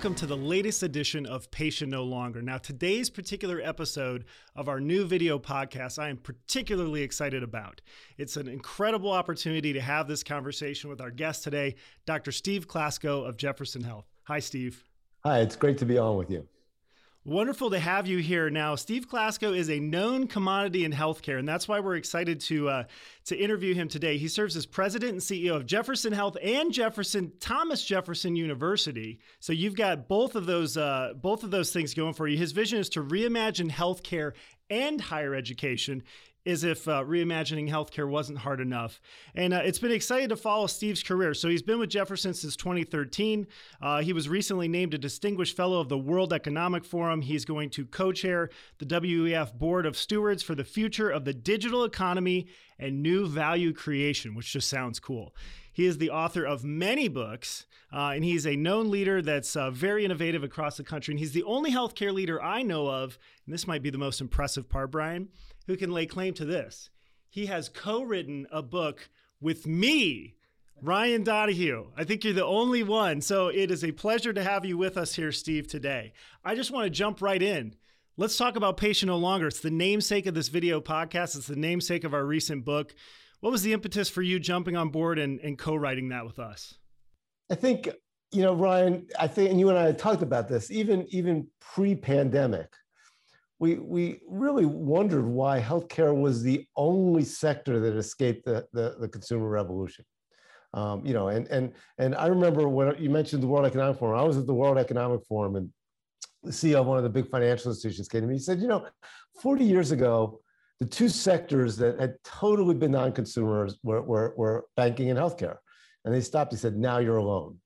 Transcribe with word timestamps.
welcome 0.00 0.14
to 0.14 0.24
the 0.24 0.34
latest 0.34 0.82
edition 0.82 1.26
of 1.26 1.50
Patient 1.50 1.90
No 1.90 2.04
Longer. 2.04 2.40
Now, 2.40 2.56
today's 2.56 3.10
particular 3.10 3.60
episode 3.62 4.24
of 4.56 4.66
our 4.66 4.80
new 4.80 5.04
video 5.04 5.38
podcast, 5.38 5.98
I 5.98 6.08
am 6.08 6.16
particularly 6.16 7.02
excited 7.02 7.42
about. 7.42 7.82
It's 8.16 8.38
an 8.38 8.48
incredible 8.48 9.10
opportunity 9.10 9.74
to 9.74 9.80
have 9.82 10.08
this 10.08 10.22
conversation 10.22 10.88
with 10.88 11.02
our 11.02 11.10
guest 11.10 11.44
today, 11.44 11.74
Dr. 12.06 12.32
Steve 12.32 12.66
Klasko 12.66 13.28
of 13.28 13.36
Jefferson 13.36 13.84
Health. 13.84 14.06
Hi, 14.22 14.38
Steve. 14.38 14.82
Hi, 15.22 15.40
it's 15.40 15.54
great 15.54 15.76
to 15.76 15.84
be 15.84 15.98
on 15.98 16.16
with 16.16 16.30
you. 16.30 16.48
Wonderful 17.26 17.68
to 17.68 17.78
have 17.78 18.06
you 18.06 18.16
here. 18.16 18.48
Now, 18.48 18.76
Steve 18.76 19.06
Klasko 19.06 19.54
is 19.54 19.68
a 19.68 19.78
known 19.78 20.26
commodity 20.26 20.86
in 20.86 20.92
healthcare, 20.92 21.38
and 21.38 21.46
that's 21.46 21.68
why 21.68 21.78
we're 21.78 21.96
excited 21.96 22.40
to 22.42 22.70
uh, 22.70 22.84
to 23.26 23.36
interview 23.36 23.74
him 23.74 23.88
today. 23.88 24.16
He 24.16 24.26
serves 24.26 24.56
as 24.56 24.64
president 24.64 25.12
and 25.12 25.20
CEO 25.20 25.54
of 25.54 25.66
Jefferson 25.66 26.14
Health 26.14 26.38
and 26.42 26.72
Jefferson 26.72 27.32
Thomas 27.38 27.84
Jefferson 27.84 28.36
University. 28.36 29.20
So 29.38 29.52
you've 29.52 29.76
got 29.76 30.08
both 30.08 30.34
of 30.34 30.46
those 30.46 30.78
uh, 30.78 31.12
both 31.14 31.44
of 31.44 31.50
those 31.50 31.74
things 31.74 31.92
going 31.92 32.14
for 32.14 32.26
you. 32.26 32.38
His 32.38 32.52
vision 32.52 32.78
is 32.78 32.88
to 32.90 33.02
reimagine 33.02 33.70
healthcare 33.70 34.32
and 34.70 34.98
higher 34.98 35.34
education 35.34 36.02
as 36.46 36.64
if 36.64 36.88
uh, 36.88 37.04
reimagining 37.04 37.68
healthcare 37.68 38.08
wasn't 38.08 38.38
hard 38.38 38.60
enough. 38.60 39.00
And 39.34 39.52
uh, 39.52 39.60
it's 39.64 39.78
been 39.78 39.92
exciting 39.92 40.30
to 40.30 40.36
follow 40.36 40.66
Steve's 40.66 41.02
career. 41.02 41.34
So 41.34 41.48
he's 41.48 41.62
been 41.62 41.78
with 41.78 41.90
Jefferson 41.90 42.32
since 42.34 42.56
2013. 42.56 43.46
Uh, 43.80 44.00
he 44.00 44.12
was 44.12 44.28
recently 44.28 44.68
named 44.68 44.94
a 44.94 44.98
Distinguished 44.98 45.56
Fellow 45.56 45.80
of 45.80 45.88
the 45.88 45.98
World 45.98 46.32
Economic 46.32 46.84
Forum. 46.84 47.20
He's 47.20 47.44
going 47.44 47.70
to 47.70 47.84
co 47.86 48.12
chair 48.12 48.50
the 48.78 48.86
WEF 48.86 49.54
Board 49.54 49.86
of 49.86 49.96
Stewards 49.96 50.42
for 50.42 50.54
the 50.54 50.64
Future 50.64 51.10
of 51.10 51.24
the 51.24 51.34
Digital 51.34 51.84
Economy 51.84 52.46
and 52.78 53.02
New 53.02 53.26
Value 53.26 53.72
Creation, 53.72 54.34
which 54.34 54.52
just 54.52 54.68
sounds 54.68 54.98
cool. 54.98 55.34
He 55.72 55.86
is 55.86 55.98
the 55.98 56.10
author 56.10 56.44
of 56.44 56.64
many 56.64 57.08
books, 57.08 57.66
uh, 57.92 58.12
and 58.14 58.24
he's 58.24 58.46
a 58.46 58.56
known 58.56 58.90
leader 58.90 59.22
that's 59.22 59.54
uh, 59.56 59.70
very 59.70 60.04
innovative 60.04 60.42
across 60.42 60.76
the 60.76 60.84
country. 60.84 61.12
And 61.12 61.18
he's 61.18 61.32
the 61.32 61.44
only 61.44 61.70
healthcare 61.70 62.12
leader 62.12 62.42
I 62.42 62.62
know 62.62 62.88
of, 62.88 63.18
and 63.46 63.54
this 63.54 63.66
might 63.66 63.82
be 63.82 63.90
the 63.90 63.98
most 63.98 64.20
impressive 64.20 64.68
part, 64.68 64.90
Brian, 64.90 65.28
who 65.70 65.76
can 65.76 65.92
lay 65.92 66.04
claim 66.04 66.34
to 66.34 66.44
this. 66.44 66.90
He 67.28 67.46
has 67.46 67.68
co 67.68 68.02
written 68.02 68.46
a 68.50 68.60
book 68.60 69.08
with 69.40 69.68
me, 69.68 70.34
Ryan 70.82 71.22
Donahue. 71.22 71.86
I 71.96 72.02
think 72.02 72.24
you're 72.24 72.32
the 72.32 72.44
only 72.44 72.82
one. 72.82 73.20
So 73.20 73.48
it 73.48 73.70
is 73.70 73.84
a 73.84 73.92
pleasure 73.92 74.32
to 74.32 74.42
have 74.42 74.64
you 74.64 74.76
with 74.76 74.96
us 74.96 75.14
here, 75.14 75.30
Steve, 75.30 75.68
today. 75.68 76.12
I 76.44 76.56
just 76.56 76.72
want 76.72 76.86
to 76.86 76.90
jump 76.90 77.22
right 77.22 77.40
in. 77.40 77.76
Let's 78.16 78.36
talk 78.36 78.56
about 78.56 78.78
Patient 78.78 79.08
No 79.08 79.16
Longer. 79.16 79.46
It's 79.46 79.60
the 79.60 79.70
namesake 79.70 80.26
of 80.26 80.34
this 80.34 80.48
video 80.48 80.80
podcast, 80.80 81.36
it's 81.36 81.46
the 81.46 81.54
namesake 81.54 82.02
of 82.02 82.14
our 82.14 82.24
recent 82.24 82.64
book. 82.64 82.92
What 83.38 83.52
was 83.52 83.62
the 83.62 83.72
impetus 83.72 84.10
for 84.10 84.22
you 84.22 84.40
jumping 84.40 84.76
on 84.76 84.88
board 84.88 85.20
and, 85.20 85.38
and 85.40 85.56
co 85.56 85.76
writing 85.76 86.08
that 86.08 86.26
with 86.26 86.40
us? 86.40 86.74
I 87.48 87.54
think, 87.54 87.88
you 88.32 88.42
know, 88.42 88.54
Ryan, 88.54 89.06
I 89.18 89.28
think, 89.28 89.50
and 89.50 89.60
you 89.60 89.68
and 89.68 89.78
I 89.78 89.92
talked 89.92 90.22
about 90.22 90.48
this, 90.48 90.70
even, 90.72 91.06
even 91.10 91.46
pre 91.60 91.94
pandemic, 91.94 92.74
we, 93.60 93.74
we 93.74 94.20
really 94.26 94.64
wondered 94.64 95.26
why 95.26 95.60
healthcare 95.60 96.18
was 96.18 96.42
the 96.42 96.66
only 96.76 97.22
sector 97.22 97.78
that 97.78 97.94
escaped 97.94 98.46
the, 98.46 98.66
the, 98.72 98.96
the 98.98 99.08
consumer 99.08 99.48
revolution. 99.48 100.04
Um, 100.72 101.04
you 101.04 101.12
know, 101.12 101.28
and, 101.28 101.46
and, 101.48 101.74
and 101.98 102.14
I 102.14 102.28
remember 102.28 102.68
when 102.68 102.96
you 102.98 103.10
mentioned 103.10 103.42
the 103.42 103.46
World 103.46 103.66
Economic 103.66 103.98
Forum, 103.98 104.18
I 104.18 104.22
was 104.22 104.38
at 104.38 104.46
the 104.46 104.54
World 104.54 104.78
Economic 104.78 105.26
Forum 105.26 105.56
and 105.56 105.68
the 106.42 106.52
CEO 106.52 106.80
of 106.80 106.86
one 106.86 106.96
of 106.96 107.04
the 107.04 107.10
big 107.10 107.28
financial 107.28 107.70
institutions 107.70 108.08
came 108.08 108.22
to 108.22 108.26
me. 108.26 108.34
He 108.34 108.40
said, 108.40 108.60
you 108.60 108.66
know, 108.66 108.86
40 109.42 109.64
years 109.64 109.90
ago, 109.90 110.40
the 110.78 110.86
two 110.86 111.10
sectors 111.10 111.76
that 111.76 112.00
had 112.00 112.14
totally 112.24 112.74
been 112.74 112.92
non-consumers 112.92 113.78
were, 113.82 114.00
were, 114.00 114.32
were 114.38 114.64
banking 114.74 115.10
and 115.10 115.18
healthcare. 115.18 115.56
And 116.06 116.14
they 116.14 116.22
stopped. 116.22 116.52
He 116.52 116.56
said, 116.56 116.78
now 116.78 116.96
you're 116.96 117.18
alone. 117.18 117.58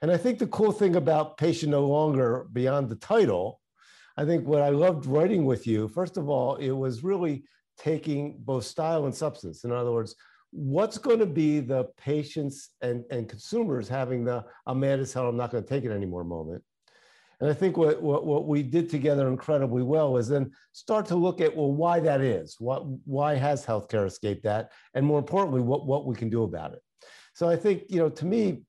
And 0.00 0.12
I 0.12 0.16
think 0.16 0.38
the 0.38 0.46
cool 0.46 0.70
thing 0.70 0.94
about 0.94 1.38
Patient 1.38 1.72
No 1.72 1.88
Longer, 1.88 2.46
beyond 2.52 2.88
the 2.88 2.94
title, 2.94 3.57
I 4.18 4.24
think 4.24 4.48
what 4.48 4.62
I 4.62 4.70
loved 4.70 5.06
writing 5.06 5.44
with 5.44 5.64
you, 5.64 5.86
first 5.86 6.16
of 6.16 6.28
all, 6.28 6.56
it 6.56 6.72
was 6.72 7.04
really 7.04 7.44
taking 7.78 8.36
both 8.40 8.64
style 8.64 9.04
and 9.04 9.14
substance. 9.14 9.62
In 9.62 9.70
other 9.70 9.92
words, 9.92 10.16
what's 10.50 10.98
going 10.98 11.20
to 11.20 11.26
be 11.26 11.60
the 11.60 11.84
patients 11.96 12.70
and, 12.82 13.04
and 13.12 13.28
consumers 13.28 13.88
having 13.88 14.24
the 14.24 14.44
I'm 14.66 14.80
mad 14.80 14.98
as 14.98 15.12
hell, 15.12 15.28
I'm 15.28 15.36
not 15.36 15.52
going 15.52 15.62
to 15.62 15.68
take 15.68 15.84
it 15.84 15.92
anymore 15.92 16.24
moment. 16.24 16.64
And 17.40 17.48
I 17.48 17.54
think 17.54 17.76
what, 17.76 18.02
what, 18.02 18.26
what 18.26 18.48
we 18.48 18.64
did 18.64 18.90
together 18.90 19.28
incredibly 19.28 19.84
well 19.84 20.16
is 20.16 20.26
then 20.26 20.50
start 20.72 21.06
to 21.06 21.14
look 21.14 21.40
at, 21.40 21.56
well, 21.56 21.70
why 21.70 22.00
that 22.00 22.20
is. 22.20 22.56
What, 22.58 22.84
why 23.06 23.36
has 23.36 23.64
healthcare 23.64 24.04
escaped 24.04 24.42
that? 24.42 24.72
And 24.94 25.06
more 25.06 25.20
importantly, 25.20 25.60
what, 25.60 25.86
what 25.86 26.06
we 26.06 26.16
can 26.16 26.28
do 26.28 26.42
about 26.42 26.72
it. 26.72 26.82
So 27.34 27.48
I 27.48 27.54
think, 27.54 27.84
you 27.88 28.00
know, 28.00 28.08
to 28.08 28.26
me, 28.26 28.62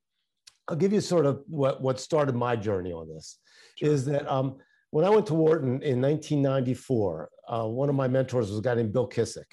I'll 0.67 0.75
give 0.75 0.93
you 0.93 1.01
sort 1.01 1.25
of 1.25 1.41
what, 1.47 1.81
what 1.81 1.99
started 1.99 2.35
my 2.35 2.55
journey 2.55 2.91
on 2.91 3.09
this 3.09 3.39
sure. 3.79 3.89
is 3.89 4.05
that 4.05 4.31
um, 4.31 4.57
when 4.91 5.05
I 5.05 5.09
went 5.09 5.27
to 5.27 5.33
Wharton 5.33 5.81
in 5.81 6.01
1994, 6.01 7.29
uh, 7.47 7.65
one 7.65 7.89
of 7.89 7.95
my 7.95 8.07
mentors 8.07 8.49
was 8.49 8.59
a 8.59 8.61
guy 8.61 8.75
named 8.75 8.93
Bill 8.93 9.07
Kissick. 9.07 9.51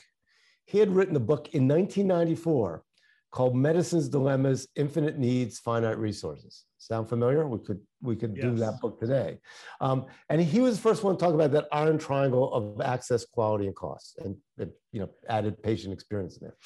He 0.64 0.78
had 0.78 0.94
written 0.94 1.16
a 1.16 1.20
book 1.20 1.54
in 1.54 1.68
1994 1.68 2.82
called 3.30 3.54
Medicine's 3.54 4.08
Dilemmas, 4.08 4.66
Infinite 4.76 5.18
Needs, 5.18 5.58
Finite 5.58 5.98
Resources. 5.98 6.64
Sound 6.78 7.08
familiar? 7.08 7.46
We 7.46 7.58
could 7.58 7.80
we 8.00 8.16
could 8.16 8.36
yes. 8.36 8.44
do 8.44 8.54
that 8.56 8.80
book 8.80 9.00
today. 9.00 9.38
Um, 9.80 10.06
and 10.28 10.40
he 10.40 10.60
was 10.60 10.76
the 10.76 10.82
first 10.82 11.02
one 11.02 11.16
to 11.16 11.20
talk 11.20 11.34
about 11.34 11.50
that 11.52 11.66
iron 11.72 11.98
triangle 11.98 12.52
of 12.52 12.80
access, 12.80 13.24
quality, 13.24 13.66
and 13.66 13.74
cost, 13.74 14.18
and 14.18 14.36
you 14.92 15.00
know 15.00 15.10
added 15.28 15.62
patient 15.62 15.92
experience 15.92 16.36
in 16.36 16.46
there. 16.46 16.56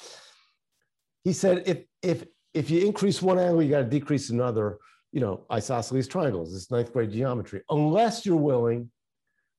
He 1.23 1.33
said 1.33 1.63
if 1.65 1.83
if 2.01 2.25
if 2.53 2.69
you 2.69 2.85
increase 2.85 3.21
one 3.21 3.39
angle, 3.39 3.63
you 3.63 3.69
got 3.69 3.79
to 3.79 3.85
decrease 3.85 4.29
another. 4.29 4.77
You 5.11 5.19
know, 5.19 5.45
isosceles 5.51 6.07
triangles. 6.07 6.53
This 6.53 6.71
ninth 6.71 6.93
grade 6.93 7.11
geometry. 7.11 7.61
Unless 7.69 8.25
you're 8.25 8.35
willing 8.35 8.89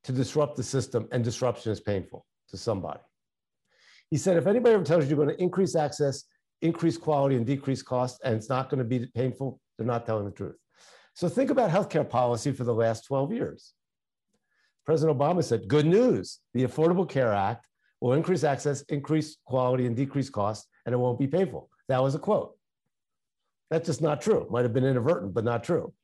to 0.05 0.13
disrupt 0.13 0.57
the 0.57 0.63
system, 0.63 1.09
and 1.13 1.23
disruption 1.23 1.71
is 1.71 1.81
painful 1.81 2.27
to 2.49 2.57
somebody. 2.57 3.01
He 4.11 4.17
said, 4.17 4.37
if 4.37 4.47
anybody 4.47 4.75
ever 4.75 4.85
tells 4.85 5.05
you 5.05 5.11
you're 5.11 5.25
going 5.25 5.35
to 5.35 5.43
increase 5.43 5.77
access, 5.77 6.25
increase 6.61 6.99
quality, 6.99 7.37
and 7.37 7.47
decrease 7.47 7.83
cost, 7.83 8.21
and 8.25 8.35
it's 8.35 8.49
not 8.49 8.69
going 8.69 8.79
to 8.79 8.85
be 8.85 9.07
painful, 9.15 9.61
they're 9.77 9.87
not 9.87 10.05
telling 10.05 10.25
the 10.25 10.31
truth. 10.31 10.57
So 11.15 11.29
think 11.29 11.51
about 11.51 11.71
healthcare 11.71 12.09
policy 12.09 12.53
for 12.53 12.65
the 12.65 12.75
last 12.75 13.07
12 13.07 13.33
years. 13.33 13.75
President 14.85 15.17
Obama 15.17 15.45
said, 15.45 15.69
good 15.69 15.87
news, 15.87 16.41
the 16.55 16.65
Affordable 16.65 17.09
Care 17.09 17.33
Act 17.33 17.69
will 18.01 18.15
increase 18.15 18.43
access, 18.43 18.83
increase 18.83 19.37
quality, 19.47 19.87
and 19.87 19.95
decrease 19.95 20.29
cost, 20.29 20.67
and 20.85 20.93
it 20.93 20.99
won't 20.99 21.19
be 21.19 21.29
painful. 21.29 21.71
That 21.89 22.03
was 22.03 22.15
a 22.15 22.19
quote. 22.19 22.57
That's 23.73 23.87
just 23.87 24.03
not 24.03 24.21
true. 24.21 24.47
Might 24.51 24.65
have 24.65 24.75
been 24.75 24.85
inadvertent, 24.85 25.33
but 25.33 25.45
not 25.45 25.65
true. 25.65 25.95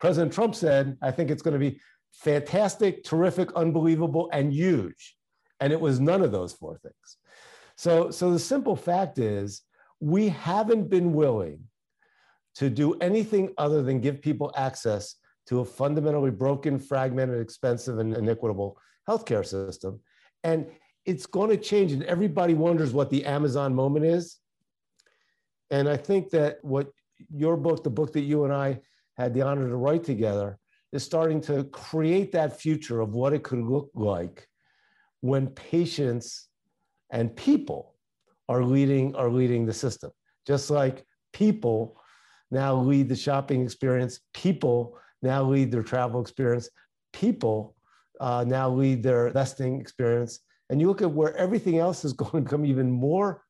President 0.00 0.32
Trump 0.32 0.54
said, 0.54 0.96
I 1.02 1.10
think 1.10 1.30
it's 1.30 1.42
going 1.42 1.52
to 1.52 1.60
be 1.60 1.78
fantastic, 2.12 3.04
terrific, 3.04 3.52
unbelievable, 3.52 4.30
and 4.32 4.50
huge. 4.50 5.18
And 5.60 5.70
it 5.70 5.78
was 5.78 6.00
none 6.00 6.22
of 6.22 6.32
those 6.32 6.54
four 6.54 6.78
things. 6.78 7.18
So, 7.76 8.10
so 8.10 8.32
the 8.32 8.38
simple 8.38 8.74
fact 8.74 9.18
is, 9.18 9.60
we 10.00 10.30
haven't 10.30 10.88
been 10.88 11.12
willing 11.12 11.64
to 12.54 12.70
do 12.70 12.94
anything 13.00 13.52
other 13.58 13.82
than 13.82 14.00
give 14.00 14.22
people 14.22 14.50
access 14.56 15.16
to 15.48 15.60
a 15.60 15.64
fundamentally 15.66 16.30
broken, 16.30 16.78
fragmented, 16.78 17.38
expensive, 17.38 17.98
and 17.98 18.16
inequitable 18.16 18.78
healthcare 19.06 19.44
system. 19.44 20.00
And 20.42 20.68
it's 21.04 21.26
going 21.26 21.50
to 21.50 21.58
change, 21.58 21.92
and 21.92 22.02
everybody 22.04 22.54
wonders 22.54 22.94
what 22.94 23.10
the 23.10 23.26
Amazon 23.26 23.74
moment 23.74 24.06
is. 24.06 24.38
And 25.70 25.86
I 25.86 25.98
think 25.98 26.30
that 26.30 26.56
what 26.62 26.90
your 27.34 27.56
book, 27.56 27.82
the 27.82 27.90
book 27.90 28.12
that 28.12 28.20
you 28.20 28.44
and 28.44 28.52
I 28.52 28.80
had 29.16 29.34
the 29.34 29.42
honor 29.42 29.68
to 29.68 29.76
write 29.76 30.04
together, 30.04 30.58
is 30.92 31.02
starting 31.04 31.40
to 31.42 31.64
create 31.64 32.32
that 32.32 32.60
future 32.60 33.00
of 33.00 33.14
what 33.14 33.32
it 33.32 33.42
could 33.42 33.62
look 33.62 33.90
like 33.94 34.48
when 35.20 35.46
patients 35.48 36.48
and 37.10 37.34
people 37.36 37.94
are 38.48 38.64
leading 38.64 39.14
are 39.14 39.30
leading 39.30 39.66
the 39.66 39.72
system. 39.72 40.10
Just 40.46 40.70
like 40.70 41.04
people 41.32 42.00
now 42.50 42.74
lead 42.74 43.08
the 43.08 43.16
shopping 43.16 43.62
experience. 43.62 44.20
People 44.34 44.98
now 45.22 45.44
lead 45.44 45.70
their 45.70 45.82
travel 45.82 46.20
experience. 46.20 46.68
People 47.12 47.76
uh, 48.20 48.44
now 48.46 48.68
lead 48.70 49.02
their 49.02 49.28
investing 49.28 49.80
experience. 49.80 50.40
And 50.68 50.80
you 50.80 50.88
look 50.88 51.02
at 51.02 51.10
where 51.10 51.36
everything 51.36 51.78
else 51.78 52.04
is 52.04 52.12
going 52.22 52.32
to 52.32 52.40
become 52.40 52.64
even 52.64 52.90
more, 52.90 53.42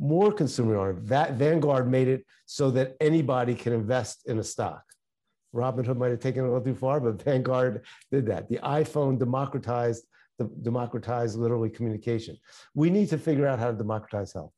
more 0.00 0.32
consumer 0.32 0.76
oriented. 0.76 1.08
That 1.08 1.34
Vanguard 1.34 1.88
made 1.90 2.08
it 2.08 2.24
so 2.46 2.70
that 2.72 2.96
anybody 3.00 3.54
can 3.54 3.72
invest 3.72 4.26
in 4.26 4.38
a 4.38 4.44
stock. 4.44 4.82
Robinhood 5.54 5.96
might 5.96 6.10
have 6.10 6.20
taken 6.20 6.44
it 6.44 6.48
a 6.48 6.50
little 6.50 6.64
too 6.64 6.74
far, 6.74 7.00
but 7.00 7.22
Vanguard 7.22 7.84
did 8.10 8.26
that. 8.26 8.48
The 8.48 8.58
iPhone 8.58 9.18
democratized 9.18 10.06
democratized 10.62 11.38
literally 11.38 11.68
communication. 11.68 12.34
We 12.74 12.88
need 12.88 13.10
to 13.10 13.18
figure 13.18 13.46
out 13.46 13.58
how 13.58 13.70
to 13.70 13.76
democratize 13.76 14.32
health. 14.32 14.52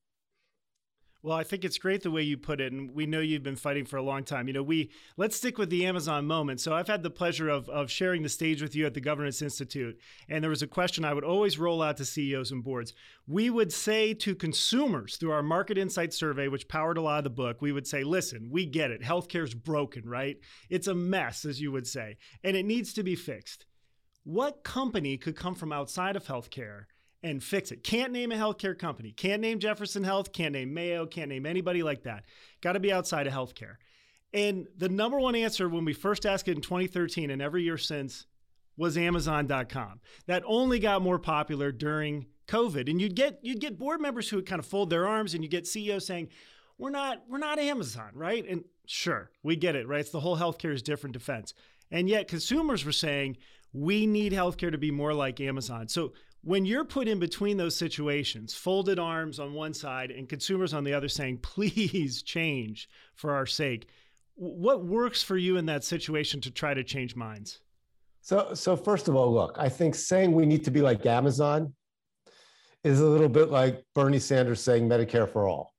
Well, 1.25 1.37
I 1.37 1.45
think 1.45 1.65
it's 1.65 1.79
great 1.79 2.03
the 2.03 2.11
way 2.11 2.23
you 2.23 2.37
put 2.37 2.61
it, 2.61 2.73
and 2.73 2.91
we 2.97 3.07
know 3.07 3.21
you've 3.21 3.45
been 3.45 3.55
fighting 3.55 3.85
for 3.85 3.97
a 3.97 4.03
long 4.03 4.25
time. 4.25 4.49
You 4.49 4.55
know, 4.55 4.63
we 4.63 4.91
let's 5.17 5.37
stick 5.37 5.57
with 5.57 5.71
the 5.71 5.87
Amazon 5.87 6.27
moment. 6.27 6.61
So 6.61 6.75
I've 6.75 6.89
had 6.89 7.05
the 7.05 7.11
pleasure 7.11 7.49
of 7.49 7.69
of 7.69 7.93
sharing 7.93 8.25
the 8.25 8.29
stage 8.29 8.61
with 8.61 8.75
you 8.75 8.87
at 8.87 8.95
the 8.95 9.01
Governance 9.01 9.41
Institute, 9.41 9.97
and 10.29 10.43
there 10.43 10.51
was 10.51 10.63
a 10.63 10.67
question 10.67 11.05
I 11.05 11.15
would 11.15 11.23
always 11.23 11.61
roll 11.61 11.81
out 11.81 11.97
to 11.99 12.05
CEOs 12.05 12.51
and 12.51 12.65
boards. 12.65 12.93
We 13.29 13.51
would 13.51 13.73
say 13.73 14.15
to 14.15 14.35
consumers 14.35 15.17
through 15.17 15.31
our 15.31 15.45
market 15.45 15.79
insight 15.79 16.13
survey, 16.13 16.49
which 16.49 16.67
powered 16.67 16.99
a 16.99 17.03
lot 17.03 17.19
of 17.19 17.25
the 17.25 17.31
book, 17.31 17.63
we 17.63 17.71
would 17.71 17.87
say, 17.87 18.03
"Listen, 18.03 18.51
we 18.51 18.67
get 18.67 18.91
it. 18.91 19.03
Healthcare's 19.03 19.55
broken, 19.55 20.09
right? 20.09 20.41
It's 20.71 20.89
a 20.89 20.95
mess, 20.95 21.45
as 21.45 21.61
you 21.61 21.71
would 21.71 21.87
say, 21.87 22.17
and 22.43 22.57
it 22.57 22.65
needs 22.65 22.93
to 22.95 23.05
be 23.05 23.15
fixed." 23.15 23.65
What 24.25 24.65
company 24.65 25.19
could 25.19 25.37
come 25.37 25.55
from 25.55 25.73
outside 25.73 26.17
of 26.17 26.27
healthcare 26.27 26.87
and 27.23 27.43
fix 27.43 27.71
it. 27.71 27.85
Can't 27.85 28.13
name 28.13 28.33
a 28.33 28.37
healthcare 28.37 28.77
company. 28.79 29.13
Can't 29.13 29.41
name 29.41 29.59
Jefferson 29.59 30.03
Health. 30.03 30.33
Can't 30.33 30.53
name 30.53 30.75
Mayo. 30.75 31.07
Can't 31.07 31.29
name 31.29 31.47
anybody 31.47 31.83
like 31.83 32.03
that. 32.03 32.25
Got 32.61 32.73
to 32.73 32.81
be 32.81 32.93
outside 32.93 33.27
of 33.27 33.33
healthcare. 33.33 33.77
And 34.35 34.67
the 34.77 34.89
number 34.89 35.21
one 35.21 35.35
answer 35.35 35.69
when 35.69 35.85
we 35.85 35.93
first 35.93 36.27
asked 36.27 36.49
it 36.49 36.57
in 36.57 36.63
2013 36.63 37.31
and 37.31 37.43
every 37.43 37.63
year 37.63 37.79
since 37.79 38.27
was 38.77 38.97
Amazon.com. 38.97 40.01
That 40.27 40.43
only 40.47 40.79
got 40.79 41.03
more 41.03 41.19
popular 41.19 41.71
during 41.71 42.27
COVID. 42.49 42.91
And 42.91 43.01
you'd 43.01 43.15
get 43.15 43.39
you'd 43.43 43.61
get 43.61 43.79
board 43.79 44.01
members 44.01 44.29
who 44.29 44.37
would 44.37 44.47
kind 44.47 44.59
of 44.59 44.67
fold 44.67 44.91
their 44.91 45.07
arms 45.07 45.35
and 45.35 45.45
you 45.45 45.51
get 45.51 45.67
CEOs 45.67 46.07
saying, 46.07 46.29
We're 46.79 46.91
not, 46.91 47.23
we're 47.29 47.39
not 47.39 47.59
Amazon, 47.59 48.11
right? 48.15 48.45
And 48.49 48.65
sure, 48.87 49.31
we 49.43 49.55
get 49.57 49.77
it, 49.77 49.87
right? 49.87 50.01
It's 50.01 50.11
the 50.11 50.21
whole 50.21 50.39
healthcare 50.39 50.73
is 50.73 50.83
different 50.83 51.13
defense. 51.13 51.55
And 51.91 52.09
yet 52.09 52.27
consumers 52.27 52.87
were 52.87 52.93
saying, 52.93 53.37
we 53.73 54.07
need 54.07 54.33
healthcare 54.33 54.71
to 54.71 54.79
be 54.79 54.91
more 54.91 55.15
like 55.15 55.41
Amazon. 55.41 55.89
So 55.89 56.13
when 56.43 56.65
you're 56.65 56.85
put 56.85 57.09
in 57.09 57.19
between 57.19 57.57
those 57.57 57.77
situations, 57.77 58.53
folded 58.53 58.99
arms 58.99 59.39
on 59.39 59.53
one 59.53 59.73
side 59.73 60.11
and 60.11 60.29
consumers 60.29 60.75
on 60.75 60.85
the 60.85 60.93
other 60.93 61.09
saying, 61.09 61.39
please 61.43 62.23
change 62.23 62.89
for 63.15 63.35
our 63.35 63.47
sake, 63.47 63.89
what 64.35 64.85
works 64.85 65.23
for 65.23 65.37
you 65.37 65.57
in 65.57 65.67
that 65.67 65.85
situation 65.85 66.41
to 66.41 66.51
try 66.51 66.75
to 66.75 66.83
change 66.83 67.15
minds? 67.15 67.61
So, 68.23 68.55
so 68.55 68.77
first 68.77 69.09
of 69.09 69.17
all, 69.17 69.33
look, 69.33 69.57
I 69.59 69.69
think 69.69 69.95
saying 69.95 70.33
we 70.33 70.47
need 70.47 70.65
to 70.65 70.71
be 70.71 70.81
like 70.81 71.05
Amazon 71.07 71.75
is 72.85 73.01
a 73.01 73.07
little 73.07 73.29
bit 73.29 73.51
like 73.51 73.85
Bernie 73.95 74.19
Sanders 74.19 74.61
saying 74.61 74.89
Medicare 74.89 75.31
for 75.31 75.49
all. 75.49 75.75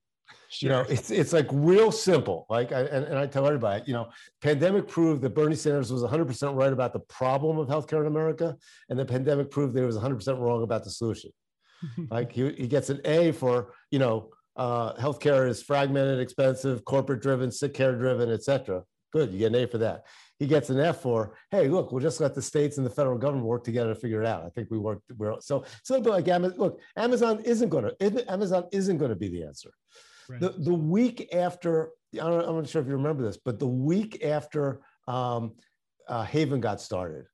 Sure. 0.54 0.70
You 0.70 0.76
know, 0.76 0.86
it's 0.88 1.10
it's 1.10 1.34
like 1.34 1.48
real 1.52 1.92
simple. 1.92 2.46
Like, 2.48 2.72
I, 2.72 2.82
and, 2.82 3.06
and 3.06 3.18
I 3.18 3.26
tell 3.26 3.48
everybody, 3.48 3.84
you 3.88 3.94
know, 3.94 4.10
pandemic 4.40 4.88
proved 4.88 5.24
that 5.24 5.34
Bernie 5.34 5.56
Sanders 5.56 5.92
was 5.92 6.04
100% 6.04 6.56
right 6.56 6.72
about 6.72 6.94
the 6.94 7.00
problem 7.00 7.58
of 7.58 7.68
healthcare 7.68 8.02
in 8.02 8.06
America, 8.06 8.56
and 8.90 9.00
the 9.00 9.06
pandemic 9.06 9.50
proved 9.50 9.74
that 9.74 9.80
he 9.80 9.86
was 9.86 9.98
100% 9.98 10.40
wrong 10.40 10.62
about 10.62 10.84
the 10.84 10.92
solution. 10.92 11.32
like, 12.12 12.32
he, 12.32 12.52
he 12.52 12.68
gets 12.68 12.92
an 12.92 13.02
A 13.06 13.32
for, 13.32 13.74
you 13.90 13.98
know, 13.98 14.30
uh, 14.56 14.94
healthcare 14.94 15.50
is 15.50 15.64
fragmented, 15.64 16.20
expensive, 16.20 16.86
corporate 16.86 17.22
driven, 17.22 17.52
sick 17.52 17.74
care 17.74 17.96
driven, 17.96 18.30
et 18.30 18.44
cetera. 18.44 18.84
Good, 19.12 19.32
you 19.32 19.40
get 19.40 19.56
an 19.56 19.64
A 19.64 19.66
for 19.66 19.80
that. 19.80 20.06
He 20.38 20.46
gets 20.46 20.70
an 20.70 20.80
F 20.80 21.02
for, 21.02 21.36
hey, 21.50 21.68
look, 21.68 21.92
we'll 21.92 22.02
just 22.02 22.22
let 22.22 22.36
the 22.36 22.42
states 22.44 22.78
and 22.78 22.86
the 22.86 22.92
federal 22.92 23.18
government 23.18 23.48
work 23.48 23.64
together 23.64 23.94
to 23.94 24.00
figure 24.00 24.22
it 24.22 24.28
out. 24.28 24.46
I 24.46 24.50
think 24.50 24.70
we 24.70 24.78
worked. 24.78 25.04
We're, 25.18 25.40
so 25.42 25.64
it's 25.80 25.90
a 25.90 25.94
little 25.94 26.04
bit 26.04 26.12
like 26.12 26.28
Amazon. 26.28 26.60
Look, 26.60 26.80
Amazon 26.96 27.42
isn't 27.44 27.70
going 27.70 27.86
to 27.86 28.32
Amazon 28.32 28.66
isn't 28.72 28.98
going 28.98 29.10
to 29.10 29.16
be 29.16 29.30
the 29.30 29.44
answer. 29.44 29.72
The, 30.30 30.50
the 30.58 30.74
week 30.74 31.34
after, 31.34 31.90
I 32.14 32.18
don't, 32.30 32.48
I'm 32.48 32.56
not 32.56 32.70
sure 32.70 32.82
if 32.82 32.88
you 32.88 32.94
remember 32.94 33.24
this, 33.24 33.38
but 33.38 33.60
the 33.60 33.68
week 33.68 34.24
after 34.24 34.82
um, 35.08 35.54
uh, 36.08 36.24
Haven 36.24 36.60
got 36.60 36.82
started, 36.82 37.26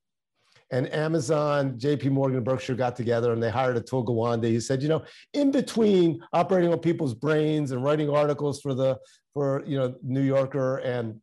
and 0.72 0.92
Amazon, 0.94 1.80
JP 1.80 2.12
Morgan, 2.12 2.44
Berkshire 2.44 2.76
got 2.76 2.96
together 2.96 3.34
and 3.34 3.42
they 3.42 3.50
hired 3.50 3.76
Atul 3.76 4.06
Gawande. 4.06 4.46
He 4.46 4.60
said, 4.60 4.84
you 4.84 4.90
know, 4.90 5.04
in 5.34 5.50
between 5.50 6.22
operating 6.32 6.72
on 6.72 6.78
people's 6.80 7.16
brains 7.16 7.72
and 7.72 7.84
writing 7.84 8.10
articles 8.10 8.62
for 8.62 8.76
the 8.76 9.00
for 9.34 9.64
you 9.66 9.80
know 9.80 9.96
New 10.04 10.22
Yorker 10.22 10.78
and 10.78 11.20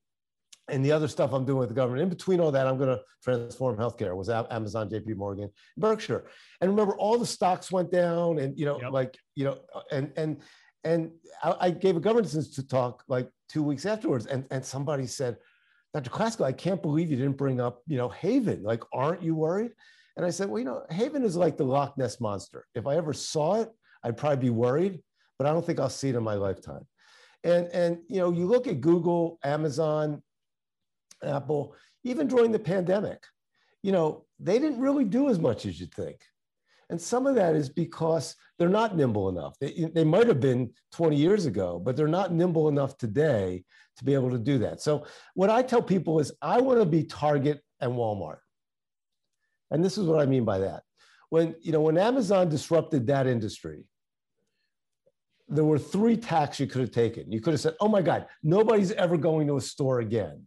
and 0.69 0.85
the 0.85 0.91
other 0.91 1.07
stuff 1.07 1.33
I'm 1.33 1.45
doing 1.45 1.59
with 1.59 1.69
the 1.69 1.75
government. 1.75 2.03
In 2.03 2.09
between 2.09 2.41
all 2.41 2.51
that, 2.51 2.67
I'm 2.67 2.77
going 2.77 2.89
to 2.89 3.01
transform 3.23 3.77
healthcare. 3.77 4.17
Was 4.17 4.29
Amazon, 4.29 4.91
JP 4.91 5.17
Morgan, 5.17 5.49
Berkshire. 5.77 6.25
And 6.61 6.71
remember, 6.71 6.97
all 6.97 7.19
the 7.19 7.27
stocks 7.27 7.71
went 7.71 7.93
down, 7.93 8.39
and 8.39 8.59
you 8.59 8.67
know, 8.67 8.81
yep. 8.81 8.93
like 8.93 9.17
you 9.37 9.45
know, 9.45 9.59
and 9.93 10.13
and 10.17 10.39
and 10.85 11.11
I, 11.43 11.55
I 11.61 11.71
gave 11.71 11.97
a 11.97 12.01
governance 12.01 12.55
to 12.55 12.67
talk 12.67 13.03
like 13.09 13.29
two 13.49 13.63
weeks 13.63 13.87
afterwards, 13.87 14.27
and, 14.27 14.45
and 14.51 14.65
somebody 14.65 15.07
said, 15.07 15.37
Dr. 15.95 16.11
Klasko, 16.11 16.45
I 16.45 16.53
can't 16.53 16.83
believe 16.83 17.11
you 17.11 17.17
didn't 17.17 17.37
bring 17.37 17.61
up, 17.61 17.83
you 17.87 17.97
know, 17.97 18.09
Haven. 18.09 18.63
Like, 18.63 18.83
aren't 18.93 19.23
you 19.23 19.35
worried? 19.35 19.73
And 20.17 20.25
I 20.27 20.31
said, 20.31 20.49
well, 20.49 20.59
you 20.59 20.65
know, 20.65 20.85
Haven 20.91 21.25
is 21.25 21.37
like 21.37 21.57
the 21.57 21.65
Loch 21.65 21.97
Ness 21.97 22.21
monster. 22.21 22.67
If 22.75 22.87
I 22.87 22.97
ever 22.97 23.13
saw 23.13 23.61
it, 23.61 23.71
I'd 24.03 24.17
probably 24.17 24.39
be 24.39 24.51
worried, 24.51 25.01
but 25.39 25.47
I 25.47 25.53
don't 25.53 25.65
think 25.65 25.81
I'll 25.81 25.89
see 25.89 26.09
it 26.09 26.15
in 26.15 26.23
my 26.23 26.35
lifetime. 26.35 26.87
And 27.45 27.69
and 27.69 27.99
you 28.09 28.19
know, 28.19 28.33
you 28.33 28.47
look 28.47 28.67
at 28.67 28.81
Google, 28.81 29.39
Amazon, 29.45 30.23
Apple, 31.23 31.75
even 32.05 32.27
during 32.27 32.51
the 32.51 32.59
pandemic, 32.59 33.23
you 33.83 33.93
know, 33.93 34.25
they 34.41 34.59
didn't 34.59 34.81
really 34.81 35.05
do 35.05 35.29
as 35.29 35.39
much 35.39 35.67
as 35.67 35.81
you'd 35.81 35.95
think. 35.95 36.19
And 36.91 37.01
some 37.01 37.27
of 37.27 37.35
that 37.35 37.57
is 37.57 37.69
because 37.69 38.37
they're 38.59 38.69
not 38.69 38.97
nimble 38.97 39.29
enough. 39.29 39.59
They, 39.61 39.91
they 39.93 40.05
might 40.05 40.29
have 40.29 40.41
been 40.41 40.71
20 40.93 41.17
years 41.17 41.47
ago, 41.47 41.81
but 41.85 41.97
they're 41.97 42.07
not 42.07 42.33
nimble 42.33 42.69
enough 42.69 42.97
today 42.97 43.65
to 43.97 44.05
be 44.05 44.15
able 44.15 44.31
to 44.31 44.39
do 44.39 44.59
that. 44.59 44.81
So, 44.81 45.07
what 45.35 45.51
I 45.51 45.63
tell 45.63 45.83
people 45.83 46.21
is, 46.21 46.33
I 46.41 46.61
want 46.61 46.81
to 46.81 46.87
be 46.87 47.05
Target 47.05 47.61
and 47.81 47.93
Walmart. 47.93 48.39
And 49.71 49.85
this 49.85 49.99
is 49.99 50.07
what 50.07 50.21
I 50.21 50.27
mean 50.27 50.45
by 50.45 50.59
that. 50.59 50.83
When, 51.31 51.57
you 51.61 51.73
know, 51.73 51.81
when 51.81 51.99
Amazon 51.99 52.49
disrupted 52.49 53.07
that 53.09 53.27
industry, 53.27 53.85
there 55.49 55.65
were 55.65 55.79
three 55.79 56.17
tacks 56.17 56.61
you 56.61 56.67
could 56.67 56.81
have 56.81 56.91
taken. 56.91 57.31
You 57.33 57.41
could 57.41 57.53
have 57.53 57.61
said, 57.61 57.75
oh 57.81 57.89
my 57.89 58.03
God, 58.03 58.27
nobody's 58.43 58.93
ever 58.93 59.17
going 59.17 59.47
to 59.49 59.57
a 59.57 59.61
store 59.61 60.01
again. 60.01 60.45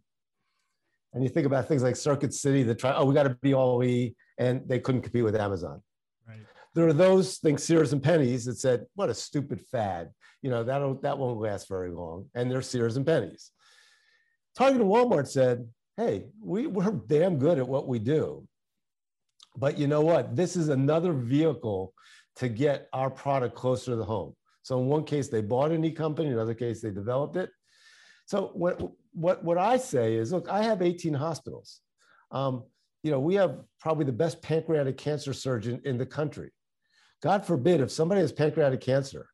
And 1.14 1.24
you 1.24 1.30
think 1.30 1.46
about 1.46 1.68
things 1.68 1.84
like 1.84 1.96
Circuit 1.96 2.34
City 2.34 2.64
that 2.64 2.80
try, 2.80 2.94
oh, 2.96 3.06
we 3.06 3.14
got 3.14 3.24
to 3.24 3.38
be 3.42 3.54
all 3.54 3.84
E, 3.84 4.16
and 4.38 4.62
they 4.68 4.80
couldn't 4.80 5.02
compete 5.02 5.24
with 5.24 5.36
Amazon. 5.36 5.82
There 6.76 6.88
are 6.88 6.94
those 6.94 7.38
things, 7.38 7.64
Sears 7.64 7.94
and 7.94 8.04
Penney's, 8.04 8.46
that 8.46 8.58
said, 8.58 8.86
"What 8.96 9.10
a 9.10 9.14
stupid 9.14 9.62
fad! 9.72 10.12
You 10.42 10.50
know 10.50 10.64
that'll 10.64 10.96
that 11.02 11.18
won't 11.18 11.40
last 11.40 11.68
very 11.68 11.92
long." 11.92 12.30
And 12.34 12.50
they're 12.50 12.62
Sears 12.62 12.98
and 12.98 13.06
Penney's. 13.06 13.52
Target 14.56 14.82
and 14.82 14.90
Walmart 14.90 15.28
said, 15.28 15.68
"Hey, 15.98 16.28
we, 16.42 16.68
we're 16.68 16.92
damn 16.92 17.40
good 17.40 17.60
at 17.60 17.68
what 17.68 17.88
we 17.88 18.00
do, 18.00 18.48
but 19.58 19.78
you 19.78 19.88
know 19.88 20.02
what? 20.02 20.36
This 20.36 20.56
is 20.56 20.70
another 20.70 21.14
vehicle 21.14 21.94
to 22.38 22.50
get 22.50 22.88
our 22.94 23.10
product 23.10 23.56
closer 23.56 23.92
to 23.92 23.98
the 23.98 24.06
home." 24.06 24.36
So 24.62 24.80
in 24.80 24.88
one 24.88 25.04
case, 25.04 25.30
they 25.30 25.42
bought 25.42 25.72
an 25.72 25.84
e-company. 25.84 26.28
In 26.28 26.34
another 26.34 26.54
case, 26.54 26.82
they 26.82 26.92
developed 26.92 27.36
it. 27.36 27.50
So 28.28 28.52
what 28.54 28.80
what 29.14 29.44
what 29.44 29.58
I 29.58 29.78
say 29.78 30.16
is, 30.16 30.32
look, 30.32 30.48
I 30.48 30.62
have 30.62 30.84
18 30.84 31.16
hospitals. 31.16 31.82
Um, 32.32 32.64
you 33.02 33.10
know, 33.10 33.20
we 33.20 33.36
have 33.36 33.60
probably 33.80 34.06
the 34.06 34.12
best 34.12 34.42
pancreatic 34.42 34.98
cancer 34.98 35.34
surgeon 35.34 35.82
in 35.86 35.98
the 35.98 36.06
country. 36.06 36.52
God 37.22 37.46
forbid 37.46 37.82
if 37.82 37.92
somebody 37.92 38.22
has 38.22 38.32
pancreatic 38.32 38.82
cancer, 38.82 39.30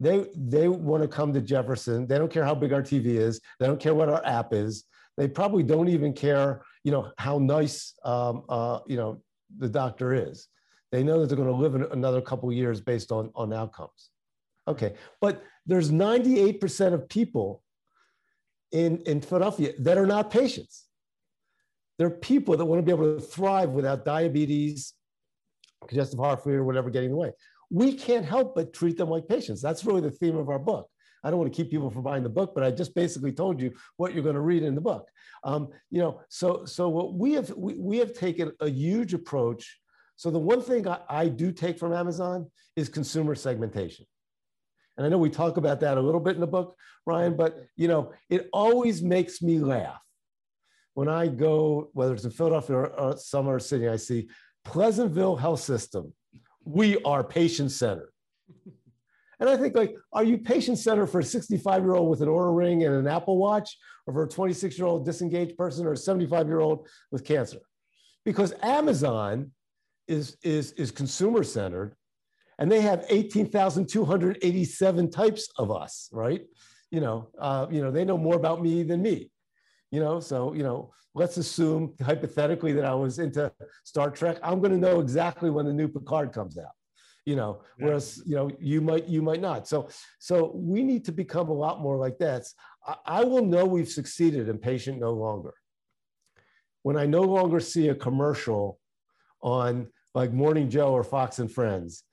they 0.00 0.26
they 0.36 0.68
want 0.68 1.02
to 1.02 1.08
come 1.08 1.32
to 1.32 1.40
Jefferson. 1.40 2.06
They 2.06 2.18
don't 2.18 2.30
care 2.30 2.44
how 2.44 2.54
big 2.54 2.72
our 2.72 2.82
TV 2.82 3.06
is. 3.06 3.40
They 3.60 3.66
don't 3.66 3.80
care 3.80 3.94
what 3.94 4.08
our 4.08 4.24
app 4.26 4.52
is. 4.52 4.84
They 5.16 5.28
probably 5.28 5.62
don't 5.62 5.88
even 5.88 6.12
care, 6.12 6.62
you 6.84 6.90
know, 6.90 7.12
how 7.18 7.38
nice, 7.38 7.94
um, 8.04 8.44
uh, 8.48 8.80
you 8.86 8.96
know, 8.96 9.22
the 9.58 9.68
doctor 9.68 10.14
is. 10.14 10.48
They 10.90 11.02
know 11.02 11.20
that 11.20 11.26
they're 11.26 11.36
going 11.36 11.48
to 11.48 11.54
live 11.54 11.74
another 11.92 12.20
couple 12.20 12.52
years 12.52 12.80
based 12.80 13.12
on 13.12 13.30
on 13.34 13.52
outcomes. 13.52 14.10
Okay, 14.68 14.94
but 15.20 15.42
there's 15.66 15.90
98% 15.90 16.92
of 16.92 17.08
people 17.08 17.62
in 18.72 18.98
in 19.02 19.20
Philadelphia 19.20 19.72
that 19.80 19.98
are 19.98 20.06
not 20.06 20.30
patients. 20.30 20.86
They're 21.98 22.10
people 22.10 22.56
that 22.56 22.64
want 22.64 22.80
to 22.80 22.82
be 22.82 22.90
able 22.90 23.14
to 23.14 23.20
thrive 23.20 23.70
without 23.70 24.04
diabetes, 24.04 24.94
congestive 25.88 26.18
heart 26.18 26.42
failure, 26.44 26.64
whatever 26.64 26.90
getting 26.90 27.10
in 27.10 27.12
the 27.12 27.18
way. 27.18 27.32
We 27.70 27.94
can't 27.94 28.24
help 28.24 28.54
but 28.54 28.72
treat 28.72 28.96
them 28.96 29.08
like 29.08 29.28
patients. 29.28 29.62
That's 29.62 29.84
really 29.84 30.00
the 30.00 30.10
theme 30.10 30.36
of 30.36 30.48
our 30.48 30.58
book. 30.58 30.88
I 31.24 31.30
don't 31.30 31.38
want 31.38 31.52
to 31.52 31.56
keep 31.56 31.70
people 31.70 31.90
from 31.90 32.02
buying 32.02 32.22
the 32.22 32.28
book, 32.28 32.52
but 32.54 32.64
I 32.64 32.70
just 32.70 32.94
basically 32.94 33.32
told 33.32 33.60
you 33.60 33.72
what 33.96 34.12
you're 34.12 34.24
going 34.24 34.34
to 34.34 34.40
read 34.40 34.62
in 34.62 34.74
the 34.74 34.80
book. 34.80 35.08
Um, 35.44 35.68
you 35.90 36.00
know, 36.00 36.20
so 36.28 36.64
so 36.64 36.88
what 36.88 37.14
we 37.14 37.32
have 37.34 37.50
we, 37.56 37.74
we 37.74 37.98
have 37.98 38.12
taken 38.12 38.52
a 38.60 38.68
huge 38.68 39.14
approach. 39.14 39.78
So 40.16 40.30
the 40.30 40.38
one 40.38 40.62
thing 40.62 40.86
I, 40.88 41.00
I 41.08 41.28
do 41.28 41.52
take 41.52 41.78
from 41.78 41.92
Amazon 41.92 42.50
is 42.76 42.88
consumer 42.88 43.34
segmentation. 43.34 44.06
And 44.96 45.06
I 45.06 45.08
know 45.08 45.18
we 45.18 45.30
talk 45.30 45.56
about 45.56 45.80
that 45.80 45.96
a 45.96 46.00
little 46.00 46.20
bit 46.20 46.34
in 46.34 46.40
the 46.40 46.46
book, 46.46 46.76
Ryan, 47.06 47.36
but 47.36 47.56
you 47.76 47.88
know, 47.88 48.12
it 48.28 48.48
always 48.52 49.02
makes 49.02 49.40
me 49.40 49.58
laugh 49.58 50.02
when 50.94 51.08
I 51.08 51.28
go, 51.28 51.90
whether 51.92 52.14
it's 52.14 52.24
in 52.24 52.30
Philadelphia 52.30 52.76
or, 52.76 52.86
or 52.88 53.16
summer 53.16 53.58
city, 53.58 53.88
I 53.88 53.96
see 53.96 54.28
Pleasantville 54.64 55.36
Health 55.36 55.60
System, 55.60 56.12
we 56.64 57.00
are 57.02 57.24
patient 57.24 57.70
centered. 57.70 58.12
And 59.40 59.48
I 59.50 59.56
think, 59.56 59.74
like, 59.74 59.96
are 60.12 60.22
you 60.22 60.38
patient 60.38 60.78
centered 60.78 61.08
for 61.08 61.18
a 61.18 61.24
65 61.24 61.82
year 61.82 61.94
old 61.94 62.08
with 62.08 62.22
an 62.22 62.28
Oura 62.28 62.56
ring 62.56 62.84
and 62.84 62.94
an 62.94 63.08
Apple 63.08 63.38
Watch, 63.38 63.76
or 64.06 64.14
for 64.14 64.22
a 64.22 64.28
26 64.28 64.78
year 64.78 64.86
old 64.86 65.04
disengaged 65.04 65.56
person, 65.56 65.84
or 65.84 65.94
a 65.94 65.96
75 65.96 66.46
year 66.46 66.60
old 66.60 66.86
with 67.10 67.24
cancer? 67.24 67.58
Because 68.24 68.54
Amazon 68.62 69.50
is 70.06 70.36
is 70.44 70.70
is 70.74 70.92
consumer 70.92 71.42
centered, 71.42 71.96
and 72.60 72.70
they 72.70 72.82
have 72.82 73.04
18,287 73.08 75.10
types 75.10 75.48
of 75.58 75.72
us, 75.72 76.08
right? 76.12 76.42
You 76.92 77.00
know, 77.00 77.28
uh, 77.36 77.66
you 77.68 77.82
know, 77.82 77.90
they 77.90 78.04
know 78.04 78.18
more 78.18 78.36
about 78.36 78.62
me 78.62 78.84
than 78.84 79.02
me. 79.02 79.31
You 79.92 80.00
know, 80.00 80.18
so 80.18 80.52
you 80.54 80.64
know, 80.64 80.92
let's 81.14 81.36
assume 81.36 81.94
hypothetically 82.02 82.72
that 82.72 82.84
I 82.84 82.94
was 82.94 83.20
into 83.20 83.52
Star 83.84 84.10
Trek. 84.10 84.38
I'm 84.42 84.58
going 84.58 84.72
to 84.72 84.78
know 84.78 84.98
exactly 85.00 85.50
when 85.50 85.66
the 85.66 85.72
new 85.72 85.86
Picard 85.86 86.32
comes 86.32 86.58
out. 86.58 86.72
You 87.24 87.36
know, 87.36 87.62
whereas 87.78 88.20
you 88.26 88.34
know 88.34 88.50
you 88.58 88.80
might 88.80 89.06
you 89.06 89.22
might 89.22 89.40
not. 89.40 89.68
So 89.68 89.88
so 90.18 90.50
we 90.56 90.82
need 90.82 91.04
to 91.04 91.12
become 91.12 91.50
a 91.50 91.54
lot 91.54 91.80
more 91.80 91.96
like 91.96 92.18
that. 92.18 92.42
I, 92.84 92.96
I 93.06 93.24
will 93.24 93.44
know 93.44 93.64
we've 93.64 93.88
succeeded 93.88 94.48
in 94.48 94.58
patient 94.58 94.98
no 94.98 95.12
longer 95.12 95.54
when 96.82 96.96
I 96.96 97.06
no 97.06 97.22
longer 97.22 97.60
see 97.60 97.88
a 97.88 97.94
commercial 97.94 98.78
on 99.40 99.88
like 100.14 100.32
Morning 100.32 100.68
Joe 100.68 100.92
or 100.92 101.04
Fox 101.04 101.38
and 101.38 101.50
Friends 101.50 102.04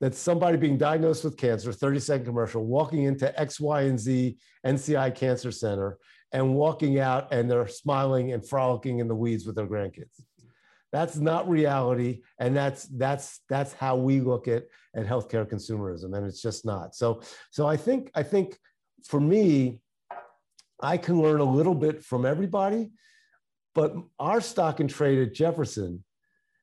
that 0.00 0.14
somebody 0.14 0.56
being 0.56 0.76
diagnosed 0.76 1.24
with 1.24 1.36
cancer, 1.36 1.72
30 1.72 2.00
second 2.00 2.26
commercial, 2.26 2.64
walking 2.64 3.04
into 3.04 3.38
X, 3.40 3.60
Y, 3.60 3.82
and 3.82 3.98
Z 3.98 4.36
NCI 4.66 5.14
Cancer 5.14 5.50
Center 5.50 5.98
and 6.32 6.54
walking 6.54 6.98
out 6.98 7.32
and 7.32 7.50
they're 7.50 7.68
smiling 7.68 8.32
and 8.32 8.46
frolicking 8.46 8.98
in 8.98 9.08
the 9.08 9.14
weeds 9.14 9.46
with 9.46 9.54
their 9.54 9.66
grandkids. 9.66 10.20
That's 10.92 11.16
not 11.16 11.48
reality. 11.48 12.22
And 12.38 12.56
that's 12.56 12.84
that's 12.84 13.40
that's 13.48 13.72
how 13.72 13.96
we 13.96 14.20
look 14.20 14.46
at, 14.46 14.64
at 14.94 15.06
healthcare 15.06 15.44
consumerism. 15.44 16.16
And 16.16 16.26
it's 16.26 16.42
just 16.42 16.64
not. 16.64 16.94
So 16.94 17.22
so 17.50 17.66
I 17.66 17.76
think 17.76 18.10
I 18.14 18.22
think 18.22 18.56
for 19.04 19.20
me, 19.20 19.80
I 20.80 20.96
can 20.96 21.20
learn 21.20 21.40
a 21.40 21.44
little 21.44 21.74
bit 21.74 22.04
from 22.04 22.26
everybody, 22.26 22.90
but 23.74 23.94
our 24.18 24.40
stock 24.40 24.80
and 24.80 24.90
trade 24.90 25.18
at 25.20 25.34
Jefferson 25.34 26.04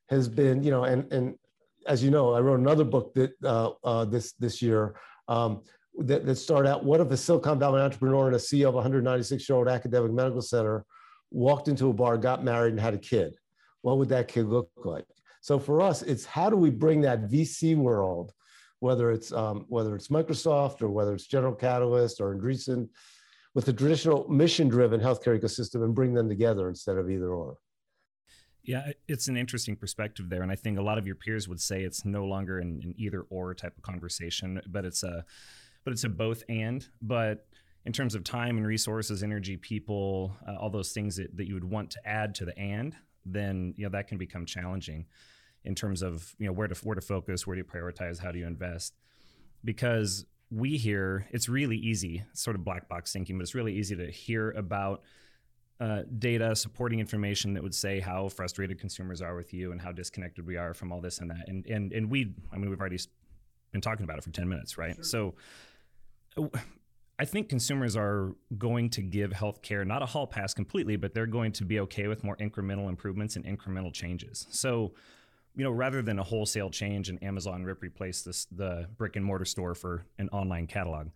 has 0.09 0.27
been, 0.27 0.63
you 0.63 0.71
know, 0.71 0.83
and 0.83 1.11
and 1.11 1.35
as 1.87 2.03
you 2.03 2.11
know, 2.11 2.33
I 2.33 2.39
wrote 2.39 2.59
another 2.59 2.83
book 2.83 3.13
that 3.15 3.31
uh, 3.43 3.71
uh, 3.83 4.05
this 4.05 4.33
this 4.33 4.61
year 4.61 4.95
um, 5.27 5.61
that, 5.99 6.25
that 6.25 6.35
started 6.35 6.69
out. 6.69 6.83
What 6.83 7.01
if 7.01 7.11
a 7.11 7.17
Silicon 7.17 7.59
Valley 7.59 7.81
entrepreneur 7.81 8.27
and 8.27 8.35
a 8.35 8.39
CEO 8.39 8.67
of 8.67 8.75
a 8.75 8.77
196 8.77 9.47
year 9.47 9.57
old 9.57 9.67
academic 9.67 10.11
medical 10.11 10.41
center 10.41 10.85
walked 11.31 11.67
into 11.67 11.89
a 11.89 11.93
bar, 11.93 12.17
got 12.17 12.43
married, 12.43 12.71
and 12.71 12.79
had 12.79 12.93
a 12.93 12.99
kid? 12.99 13.35
What 13.81 13.97
would 13.97 14.09
that 14.09 14.27
kid 14.27 14.45
look 14.45 14.69
like? 14.77 15.05
So 15.41 15.57
for 15.57 15.81
us, 15.81 16.03
it's 16.03 16.25
how 16.25 16.49
do 16.49 16.55
we 16.55 16.69
bring 16.69 17.01
that 17.01 17.29
VC 17.29 17.75
world, 17.75 18.31
whether 18.79 19.11
it's 19.11 19.31
um, 19.31 19.65
whether 19.69 19.95
it's 19.95 20.09
Microsoft 20.09 20.81
or 20.81 20.89
whether 20.89 21.13
it's 21.13 21.27
General 21.27 21.55
Catalyst 21.55 22.21
or 22.21 22.35
Andreessen, 22.35 22.89
with 23.55 23.65
the 23.65 23.73
traditional 23.73 24.29
mission-driven 24.29 25.01
healthcare 25.01 25.39
ecosystem, 25.39 25.83
and 25.83 25.95
bring 25.95 26.13
them 26.13 26.29
together 26.29 26.69
instead 26.69 26.97
of 26.97 27.09
either 27.09 27.33
or. 27.33 27.57
Yeah, 28.63 28.91
it's 29.07 29.27
an 29.27 29.37
interesting 29.37 29.75
perspective 29.75 30.29
there, 30.29 30.43
and 30.43 30.51
I 30.51 30.55
think 30.55 30.77
a 30.77 30.83
lot 30.83 30.97
of 30.99 31.07
your 31.07 31.15
peers 31.15 31.47
would 31.47 31.59
say 31.59 31.83
it's 31.83 32.05
no 32.05 32.25
longer 32.25 32.59
an, 32.59 32.79
an 32.83 32.93
either 32.95 33.21
or 33.29 33.55
type 33.55 33.75
of 33.75 33.83
conversation, 33.83 34.61
but 34.67 34.85
it's 34.85 35.03
a 35.03 35.25
but 35.83 35.93
it's 35.93 36.03
a 36.03 36.09
both 36.09 36.43
and. 36.47 36.87
But 37.01 37.47
in 37.85 37.91
terms 37.91 38.13
of 38.13 38.23
time 38.23 38.57
and 38.57 38.67
resources, 38.67 39.23
energy, 39.23 39.57
people, 39.57 40.35
uh, 40.47 40.55
all 40.55 40.69
those 40.69 40.91
things 40.91 41.15
that, 41.15 41.35
that 41.37 41.47
you 41.47 41.55
would 41.55 41.63
want 41.63 41.89
to 41.91 42.07
add 42.07 42.35
to 42.35 42.45
the 42.45 42.57
and, 42.57 42.95
then 43.25 43.73
you 43.77 43.85
know 43.85 43.89
that 43.89 44.07
can 44.07 44.19
become 44.19 44.45
challenging 44.45 45.05
in 45.63 45.73
terms 45.73 46.01
of 46.03 46.35
you 46.37 46.45
know 46.45 46.53
where 46.53 46.67
to 46.67 46.75
where 46.85 46.95
to 46.95 47.01
focus, 47.01 47.47
where 47.47 47.55
do 47.55 47.59
you 47.59 47.65
prioritize, 47.65 48.19
how 48.19 48.31
do 48.31 48.37
you 48.37 48.45
invest, 48.45 48.93
because 49.65 50.25
we 50.51 50.77
hear 50.77 51.27
it's 51.31 51.49
really 51.49 51.77
easy, 51.77 52.23
sort 52.33 52.55
of 52.55 52.63
black 52.63 52.87
box 52.89 53.11
thinking, 53.11 53.37
but 53.37 53.43
it's 53.43 53.55
really 53.55 53.73
easy 53.75 53.95
to 53.95 54.11
hear 54.11 54.51
about 54.51 55.01
uh, 55.81 56.03
data 56.19 56.55
supporting 56.55 56.99
information 56.99 57.53
that 57.55 57.63
would 57.63 57.75
say 57.75 57.99
how 57.99 58.29
frustrated 58.29 58.79
consumers 58.79 59.21
are 59.21 59.35
with 59.35 59.53
you 59.53 59.71
and 59.71 59.81
how 59.81 59.91
disconnected 59.91 60.45
we 60.45 60.55
are 60.55 60.73
from 60.73 60.91
all 60.91 61.01
this 61.01 61.19
and 61.19 61.29
that. 61.31 61.47
And 61.47 61.65
and 61.65 61.91
and 61.91 62.09
we, 62.09 62.33
I 62.53 62.57
mean, 62.57 62.69
we've 62.69 62.79
already 62.79 62.99
been 63.71 63.81
talking 63.81 64.03
about 64.03 64.17
it 64.17 64.23
for 64.23 64.31
ten 64.31 64.47
minutes, 64.47 64.77
right? 64.77 64.95
Sure. 64.95 65.03
So. 65.03 66.51
I 67.19 67.25
think 67.25 67.49
consumers 67.49 67.95
are 67.95 68.31
going 68.57 68.89
to 68.91 69.03
give 69.03 69.29
healthcare 69.29 69.85
not 69.85 70.01
a 70.01 70.07
hall 70.07 70.25
pass 70.25 70.55
completely, 70.55 70.95
but 70.95 71.13
they're 71.13 71.27
going 71.27 71.51
to 71.51 71.65
be 71.65 71.79
okay 71.81 72.07
with 72.07 72.23
more 72.23 72.35
incremental 72.37 72.89
improvements 72.89 73.35
and 73.35 73.45
incremental 73.45 73.93
changes. 73.93 74.47
So, 74.49 74.93
you 75.55 75.63
know, 75.63 75.69
rather 75.69 76.01
than 76.01 76.17
a 76.17 76.23
wholesale 76.23 76.71
change 76.71 77.09
and 77.09 77.21
Amazon 77.21 77.63
rip 77.63 77.83
replace 77.83 78.23
this 78.23 78.45
the 78.45 78.87
brick 78.97 79.17
and 79.17 79.23
mortar 79.23 79.45
store 79.45 79.75
for 79.75 80.03
an 80.17 80.29
online 80.29 80.65
catalog, 80.65 81.09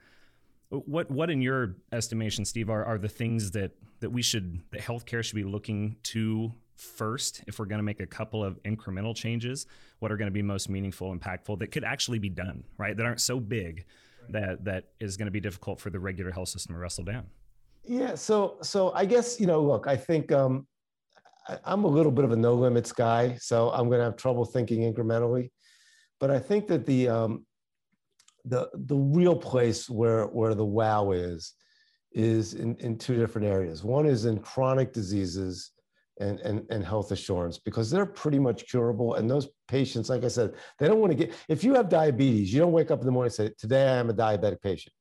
what 0.86 1.10
what 1.10 1.30
in 1.30 1.42
your 1.42 1.76
estimation, 1.92 2.46
Steve, 2.46 2.70
are, 2.70 2.84
are 2.84 2.98
the 2.98 3.10
things 3.10 3.52
that 3.52 3.72
that 4.00 4.10
we 4.10 4.22
should 4.22 4.62
that 4.72 4.82
healthcare 4.82 5.24
should 5.24 5.36
be 5.36 5.44
looking 5.44 5.96
to 6.04 6.52
first 6.76 7.42
if 7.48 7.58
we're 7.58 7.66
going 7.66 7.80
to 7.80 7.84
make 7.84 8.00
a 8.00 8.06
couple 8.06 8.44
of 8.44 8.62
incremental 8.64 9.16
changes? 9.16 9.66
What 10.00 10.12
are 10.12 10.18
going 10.18 10.28
to 10.28 10.34
be 10.34 10.42
most 10.42 10.70
meaningful, 10.70 11.16
impactful 11.16 11.60
that 11.60 11.68
could 11.68 11.84
actually 11.84 12.20
be 12.20 12.30
done, 12.30 12.64
right? 12.78 12.96
That 12.96 13.06
aren't 13.06 13.22
so 13.22 13.40
big 13.40 13.86
that 14.30 14.66
that 14.66 14.86
is 15.00 15.18
going 15.18 15.28
to 15.28 15.32
be 15.32 15.40
difficult 15.40 15.80
for 15.80 15.90
the 15.90 16.00
regular 16.00 16.32
health 16.32 16.50
system 16.50 16.76
to 16.76 16.80
wrestle 16.80 17.04
down. 17.04 17.26
Yeah. 17.84 18.16
So 18.16 18.58
so 18.62 18.92
I 18.94 19.06
guess 19.06 19.40
you 19.40 19.48
know, 19.48 19.62
look, 19.62 19.88
I 19.88 19.96
think 19.96 20.32
um, 20.32 20.68
I, 21.48 21.60
I'm 21.64 21.84
a 21.84 21.88
little 21.88 22.12
bit 22.12 22.26
of 22.26 22.32
a 22.32 22.36
no 22.36 22.54
limits 22.54 22.92
guy, 22.92 23.38
so 23.40 23.70
I'm 23.72 23.88
going 23.88 24.00
to 24.00 24.06
have 24.06 24.16
trouble 24.16 24.46
thinking 24.46 24.82
incrementally. 24.92 25.52
But 26.20 26.32
I 26.32 26.40
think 26.40 26.68
that 26.68 26.86
the 26.86 27.10
um, 27.10 27.46
the 28.48 28.70
the 28.74 28.96
real 28.96 29.36
place 29.36 29.90
where 29.90 30.26
where 30.26 30.56
the 30.56 30.66
wow 30.66 31.12
is 31.12 31.54
is 32.12 32.54
in, 32.54 32.76
in 32.78 32.98
two 32.98 33.18
different 33.18 33.46
areas. 33.46 33.84
One 33.84 34.06
is 34.06 34.26
in 34.26 34.40
chronic 34.40 34.94
diseases 34.94 35.72
and, 36.20 36.40
and, 36.40 36.66
and 36.70 36.86
health 36.86 37.12
assurance 37.12 37.60
because 37.60 37.92
they're 37.92 38.06
pretty 38.06 38.40
much 38.40 38.70
curable. 38.70 39.16
And 39.16 39.30
those 39.30 39.50
patients, 39.68 40.10
like 40.10 40.24
I 40.24 40.30
said, 40.30 40.54
they 40.80 40.88
don't 40.88 41.00
want 41.00 41.12
to 41.12 41.18
get, 41.18 41.34
if 41.50 41.62
you 41.62 41.74
have 41.74 41.90
diabetes, 41.90 42.54
you 42.54 42.60
don't 42.62 42.72
wake 42.72 42.90
up 42.90 43.02
in 43.02 43.06
the 43.06 43.12
morning 43.12 43.28
and 43.28 43.34
say, 43.34 43.54
today 43.58 43.90
I 43.90 43.98
am 43.98 44.10
a 44.10 44.14
diabetic 44.14 44.62
patient. 44.62 44.94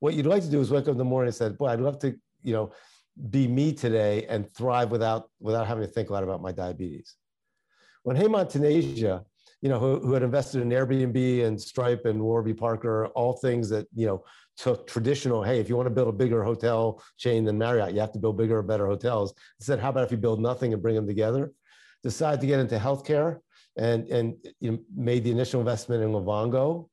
What 0.00 0.12
you'd 0.12 0.26
like 0.26 0.42
to 0.42 0.50
do 0.50 0.60
is 0.60 0.70
wake 0.70 0.84
up 0.84 0.92
in 0.92 0.98
the 0.98 1.04
morning 1.04 1.28
and 1.28 1.34
say, 1.34 1.48
boy, 1.48 1.68
I'd 1.68 1.80
love 1.80 1.98
to, 2.00 2.14
you 2.42 2.52
know, 2.52 2.72
be 3.30 3.48
me 3.48 3.72
today 3.72 4.26
and 4.26 4.50
thrive 4.52 4.90
without, 4.90 5.30
without 5.40 5.66
having 5.66 5.86
to 5.86 5.90
think 5.90 6.10
a 6.10 6.12
lot 6.12 6.24
about 6.24 6.42
my 6.42 6.52
diabetes. 6.52 7.16
When 8.02 8.16
Hemant 8.16 8.52
Taneja 8.52 9.24
you 9.62 9.68
know, 9.68 9.78
who, 9.78 10.00
who 10.00 10.14
had 10.14 10.22
invested 10.22 10.62
in 10.62 10.70
Airbnb 10.70 11.44
and 11.44 11.60
Stripe 11.60 12.06
and 12.06 12.20
Warby 12.20 12.54
Parker, 12.54 13.06
all 13.08 13.34
things 13.34 13.68
that, 13.68 13.86
you 13.94 14.06
know, 14.06 14.24
took 14.56 14.86
traditional, 14.86 15.42
hey, 15.42 15.60
if 15.60 15.68
you 15.68 15.76
want 15.76 15.86
to 15.86 15.94
build 15.94 16.08
a 16.08 16.12
bigger 16.12 16.42
hotel 16.42 17.02
chain 17.18 17.44
than 17.44 17.58
Marriott, 17.58 17.92
you 17.94 18.00
have 18.00 18.12
to 18.12 18.18
build 18.18 18.38
bigger 18.38 18.58
or 18.58 18.62
better 18.62 18.86
hotels. 18.86 19.34
said, 19.60 19.78
how 19.78 19.90
about 19.90 20.04
if 20.04 20.10
you 20.10 20.16
build 20.16 20.40
nothing 20.40 20.72
and 20.72 20.82
bring 20.82 20.94
them 20.94 21.06
together? 21.06 21.52
Decided 22.02 22.40
to 22.40 22.46
get 22.46 22.60
into 22.60 22.78
healthcare 22.78 23.40
and, 23.76 24.06
and 24.08 24.34
you 24.60 24.72
know, 24.72 24.78
made 24.94 25.24
the 25.24 25.30
initial 25.30 25.60
investment 25.60 26.02
in 26.02 26.10
Livongo. 26.10 26.88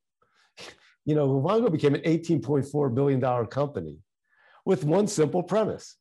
You 1.05 1.15
know, 1.15 1.27
Livongo 1.27 1.71
became 1.71 1.95
an 1.95 2.01
$18.4 2.01 2.93
billion 2.93 3.47
company 3.47 3.99
with 4.65 4.83
one 4.83 5.07
simple 5.07 5.41
premise 5.41 5.95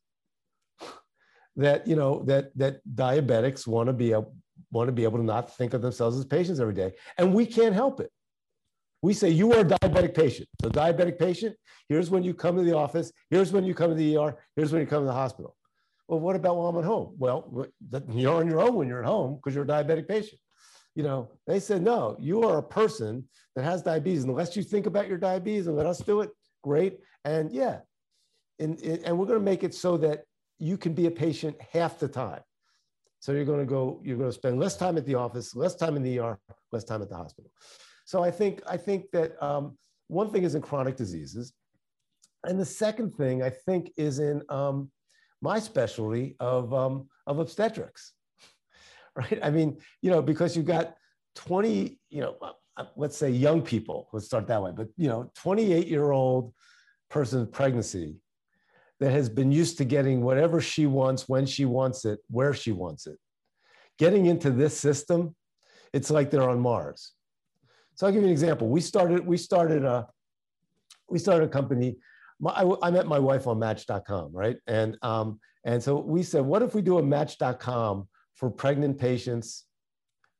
that, 1.55 1.87
you 1.87 1.95
know, 1.95 2.23
that, 2.25 2.51
that 2.57 2.81
diabetics 2.93 3.65
want 3.65 3.87
to 3.87 3.93
be 3.93 4.11
a, 4.11 4.23
want 4.71 4.87
to 4.87 4.91
be 4.91 5.03
able 5.03 5.17
to 5.17 5.23
not 5.23 5.55
think 5.55 5.73
of 5.73 5.81
themselves 5.81 6.17
as 6.17 6.25
patients 6.25 6.59
every 6.59 6.73
day. 6.73 6.93
And 7.17 7.33
we 7.33 7.45
can't 7.45 7.73
help 7.73 7.99
it. 7.99 8.11
We 9.01 9.13
say, 9.13 9.29
you 9.29 9.53
are 9.53 9.59
a 9.59 9.65
diabetic 9.65 10.15
patient. 10.15 10.49
So, 10.61 10.69
diabetic 10.69 11.19
patient, 11.19 11.55
here's 11.87 12.09
when 12.09 12.23
you 12.23 12.33
come 12.33 12.55
to 12.57 12.63
the 12.63 12.75
office, 12.75 13.11
here's 13.29 13.51
when 13.53 13.63
you 13.63 13.73
come 13.73 13.89
to 13.89 13.95
the 13.95 14.17
ER, 14.17 14.37
here's 14.55 14.71
when 14.71 14.81
you 14.81 14.87
come 14.87 15.03
to 15.03 15.07
the 15.07 15.13
hospital. 15.13 15.55
Well, 16.07 16.19
what 16.19 16.35
about 16.35 16.55
while 16.55 16.67
I'm 16.67 16.77
at 16.77 16.85
home? 16.85 17.15
Well, 17.17 17.67
you're 18.09 18.35
on 18.35 18.47
your 18.47 18.59
own 18.59 18.75
when 18.75 18.87
you're 18.87 19.03
at 19.03 19.07
home 19.07 19.35
because 19.35 19.53
you're 19.53 19.65
a 19.65 19.67
diabetic 19.67 20.07
patient. 20.07 20.39
You 20.95 21.03
know, 21.03 21.29
they 21.45 21.59
said, 21.59 21.83
no, 21.83 22.17
you 22.19 22.43
are 22.43 22.57
a 22.57 22.63
person 22.63 23.25
that 23.55 23.63
has 23.63 23.83
diabetes. 23.83 24.23
Unless 24.23 24.55
you 24.55 24.63
think 24.63 24.87
about 24.87 25.07
your 25.07 25.17
diabetes 25.17 25.67
and 25.67 25.75
let 25.75 25.85
us 25.85 25.99
do 25.99 26.21
it, 26.21 26.31
great. 26.63 26.99
And 27.23 27.51
yeah, 27.51 27.79
and, 28.57 28.81
and 28.81 29.17
we're 29.17 29.25
going 29.25 29.39
to 29.39 29.45
make 29.45 29.63
it 29.63 29.75
so 29.75 29.97
that 29.97 30.23
you 30.59 30.77
can 30.77 30.93
be 30.93 31.05
a 31.05 31.11
patient 31.11 31.55
half 31.71 31.99
the 31.99 32.07
time. 32.07 32.41
So 33.19 33.31
you're 33.31 33.45
going 33.45 33.59
to 33.59 33.65
go, 33.65 34.01
you're 34.03 34.17
going 34.17 34.29
to 34.29 34.35
spend 34.35 34.59
less 34.59 34.77
time 34.77 34.97
at 34.97 35.05
the 35.05 35.15
office, 35.15 35.55
less 35.55 35.75
time 35.75 35.95
in 35.95 36.03
the 36.03 36.19
ER, 36.19 36.39
less 36.71 36.83
time 36.83 37.01
at 37.01 37.09
the 37.09 37.15
hospital. 37.15 37.51
So 38.05 38.23
I 38.23 38.31
think, 38.31 38.61
I 38.67 38.77
think 38.77 39.11
that 39.11 39.41
um, 39.43 39.77
one 40.07 40.29
thing 40.31 40.43
is 40.43 40.55
in 40.55 40.61
chronic 40.61 40.95
diseases. 40.95 41.53
And 42.43 42.59
the 42.59 42.65
second 42.65 43.15
thing 43.15 43.43
I 43.43 43.49
think 43.49 43.91
is 43.97 44.19
in 44.19 44.41
um, 44.49 44.91
my 45.41 45.59
specialty 45.59 46.35
of, 46.39 46.73
um, 46.73 47.07
of 47.25 47.39
obstetrics, 47.39 48.13
right? 49.15 49.39
I 49.43 49.49
mean, 49.49 49.77
you 50.01 50.11
know, 50.11 50.21
because 50.21 50.55
you've 50.55 50.65
got 50.65 50.95
20, 51.35 51.99
you 52.09 52.21
know, 52.21 52.35
uh, 52.41 52.85
let's 52.95 53.17
say 53.17 53.29
young 53.29 53.61
people, 53.61 54.07
let's 54.13 54.27
start 54.27 54.47
that 54.47 54.61
way, 54.61 54.71
but, 54.73 54.87
you 54.95 55.09
know, 55.09 55.31
28 55.35 55.87
year 55.87 56.11
old 56.11 56.53
person's 57.09 57.49
pregnancy 57.49 58.17
that 58.99 59.11
has 59.11 59.29
been 59.29 59.51
used 59.51 59.77
to 59.77 59.85
getting 59.85 60.21
whatever 60.21 60.59
she 60.59 60.85
wants, 60.85 61.29
when 61.29 61.45
she 61.45 61.65
wants 61.65 62.05
it, 62.05 62.19
where 62.29 62.53
she 62.53 62.71
wants 62.71 63.07
it. 63.07 63.17
Getting 63.99 64.25
into 64.25 64.51
this 64.51 64.77
system, 64.77 65.35
it's 65.93 66.09
like 66.09 66.31
they're 66.31 66.49
on 66.49 66.59
Mars. 66.59 67.13
So 67.95 68.05
I'll 68.05 68.13
give 68.13 68.21
you 68.21 68.27
an 68.27 68.33
example. 68.33 68.67
We 68.67 68.81
started, 68.81 69.25
we 69.25 69.37
started 69.37 69.83
a, 69.83 70.07
we 71.09 71.19
started 71.19 71.45
a 71.45 71.49
company. 71.49 71.97
My, 72.39 72.51
I, 72.51 72.87
I, 72.87 72.91
met 72.91 73.07
my 73.07 73.17
wife 73.17 73.47
on 73.47 73.57
Match.com, 73.57 74.31
right? 74.31 74.57
And 74.67 74.97
um, 75.01 75.39
and 75.63 75.81
so 75.81 75.99
we 75.99 76.21
said, 76.21 76.41
what 76.41 76.61
if 76.61 76.75
we 76.75 76.81
do 76.81 76.99
a 76.99 77.03
Match.com 77.03 78.07
for 78.35 78.51
pregnant 78.51 78.99
patients 78.99 79.65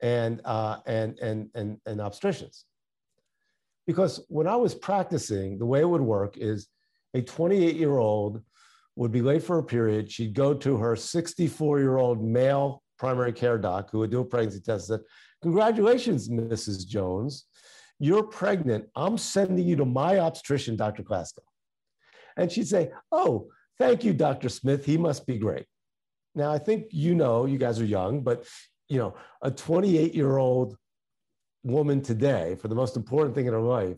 and 0.01 0.41
uh, 0.45 0.77
and 0.85 1.17
and 1.19 1.49
and 1.55 1.79
and 1.85 1.99
obstetricians? 1.99 2.63
Because 3.87 4.25
when 4.27 4.47
I 4.47 4.55
was 4.55 4.75
practicing, 4.75 5.57
the 5.57 5.65
way 5.65 5.79
it 5.79 5.89
would 5.89 6.01
work 6.01 6.37
is 6.37 6.67
a 7.13 7.21
28 7.21 7.75
year 7.75 7.97
old 7.97 8.43
would 8.97 9.11
be 9.11 9.21
late 9.21 9.43
for 9.43 9.59
a 9.59 9.63
period. 9.63 10.11
She'd 10.11 10.33
go 10.33 10.53
to 10.55 10.77
her 10.77 10.95
64 10.95 11.79
year 11.79 11.97
old 11.97 12.23
male 12.23 12.81
primary 12.97 13.31
care 13.31 13.59
doc 13.59 13.89
who 13.91 13.99
would 13.99 14.09
do 14.09 14.21
a 14.21 14.25
pregnancy 14.25 14.59
test 14.59 14.89
and 14.89 14.99
said, 14.99 15.07
Congratulations, 15.43 16.29
Mrs. 16.29 16.85
Jones. 16.85 17.45
You're 17.99 18.23
pregnant. 18.23 18.85
I'm 18.95 19.17
sending 19.17 19.65
you 19.67 19.75
to 19.75 19.85
my 19.85 20.19
obstetrician, 20.19 20.75
Dr. 20.75 21.03
Klasko. 21.03 21.39
And 22.37 22.51
she'd 22.51 22.67
say, 22.67 22.91
Oh, 23.11 23.49
thank 23.77 24.03
you, 24.03 24.13
Dr. 24.13 24.49
Smith. 24.49 24.83
He 24.83 24.97
must 24.97 25.27
be 25.27 25.37
great. 25.37 25.65
Now, 26.33 26.51
I 26.51 26.57
think 26.57 26.87
you 26.91 27.13
know, 27.13 27.45
you 27.45 27.59
guys 27.59 27.79
are 27.79 27.85
young, 27.85 28.21
but 28.21 28.45
you 28.89 28.97
know, 28.97 29.15
a 29.43 29.51
28 29.51 30.15
year 30.15 30.37
old 30.37 30.75
woman 31.63 32.01
today, 32.01 32.55
for 32.59 32.67
the 32.67 32.75
most 32.75 32.95
important 32.95 33.35
thing 33.35 33.45
in 33.45 33.53
her 33.53 33.59
life, 33.59 33.97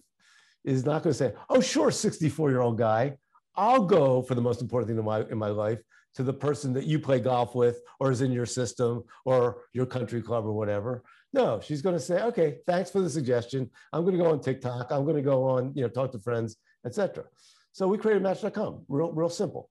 is 0.66 0.86
not 0.86 1.04
going 1.04 1.14
to 1.14 1.18
say, 1.18 1.34
"Oh, 1.50 1.62
sure, 1.62 1.92
64 1.92 2.50
year 2.50 2.62
old 2.62 2.78
guy, 2.78 3.18
I'll 3.60 3.84
go 3.84 4.22
for 4.22 4.36
the 4.36 4.42
most 4.42 4.62
important 4.62 4.88
thing 4.88 4.98
in 4.98 5.04
my 5.04 5.20
in 5.30 5.38
my 5.38 5.50
life 5.50 5.82
to 6.16 6.24
the 6.24 6.34
person 6.34 6.72
that 6.74 6.86
you 6.86 6.98
play 6.98 7.20
golf 7.20 7.56
with, 7.56 7.82
or 8.00 8.10
is 8.10 8.22
in 8.22 8.32
your 8.32 8.46
system, 8.46 9.04
or 9.26 9.64
your 9.74 9.86
country 9.86 10.22
club, 10.22 10.46
or 10.46 10.54
whatever." 10.54 11.04
No, 11.34 11.60
she's 11.60 11.82
going 11.82 11.96
to 11.96 12.00
say, 12.00 12.24
"Okay, 12.24 12.60
thanks 12.66 12.90
for 12.90 13.02
the 13.02 13.10
suggestion. 13.10 13.70
I'm 13.92 14.04
going 14.06 14.18
to 14.18 14.24
go 14.24 14.32
on 14.32 14.40
TikTok. 14.40 14.92
I'm 14.92 15.04
going 15.04 15.18
to 15.18 15.30
go 15.34 15.44
on, 15.44 15.74
you 15.76 15.82
know, 15.82 15.90
talk 15.90 16.14
to 16.14 16.20
friends, 16.20 16.56
etc." 16.86 17.26
So 17.74 17.88
we 17.88 17.98
created 17.98 18.24
Match.com. 18.24 18.86
Real, 18.88 19.12
real 19.12 19.30
simple. 19.30 19.70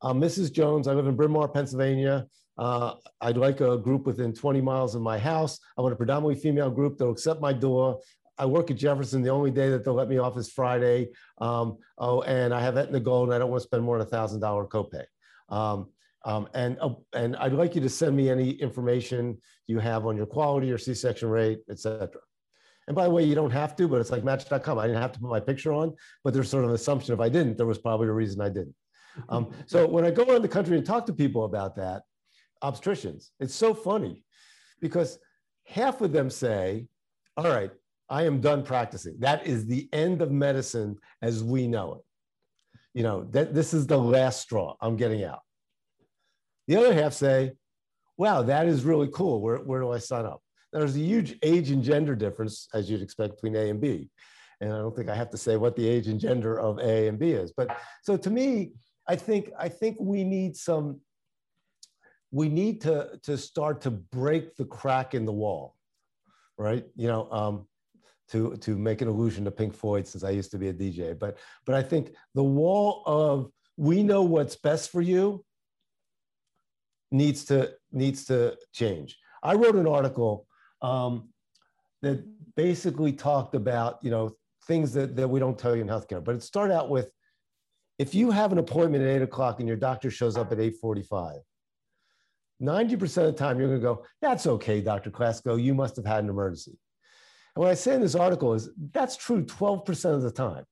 I'm 0.00 0.18
Mrs. 0.20 0.50
Jones. 0.50 0.88
I 0.88 0.94
live 0.94 1.06
in 1.06 1.16
Bryn 1.16 1.30
Mawr, 1.30 1.48
Pennsylvania. 1.48 2.26
Uh, 2.56 2.94
I'd 3.20 3.36
like 3.36 3.60
a 3.60 3.76
group 3.76 4.06
within 4.06 4.32
20 4.32 4.60
miles 4.60 4.94
of 4.94 5.02
my 5.02 5.18
house. 5.18 5.58
I 5.76 5.82
want 5.82 5.92
a 5.92 5.96
predominantly 5.96 6.40
female 6.40 6.70
group 6.70 6.98
that'll 6.98 7.12
accept 7.12 7.40
my 7.40 7.52
door. 7.52 8.00
I 8.38 8.46
work 8.46 8.70
at 8.70 8.76
Jefferson. 8.76 9.22
The 9.22 9.30
only 9.30 9.50
day 9.50 9.70
that 9.70 9.84
they'll 9.84 9.94
let 9.94 10.08
me 10.08 10.18
off 10.18 10.36
is 10.36 10.50
Friday. 10.50 11.10
Um, 11.38 11.78
oh, 11.98 12.22
and 12.22 12.52
I 12.52 12.60
have 12.60 12.76
Aetna 12.76 13.00
Gold, 13.00 13.28
and 13.28 13.34
I 13.34 13.38
don't 13.38 13.50
want 13.50 13.62
to 13.62 13.66
spend 13.66 13.84
more 13.84 13.98
than 13.98 14.06
a 14.06 14.10
thousand 14.10 14.40
dollar 14.40 14.66
copay. 14.66 15.04
Um, 15.48 15.88
um, 16.24 16.48
and 16.54 16.78
uh, 16.80 16.94
and 17.12 17.36
I'd 17.36 17.52
like 17.52 17.74
you 17.74 17.80
to 17.82 17.88
send 17.88 18.16
me 18.16 18.30
any 18.30 18.50
information 18.50 19.38
you 19.66 19.78
have 19.78 20.06
on 20.06 20.16
your 20.16 20.26
quality, 20.26 20.66
your 20.66 20.78
C-section 20.78 21.28
rate, 21.28 21.60
etc. 21.70 22.08
And 22.86 22.94
by 22.94 23.04
the 23.04 23.10
way, 23.10 23.24
you 23.24 23.34
don't 23.34 23.50
have 23.50 23.76
to, 23.76 23.88
but 23.88 24.00
it's 24.00 24.10
like 24.10 24.24
Match.com. 24.24 24.78
I 24.78 24.86
didn't 24.86 25.00
have 25.00 25.12
to 25.12 25.20
put 25.20 25.30
my 25.30 25.40
picture 25.40 25.72
on, 25.72 25.94
but 26.22 26.34
there's 26.34 26.50
sort 26.50 26.64
of 26.64 26.70
an 26.70 26.76
assumption 26.76 27.14
if 27.14 27.20
I 27.20 27.28
didn't, 27.28 27.56
there 27.56 27.66
was 27.66 27.78
probably 27.78 28.08
a 28.08 28.12
reason 28.12 28.40
I 28.40 28.48
didn't. 28.48 28.74
Um, 29.28 29.52
so 29.66 29.86
when 29.86 30.04
I 30.04 30.10
go 30.10 30.24
around 30.24 30.42
the 30.42 30.48
country 30.48 30.76
and 30.76 30.84
talk 30.84 31.06
to 31.06 31.12
people 31.12 31.44
about 31.44 31.76
that, 31.76 32.02
obstetricians, 32.62 33.30
it's 33.40 33.54
so 33.54 33.74
funny 33.74 34.22
because 34.80 35.18
half 35.66 36.00
of 36.02 36.12
them 36.12 36.28
say, 36.28 36.86
all 37.36 37.48
right, 37.48 37.70
I 38.14 38.22
am 38.26 38.40
done 38.40 38.62
practicing. 38.62 39.16
That 39.18 39.44
is 39.44 39.66
the 39.66 39.88
end 39.92 40.22
of 40.22 40.30
medicine 40.30 40.98
as 41.20 41.42
we 41.42 41.66
know 41.66 41.94
it. 41.94 42.02
You 42.96 43.02
know, 43.02 43.24
that 43.32 43.54
this 43.54 43.74
is 43.74 43.88
the 43.88 43.98
last 43.98 44.40
straw. 44.40 44.76
I'm 44.80 44.96
getting 44.96 45.24
out. 45.24 45.40
The 46.68 46.76
other 46.76 46.94
half 46.94 47.12
say, 47.12 47.54
wow, 48.16 48.42
that 48.42 48.68
is 48.68 48.84
really 48.84 49.08
cool. 49.12 49.40
Where, 49.40 49.56
where 49.56 49.80
do 49.80 49.90
I 49.90 49.98
sign 49.98 50.26
up? 50.26 50.40
Now, 50.72 50.78
there's 50.78 50.94
a 50.94 51.00
huge 51.00 51.36
age 51.42 51.72
and 51.72 51.82
gender 51.82 52.14
difference, 52.14 52.68
as 52.72 52.88
you'd 52.88 53.02
expect, 53.02 53.34
between 53.34 53.56
A 53.56 53.68
and 53.68 53.80
B. 53.80 54.08
And 54.60 54.72
I 54.72 54.76
don't 54.76 54.94
think 54.94 55.08
I 55.08 55.16
have 55.16 55.30
to 55.30 55.36
say 55.36 55.56
what 55.56 55.74
the 55.74 55.88
age 55.88 56.06
and 56.06 56.20
gender 56.20 56.60
of 56.60 56.78
A 56.78 57.08
and 57.08 57.18
B 57.18 57.32
is. 57.32 57.52
But 57.56 57.76
so 58.04 58.16
to 58.16 58.30
me, 58.30 58.74
I 59.08 59.16
think 59.16 59.50
I 59.58 59.68
think 59.68 59.96
we 59.98 60.22
need 60.22 60.56
some. 60.56 61.00
We 62.30 62.48
need 62.48 62.80
to 62.82 63.18
to 63.24 63.36
start 63.36 63.80
to 63.82 63.90
break 63.90 64.54
the 64.54 64.66
crack 64.66 65.14
in 65.14 65.24
the 65.24 65.32
wall, 65.32 65.74
right? 66.56 66.86
You 66.94 67.08
know, 67.08 67.28
um, 67.32 67.66
to 68.30 68.56
to 68.56 68.76
make 68.76 69.02
an 69.02 69.08
allusion 69.08 69.44
to 69.44 69.50
Pink 69.50 69.74
Floyd, 69.74 70.06
since 70.06 70.24
I 70.24 70.30
used 70.30 70.50
to 70.52 70.58
be 70.58 70.68
a 70.68 70.72
DJ. 70.72 71.18
But 71.18 71.38
but 71.66 71.74
I 71.74 71.82
think 71.82 72.14
the 72.34 72.42
wall 72.42 73.02
of 73.06 73.50
we 73.76 74.02
know 74.02 74.22
what's 74.22 74.56
best 74.56 74.90
for 74.90 75.00
you 75.00 75.44
needs 77.10 77.44
to 77.46 77.72
needs 77.92 78.24
to 78.26 78.56
change. 78.72 79.18
I 79.42 79.54
wrote 79.54 79.76
an 79.76 79.86
article 79.86 80.46
um, 80.82 81.28
that 82.02 82.24
basically 82.56 83.12
talked 83.12 83.54
about 83.54 83.98
you 84.02 84.10
know 84.10 84.36
things 84.66 84.92
that, 84.94 85.16
that 85.16 85.28
we 85.28 85.40
don't 85.40 85.58
tell 85.58 85.76
you 85.76 85.82
in 85.82 85.88
healthcare, 85.88 86.24
but 86.24 86.34
it 86.34 86.42
started 86.42 86.74
out 86.74 86.88
with 86.88 87.10
if 87.98 88.14
you 88.14 88.30
have 88.30 88.52
an 88.52 88.58
appointment 88.58 89.04
at 89.04 89.10
eight 89.10 89.22
o'clock 89.22 89.60
and 89.60 89.68
your 89.68 89.76
doctor 89.76 90.10
shows 90.10 90.36
up 90.36 90.52
at 90.52 90.58
8.45 90.58 91.38
90% 92.62 93.02
of 93.02 93.24
the 93.24 93.32
time 93.32 93.58
you're 93.58 93.68
going 93.68 93.80
to 93.80 93.84
go 93.84 94.04
that's 94.20 94.46
okay 94.46 94.80
dr 94.80 95.10
Klasko 95.10 95.62
you 95.62 95.74
must 95.74 95.96
have 95.96 96.06
had 96.06 96.24
an 96.24 96.30
emergency 96.30 96.78
and 97.54 97.62
what 97.62 97.70
i 97.70 97.74
say 97.74 97.94
in 97.94 98.00
this 98.00 98.14
article 98.14 98.54
is 98.54 98.70
that's 98.92 99.16
true 99.16 99.44
12% 99.44 100.14
of 100.14 100.22
the 100.22 100.30
time 100.30 100.64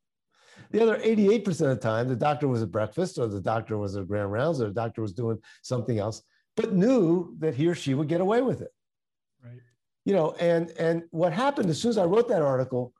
the 0.70 0.82
other 0.82 0.96
88% 0.96 1.48
of 1.48 1.56
the 1.56 1.76
time 1.76 2.08
the 2.08 2.16
doctor 2.16 2.48
was 2.48 2.62
at 2.62 2.70
breakfast 2.70 3.18
or 3.18 3.26
the 3.26 3.40
doctor 3.40 3.76
was 3.78 3.96
at 3.96 4.08
grand 4.08 4.32
rounds 4.32 4.60
or 4.60 4.68
the 4.68 4.74
doctor 4.74 5.02
was 5.02 5.12
doing 5.12 5.38
something 5.62 5.98
else 5.98 6.22
but 6.56 6.72
knew 6.72 7.34
that 7.38 7.54
he 7.54 7.66
or 7.66 7.74
she 7.74 7.94
would 7.94 8.08
get 8.08 8.20
away 8.20 8.42
with 8.42 8.62
it 8.62 8.70
right 9.44 9.60
you 10.04 10.14
know 10.14 10.32
and 10.40 10.70
and 10.78 11.02
what 11.10 11.32
happened 11.32 11.68
as 11.68 11.80
soon 11.80 11.90
as 11.90 11.98
i 11.98 12.04
wrote 12.04 12.28
that 12.28 12.42
article 12.42 12.92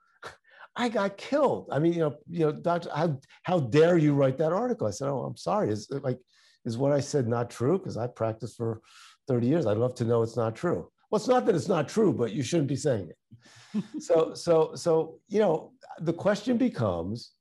I 0.75 0.89
got 0.89 1.17
killed. 1.17 1.69
I 1.71 1.79
mean, 1.79 1.93
you 1.93 2.01
know, 2.01 2.17
you 2.29 2.41
know, 2.41 2.53
doctor, 2.53 2.91
how 2.95 3.19
how 3.43 3.61
dare 3.61 3.99
you 3.99 4.15
write 4.15 4.39
that 4.39 4.53
article? 4.53 4.87
I 4.87 4.91
said, 4.91 5.09
oh, 5.09 5.25
I'm 5.25 5.37
sorry. 5.37 5.71
Is 5.71 5.89
like, 5.91 6.19
is 6.65 6.79
what 6.79 6.93
I 6.93 7.01
said 7.01 7.29
not 7.29 7.51
true? 7.51 7.79
Because 7.79 7.97
I 7.97 8.07
practiced 8.07 8.57
for 8.57 8.81
30 9.29 9.47
years. 9.47 9.67
I'd 9.67 9.77
love 9.77 9.95
to 9.97 10.05
know 10.05 10.23
it's 10.23 10.37
not 10.37 10.57
true. 10.57 10.91
Well, 11.13 11.21
it's 11.21 11.29
not 11.29 11.47
that 11.47 11.55
it's 11.55 11.69
not 11.69 11.89
true, 11.89 12.13
but 12.13 12.33
you 12.33 12.43
shouldn't 12.43 12.69
be 12.69 12.77
saying 12.77 13.11
it. 13.11 13.85
so, 14.03 14.35
so, 14.35 14.75
so, 14.75 15.21
you 15.29 15.39
know, 15.39 15.73
the 16.01 16.13
question 16.13 16.57
becomes 16.57 17.33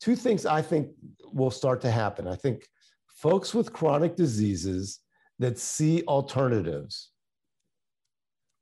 two 0.00 0.16
things 0.16 0.44
I 0.44 0.60
think 0.60 0.88
will 1.32 1.50
start 1.50 1.80
to 1.82 1.90
happen. 1.90 2.26
I 2.26 2.34
think 2.34 2.66
folks 3.06 3.54
with 3.54 3.72
chronic 3.72 4.16
diseases 4.16 5.00
that 5.38 5.58
see 5.58 6.02
alternatives 6.02 7.10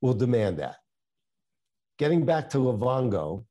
will 0.02 0.14
demand 0.14 0.58
that 0.58 0.76
getting 1.98 2.24
back 2.24 2.50
to 2.50 2.58
Livongo, 2.58 3.44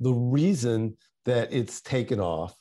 the 0.00 0.12
reason 0.12 0.96
that 1.24 1.52
it's 1.52 1.80
taken 1.80 2.20
off 2.20 2.54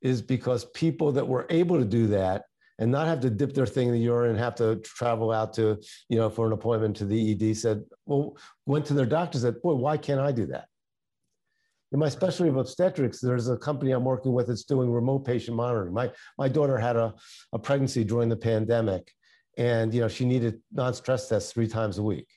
is 0.00 0.22
because 0.22 0.64
people 0.66 1.12
that 1.12 1.26
were 1.26 1.46
able 1.50 1.78
to 1.78 1.84
do 1.84 2.06
that 2.08 2.44
and 2.80 2.90
not 2.90 3.06
have 3.06 3.20
to 3.20 3.30
dip 3.30 3.52
their 3.52 3.66
thing 3.66 3.88
in 3.88 3.94
the 3.94 4.00
urine 4.00 4.30
and 4.30 4.38
have 4.38 4.54
to 4.56 4.76
travel 4.76 5.30
out 5.30 5.52
to, 5.54 5.78
you 6.08 6.16
know, 6.16 6.30
for 6.30 6.46
an 6.46 6.52
appointment 6.52 6.96
to 6.96 7.04
the 7.04 7.32
ED 7.32 7.56
said, 7.56 7.84
well, 8.06 8.36
went 8.66 8.86
to 8.86 8.94
their 8.94 9.06
doctor 9.06 9.38
said, 9.38 9.60
boy, 9.62 9.74
why 9.74 9.98
can't 9.98 10.18
I 10.18 10.32
do 10.32 10.46
that? 10.46 10.66
In 11.92 11.98
my 11.98 12.08
specialty 12.08 12.48
of 12.48 12.56
obstetrics, 12.56 13.20
there's 13.20 13.48
a 13.48 13.56
company 13.56 13.90
I'm 13.90 14.04
working 14.04 14.32
with 14.32 14.46
that's 14.46 14.64
doing 14.64 14.90
remote 14.90 15.26
patient 15.26 15.56
monitoring. 15.56 15.92
My, 15.92 16.10
my 16.38 16.48
daughter 16.48 16.78
had 16.78 16.96
a, 16.96 17.14
a 17.52 17.58
pregnancy 17.58 18.02
during 18.02 18.28
the 18.30 18.36
pandemic 18.36 19.12
and, 19.58 19.92
you 19.92 20.00
know, 20.00 20.08
she 20.08 20.24
needed 20.24 20.60
non-stress 20.72 21.28
tests 21.28 21.52
three 21.52 21.68
times 21.68 21.98
a 21.98 22.02
week. 22.02 22.28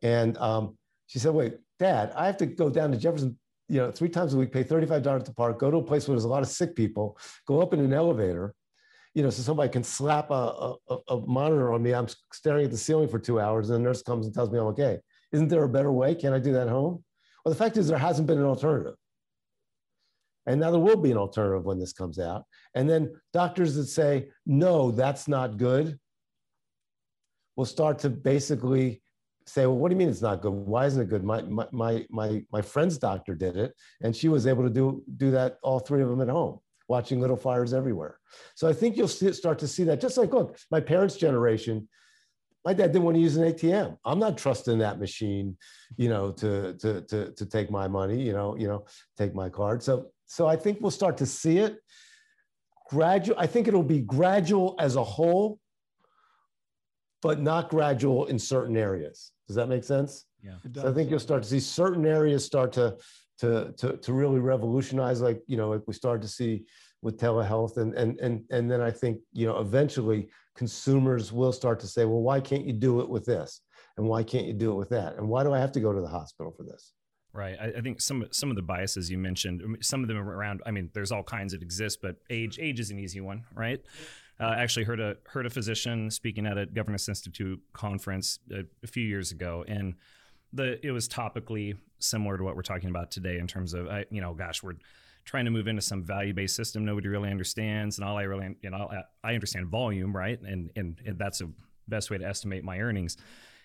And 0.00 0.38
um, 0.38 0.78
she 1.08 1.18
said, 1.18 1.34
wait, 1.34 1.54
dad, 1.80 2.12
I 2.14 2.26
have 2.26 2.36
to 2.36 2.46
go 2.46 2.70
down 2.70 2.92
to 2.92 2.98
Jefferson, 2.98 3.36
you 3.68 3.78
know, 3.78 3.90
three 3.90 4.10
times 4.10 4.34
a 4.34 4.36
week, 4.36 4.52
pay 4.52 4.62
$35 4.62 5.24
to 5.24 5.34
park, 5.34 5.58
go 5.58 5.72
to 5.72 5.78
a 5.78 5.82
place 5.82 6.06
where 6.06 6.14
there's 6.14 6.24
a 6.24 6.28
lot 6.28 6.42
of 6.42 6.48
sick 6.48 6.76
people, 6.76 7.18
go 7.48 7.60
up 7.60 7.72
in 7.72 7.80
an 7.80 7.92
elevator, 7.92 8.54
you 9.18 9.24
know, 9.24 9.30
so 9.30 9.42
somebody 9.42 9.68
can 9.68 9.82
slap 9.82 10.30
a, 10.30 10.74
a, 10.88 10.96
a 11.08 11.26
monitor 11.26 11.72
on 11.72 11.82
me. 11.82 11.92
I'm 11.92 12.06
staring 12.32 12.66
at 12.66 12.70
the 12.70 12.76
ceiling 12.76 13.08
for 13.08 13.18
two 13.18 13.40
hours 13.40 13.68
and 13.68 13.80
the 13.80 13.82
nurse 13.88 14.00
comes 14.00 14.26
and 14.26 14.32
tells 14.32 14.48
me 14.52 14.60
I'm 14.60 14.66
okay. 14.66 15.00
Isn't 15.32 15.48
there 15.48 15.64
a 15.64 15.68
better 15.68 15.90
way? 15.90 16.14
Can 16.14 16.32
I 16.32 16.38
do 16.38 16.52
that 16.52 16.68
at 16.68 16.72
home? 16.72 17.02
Well, 17.44 17.52
the 17.52 17.58
fact 17.58 17.76
is 17.76 17.88
there 17.88 17.98
hasn't 17.98 18.28
been 18.28 18.38
an 18.38 18.44
alternative. 18.44 18.94
And 20.46 20.60
now 20.60 20.70
there 20.70 20.78
will 20.78 20.96
be 20.96 21.10
an 21.10 21.16
alternative 21.16 21.64
when 21.64 21.80
this 21.80 21.92
comes 21.92 22.20
out. 22.20 22.44
And 22.76 22.88
then 22.88 23.12
doctors 23.32 23.74
that 23.74 23.86
say, 23.86 24.28
no, 24.46 24.92
that's 24.92 25.26
not 25.26 25.56
good, 25.56 25.98
will 27.56 27.64
start 27.64 27.98
to 27.98 28.10
basically 28.10 29.02
say, 29.46 29.66
well, 29.66 29.78
what 29.78 29.88
do 29.88 29.96
you 29.96 29.98
mean 29.98 30.10
it's 30.10 30.22
not 30.22 30.42
good? 30.42 30.52
Why 30.52 30.86
isn't 30.86 31.02
it 31.02 31.08
good? 31.08 31.24
My, 31.24 31.42
my, 31.42 31.66
my, 31.72 32.06
my, 32.08 32.44
my 32.52 32.62
friend's 32.62 32.98
doctor 32.98 33.34
did 33.34 33.56
it, 33.56 33.74
and 34.00 34.14
she 34.14 34.28
was 34.28 34.46
able 34.46 34.62
to 34.62 34.70
do, 34.70 35.02
do 35.16 35.32
that, 35.32 35.58
all 35.64 35.80
three 35.80 36.02
of 36.02 36.08
them 36.08 36.20
at 36.20 36.28
home, 36.28 36.60
watching 36.88 37.20
little 37.20 37.36
fires 37.36 37.72
everywhere. 37.74 38.18
So 38.54 38.66
I 38.66 38.72
think 38.72 38.96
you'll 38.96 39.08
see, 39.08 39.32
start 39.32 39.58
to 39.60 39.68
see 39.68 39.84
that. 39.84 40.00
Just 40.00 40.16
like, 40.16 40.32
look, 40.32 40.58
my 40.70 40.80
parents' 40.80 41.16
generation, 41.16 41.88
my 42.64 42.72
dad 42.72 42.92
didn't 42.92 43.04
want 43.04 43.16
to 43.16 43.20
use 43.20 43.36
an 43.36 43.50
ATM. 43.50 43.98
I'm 44.04 44.18
not 44.18 44.36
trusting 44.36 44.78
that 44.78 44.98
machine, 44.98 45.56
you 45.96 46.08
know, 46.08 46.32
to, 46.32 46.74
to, 46.74 47.02
to, 47.02 47.32
to 47.32 47.46
take 47.46 47.70
my 47.70 47.86
money, 47.88 48.20
you 48.20 48.32
know, 48.32 48.56
you 48.56 48.66
know, 48.66 48.86
take 49.16 49.34
my 49.34 49.48
card. 49.48 49.82
So, 49.82 50.10
so 50.26 50.46
I 50.46 50.56
think 50.56 50.80
we'll 50.80 50.90
start 50.90 51.18
to 51.18 51.26
see 51.26 51.58
it 51.58 51.78
gradual. 52.88 53.38
I 53.38 53.46
think 53.46 53.68
it'll 53.68 53.82
be 53.82 54.00
gradual 54.00 54.74
as 54.78 54.96
a 54.96 55.04
whole, 55.04 55.60
but 57.22 57.40
not 57.40 57.68
gradual 57.68 58.26
in 58.26 58.38
certain 58.38 58.76
areas. 58.76 59.32
Does 59.46 59.56
that 59.56 59.68
make 59.68 59.84
sense? 59.84 60.24
Yeah. 60.42 60.54
So 60.74 60.88
I 60.88 60.92
think 60.92 61.10
you'll 61.10 61.18
start 61.20 61.42
to 61.42 61.48
see 61.48 61.60
certain 61.60 62.06
areas 62.06 62.44
start 62.44 62.72
to 62.74 62.96
to 63.38 63.72
to 63.78 63.96
to 63.96 64.12
really 64.12 64.40
revolutionize, 64.40 65.20
like 65.20 65.42
you 65.46 65.56
know, 65.56 65.70
like 65.70 65.82
we 65.86 65.94
started 65.94 66.22
to 66.22 66.28
see 66.28 66.64
with 67.02 67.18
telehealth, 67.18 67.76
and 67.76 67.94
and 67.94 68.18
and 68.20 68.44
and 68.50 68.70
then 68.70 68.80
I 68.80 68.90
think 68.90 69.20
you 69.32 69.46
know 69.46 69.58
eventually 69.58 70.28
consumers 70.56 71.32
will 71.32 71.52
start 71.52 71.78
to 71.80 71.86
say, 71.86 72.04
well, 72.04 72.20
why 72.20 72.40
can't 72.40 72.66
you 72.66 72.72
do 72.72 73.00
it 73.00 73.08
with 73.08 73.24
this? 73.24 73.60
and 73.98 74.06
why 74.06 74.22
can't 74.22 74.46
you 74.46 74.54
do 74.54 74.70
it 74.70 74.76
with 74.76 74.88
that? 74.90 75.16
And 75.16 75.28
why 75.28 75.42
do 75.42 75.52
I 75.52 75.58
have 75.58 75.72
to 75.72 75.80
go 75.80 75.92
to 75.92 76.00
the 76.00 76.08
hospital 76.08 76.54
for 76.56 76.62
this? 76.62 76.94
Right. 77.32 77.56
I, 77.60 77.66
I, 77.76 77.80
think 77.82 78.00
some 78.00 78.24
some 78.30 78.48
of 78.48 78.56
the 78.56 78.62
biases 78.62 79.10
you 79.10 79.18
mentioned, 79.18 79.62
some 79.82 80.02
of 80.02 80.08
them 80.08 80.16
around. 80.16 80.62
I 80.64 80.70
mean, 80.70 80.88
there's 80.94 81.12
all 81.12 81.22
kinds 81.22 81.52
that 81.52 81.62
exist, 81.62 82.00
but 82.00 82.16
age 82.30 82.58
age 82.58 82.80
is 82.80 82.90
an 82.90 82.98
easy 82.98 83.20
one, 83.20 83.44
right? 83.54 83.80
Uh, 84.40 84.44
I 84.44 84.62
actually 84.62 84.84
heard 84.84 84.98
a 84.98 85.16
heard 85.26 85.44
a 85.44 85.50
physician 85.50 86.10
speaking 86.10 86.46
at 86.46 86.56
a 86.56 86.64
Governance 86.64 87.08
Institute 87.08 87.60
conference 87.74 88.38
a, 88.50 88.62
a, 88.82 88.86
few 88.86 89.04
years 89.04 89.30
ago, 89.30 89.64
and 89.68 89.94
the 90.52 90.84
it 90.84 90.90
was 90.90 91.06
topically 91.06 91.76
similar 91.98 92.38
to 92.38 92.44
what 92.44 92.56
we're 92.56 92.62
talking 92.62 92.90
about 92.90 93.10
today 93.10 93.38
in 93.38 93.46
terms 93.46 93.74
of, 93.74 93.88
I, 93.88 94.04
you 94.10 94.20
know, 94.20 94.34
gosh, 94.34 94.62
we're 94.62 94.74
trying 95.24 95.44
to 95.44 95.50
move 95.50 95.68
into 95.68 95.82
some 95.82 96.02
value 96.02 96.32
based 96.32 96.56
system 96.56 96.84
nobody 96.84 97.08
really 97.08 97.30
understands, 97.30 97.98
and 97.98 98.08
all 98.08 98.16
I 98.16 98.22
really, 98.22 98.56
you 98.62 98.70
know, 98.70 98.88
I, 98.90 99.30
I 99.30 99.34
understand 99.34 99.66
volume, 99.68 100.16
right, 100.16 100.40
and, 100.40 100.70
and 100.74 101.00
and 101.04 101.18
that's 101.18 101.38
the 101.38 101.52
best 101.86 102.10
way 102.10 102.18
to 102.18 102.26
estimate 102.26 102.64
my 102.64 102.78
earnings. 102.78 103.16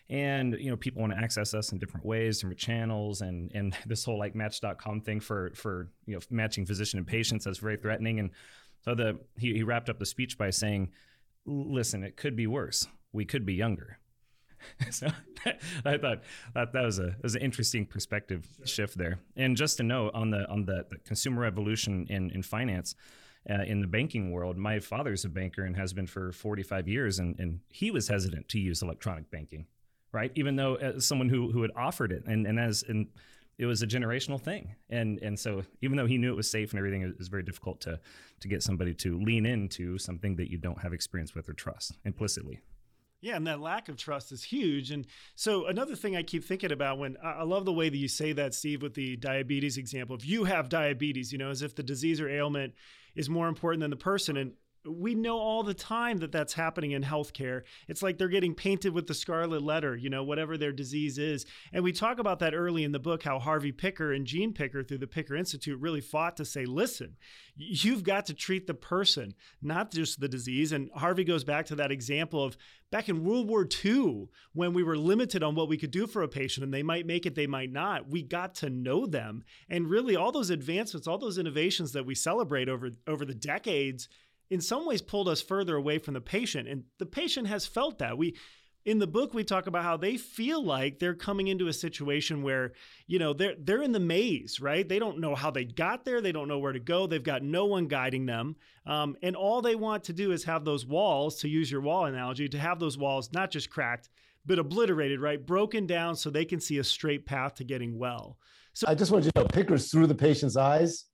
And 0.09 0.57
you 0.59 0.69
know 0.69 0.75
people 0.75 1.01
want 1.01 1.13
to 1.13 1.19
access 1.19 1.53
us 1.53 1.71
in 1.71 1.79
different 1.79 2.05
ways 2.05 2.39
different 2.39 2.59
channels 2.59 3.21
and 3.21 3.51
and 3.55 3.75
this 3.85 4.03
whole 4.03 4.19
like 4.19 4.35
match.com 4.35 5.01
thing 5.01 5.21
for 5.21 5.51
for 5.55 5.89
you 6.05 6.15
know 6.15 6.19
matching 6.29 6.65
physician 6.65 6.99
and 6.99 7.07
patients 7.07 7.45
that's 7.45 7.59
very 7.59 7.77
threatening. 7.77 8.19
And 8.19 8.31
so 8.83 8.95
the 8.95 9.19
he, 9.37 9.53
he 9.53 9.63
wrapped 9.63 9.89
up 9.89 9.99
the 9.99 10.05
speech 10.05 10.37
by 10.37 10.49
saying 10.49 10.91
listen 11.45 12.03
it 12.03 12.17
could 12.17 12.35
be 12.35 12.47
worse. 12.47 12.87
We 13.13 13.25
could 13.25 13.45
be 13.45 13.53
younger 13.53 13.99
so 14.91 15.07
I 15.85 15.97
thought 15.97 16.21
that, 16.53 16.73
that 16.73 16.83
was 16.83 16.99
a 16.99 17.15
was 17.21 17.35
an 17.35 17.41
interesting 17.41 17.85
perspective 17.85 18.47
shift 18.65 18.97
there. 18.97 19.19
And 19.35 19.57
just 19.57 19.77
to 19.77 19.83
note 19.83 20.11
on 20.13 20.29
the 20.29 20.47
on 20.49 20.65
the, 20.65 20.85
the 20.89 20.97
consumer 20.99 21.41
revolution 21.41 22.07
in 22.09 22.31
in 22.31 22.43
finance, 22.43 22.95
uh, 23.49 23.63
in 23.63 23.81
the 23.81 23.87
banking 23.87 24.31
world, 24.31 24.57
my 24.57 24.79
father's 24.79 25.25
a 25.25 25.29
banker 25.29 25.63
and 25.63 25.75
has 25.75 25.93
been 25.93 26.07
for 26.07 26.31
45 26.31 26.87
years, 26.87 27.19
and 27.19 27.39
and 27.39 27.59
he 27.69 27.91
was 27.91 28.07
hesitant 28.07 28.49
to 28.49 28.59
use 28.59 28.81
electronic 28.81 29.29
banking 29.29 29.65
right? 30.13 30.31
Even 30.35 30.55
though 30.55 30.75
uh, 30.75 30.99
someone 30.99 31.27
who 31.27 31.51
who 31.51 31.61
had 31.61 31.71
offered 31.75 32.13
it, 32.13 32.23
and 32.25 32.47
and 32.47 32.57
as 32.57 32.83
and 32.87 33.07
it 33.57 33.65
was 33.65 33.81
a 33.81 33.87
generational 33.87 34.39
thing, 34.39 34.75
and 34.89 35.19
and 35.21 35.37
so 35.37 35.63
even 35.81 35.97
though 35.97 36.05
he 36.05 36.17
knew 36.17 36.31
it 36.31 36.37
was 36.37 36.49
safe 36.49 36.71
and 36.71 36.77
everything, 36.77 37.01
it 37.01 37.17
was 37.17 37.27
very 37.27 37.43
difficult 37.43 37.81
to 37.81 37.99
to 38.39 38.47
get 38.47 38.63
somebody 38.63 38.93
to 38.93 39.19
lean 39.19 39.45
into 39.45 39.97
something 39.97 40.37
that 40.37 40.49
you 40.49 40.57
don't 40.57 40.81
have 40.81 40.93
experience 40.93 41.35
with 41.35 41.49
or 41.49 41.53
trust 41.53 41.97
implicitly. 42.05 42.61
Yeah, 43.23 43.37
and 43.37 43.47
that 43.47 43.61
lack 43.61 43.87
of 43.87 43.95
trust 43.95 44.33
is 44.33 44.43
huge. 44.43 44.91
And 44.91 45.07
so 45.33 45.67
another 45.67 45.95
thing 45.95 46.17
I 46.17 46.23
keep 46.23 46.43
thinking 46.43 46.73
about 46.73 46.97
when 46.97 47.15
I 47.23 47.43
love 47.43 47.63
the 47.63 47.71
way 47.71 47.87
that 47.87 47.95
you 47.95 48.09
say 48.09 48.33
that, 48.33 48.53
Steve, 48.53 48.81
with 48.81 48.95
the 48.95 49.15
diabetes 49.15 49.77
example. 49.77 50.17
If 50.17 50.27
you 50.27 50.43
have 50.43 50.67
diabetes, 50.67 51.31
you 51.31 51.37
know, 51.37 51.49
as 51.49 51.61
if 51.61 51.73
the 51.73 51.83
disease 51.83 52.19
or 52.19 52.27
ailment 52.27 52.73
is 53.15 53.29
more 53.29 53.47
important 53.47 53.79
than 53.79 53.91
the 53.91 53.95
person. 53.95 54.35
And 54.35 54.51
we 54.85 55.15
know 55.15 55.37
all 55.37 55.63
the 55.63 55.73
time 55.73 56.17
that 56.17 56.31
that's 56.31 56.53
happening 56.53 56.91
in 56.91 57.03
healthcare. 57.03 57.61
It's 57.87 58.01
like 58.01 58.17
they're 58.17 58.27
getting 58.27 58.53
painted 58.53 58.93
with 58.93 59.07
the 59.07 59.13
scarlet 59.13 59.61
letter, 59.61 59.95
you 59.95 60.09
know, 60.09 60.23
whatever 60.23 60.57
their 60.57 60.73
disease 60.73 61.17
is. 61.17 61.45
And 61.71 61.83
we 61.83 61.93
talk 61.93 62.19
about 62.19 62.39
that 62.39 62.53
early 62.53 62.83
in 62.83 62.91
the 62.91 62.99
book 62.99 63.23
how 63.23 63.39
Harvey 63.39 63.71
Picker 63.71 64.11
and 64.11 64.25
Jean 64.25 64.53
Picker 64.53 64.83
through 64.83 64.97
the 64.97 65.07
Picker 65.07 65.35
Institute 65.35 65.79
really 65.79 66.01
fought 66.01 66.35
to 66.37 66.45
say, 66.45 66.65
listen, 66.65 67.15
you've 67.55 68.03
got 68.03 68.25
to 68.25 68.33
treat 68.33 68.67
the 68.67 68.73
person, 68.73 69.33
not 69.61 69.91
just 69.91 70.19
the 70.19 70.27
disease. 70.27 70.71
And 70.71 70.89
Harvey 70.95 71.23
goes 71.23 71.43
back 71.43 71.65
to 71.67 71.75
that 71.75 71.91
example 71.91 72.43
of 72.43 72.57
back 72.91 73.07
in 73.07 73.23
World 73.23 73.47
War 73.47 73.67
II 73.83 74.27
when 74.53 74.73
we 74.73 74.83
were 74.83 74.97
limited 74.97 75.43
on 75.43 75.55
what 75.55 75.69
we 75.69 75.77
could 75.77 75.91
do 75.91 76.07
for 76.07 76.23
a 76.23 76.27
patient 76.27 76.63
and 76.63 76.73
they 76.73 76.83
might 76.83 77.05
make 77.05 77.25
it, 77.25 77.35
they 77.35 77.47
might 77.47 77.71
not. 77.71 78.09
We 78.09 78.21
got 78.21 78.55
to 78.55 78.69
know 78.69 79.05
them. 79.05 79.43
And 79.69 79.89
really 79.89 80.15
all 80.15 80.31
those 80.31 80.49
advancements, 80.49 81.07
all 81.07 81.17
those 81.17 81.37
innovations 81.37 81.93
that 81.93 82.05
we 82.05 82.15
celebrate 82.15 82.67
over 82.67 82.91
over 83.07 83.25
the 83.25 83.33
decades 83.33 84.09
in 84.49 84.61
some 84.61 84.85
ways 84.85 85.01
pulled 85.01 85.29
us 85.29 85.41
further 85.41 85.75
away 85.75 85.97
from 85.97 86.13
the 86.13 86.21
patient. 86.21 86.67
And 86.67 86.83
the 86.99 87.05
patient 87.05 87.47
has 87.47 87.65
felt 87.65 87.99
that. 87.99 88.17
We 88.17 88.35
in 88.85 88.99
the 88.99 89.07
book 89.07 89.33
we 89.33 89.45
talk 89.45 89.67
about 89.67 89.83
how 89.83 89.95
they 89.95 90.17
feel 90.17 90.63
like 90.63 90.99
they're 90.99 91.15
coming 91.15 91.47
into 91.47 91.67
a 91.67 91.73
situation 91.73 92.43
where 92.43 92.73
you 93.07 93.17
know 93.17 93.33
they're 93.33 93.55
they're 93.57 93.81
in 93.81 93.93
the 93.93 93.99
maze 93.99 94.59
right? 94.59 94.87
They 94.87 94.99
don't 94.99 95.19
know 95.19 95.35
how 95.35 95.51
they 95.51 95.63
got 95.63 96.05
there. 96.05 96.21
They 96.21 96.31
don't 96.31 96.47
know 96.47 96.59
where 96.59 96.73
to 96.73 96.79
go. 96.79 97.07
They've 97.07 97.23
got 97.23 97.43
no 97.43 97.65
one 97.65 97.87
guiding 97.87 98.25
them. 98.25 98.55
Um, 98.85 99.15
and 99.21 99.35
all 99.35 99.61
they 99.61 99.75
want 99.75 100.03
to 100.05 100.13
do 100.13 100.31
is 100.31 100.43
have 100.43 100.65
those 100.65 100.85
walls 100.85 101.39
to 101.39 101.47
use 101.47 101.71
your 101.71 101.81
wall 101.81 102.05
analogy 102.05 102.49
to 102.49 102.59
have 102.59 102.79
those 102.79 102.97
walls 102.97 103.31
not 103.33 103.51
just 103.51 103.69
cracked 103.69 104.09
but 104.45 104.59
obliterated 104.59 105.21
right? 105.21 105.43
Broken 105.45 105.87
down 105.87 106.15
so 106.15 106.29
they 106.29 106.45
can 106.45 106.59
see 106.59 106.77
a 106.77 106.83
straight 106.83 107.25
path 107.25 107.55
to 107.55 107.63
getting 107.63 107.97
well. 107.97 108.37
So 108.73 108.87
i 108.87 108.95
just 108.95 109.11
want 109.11 109.25
you 109.25 109.31
to 109.31 109.41
know 109.41 109.47
Picker's 109.47 109.91
through 109.91 110.07
the 110.07 110.15
patient's 110.15 110.57
eyes 110.57 111.05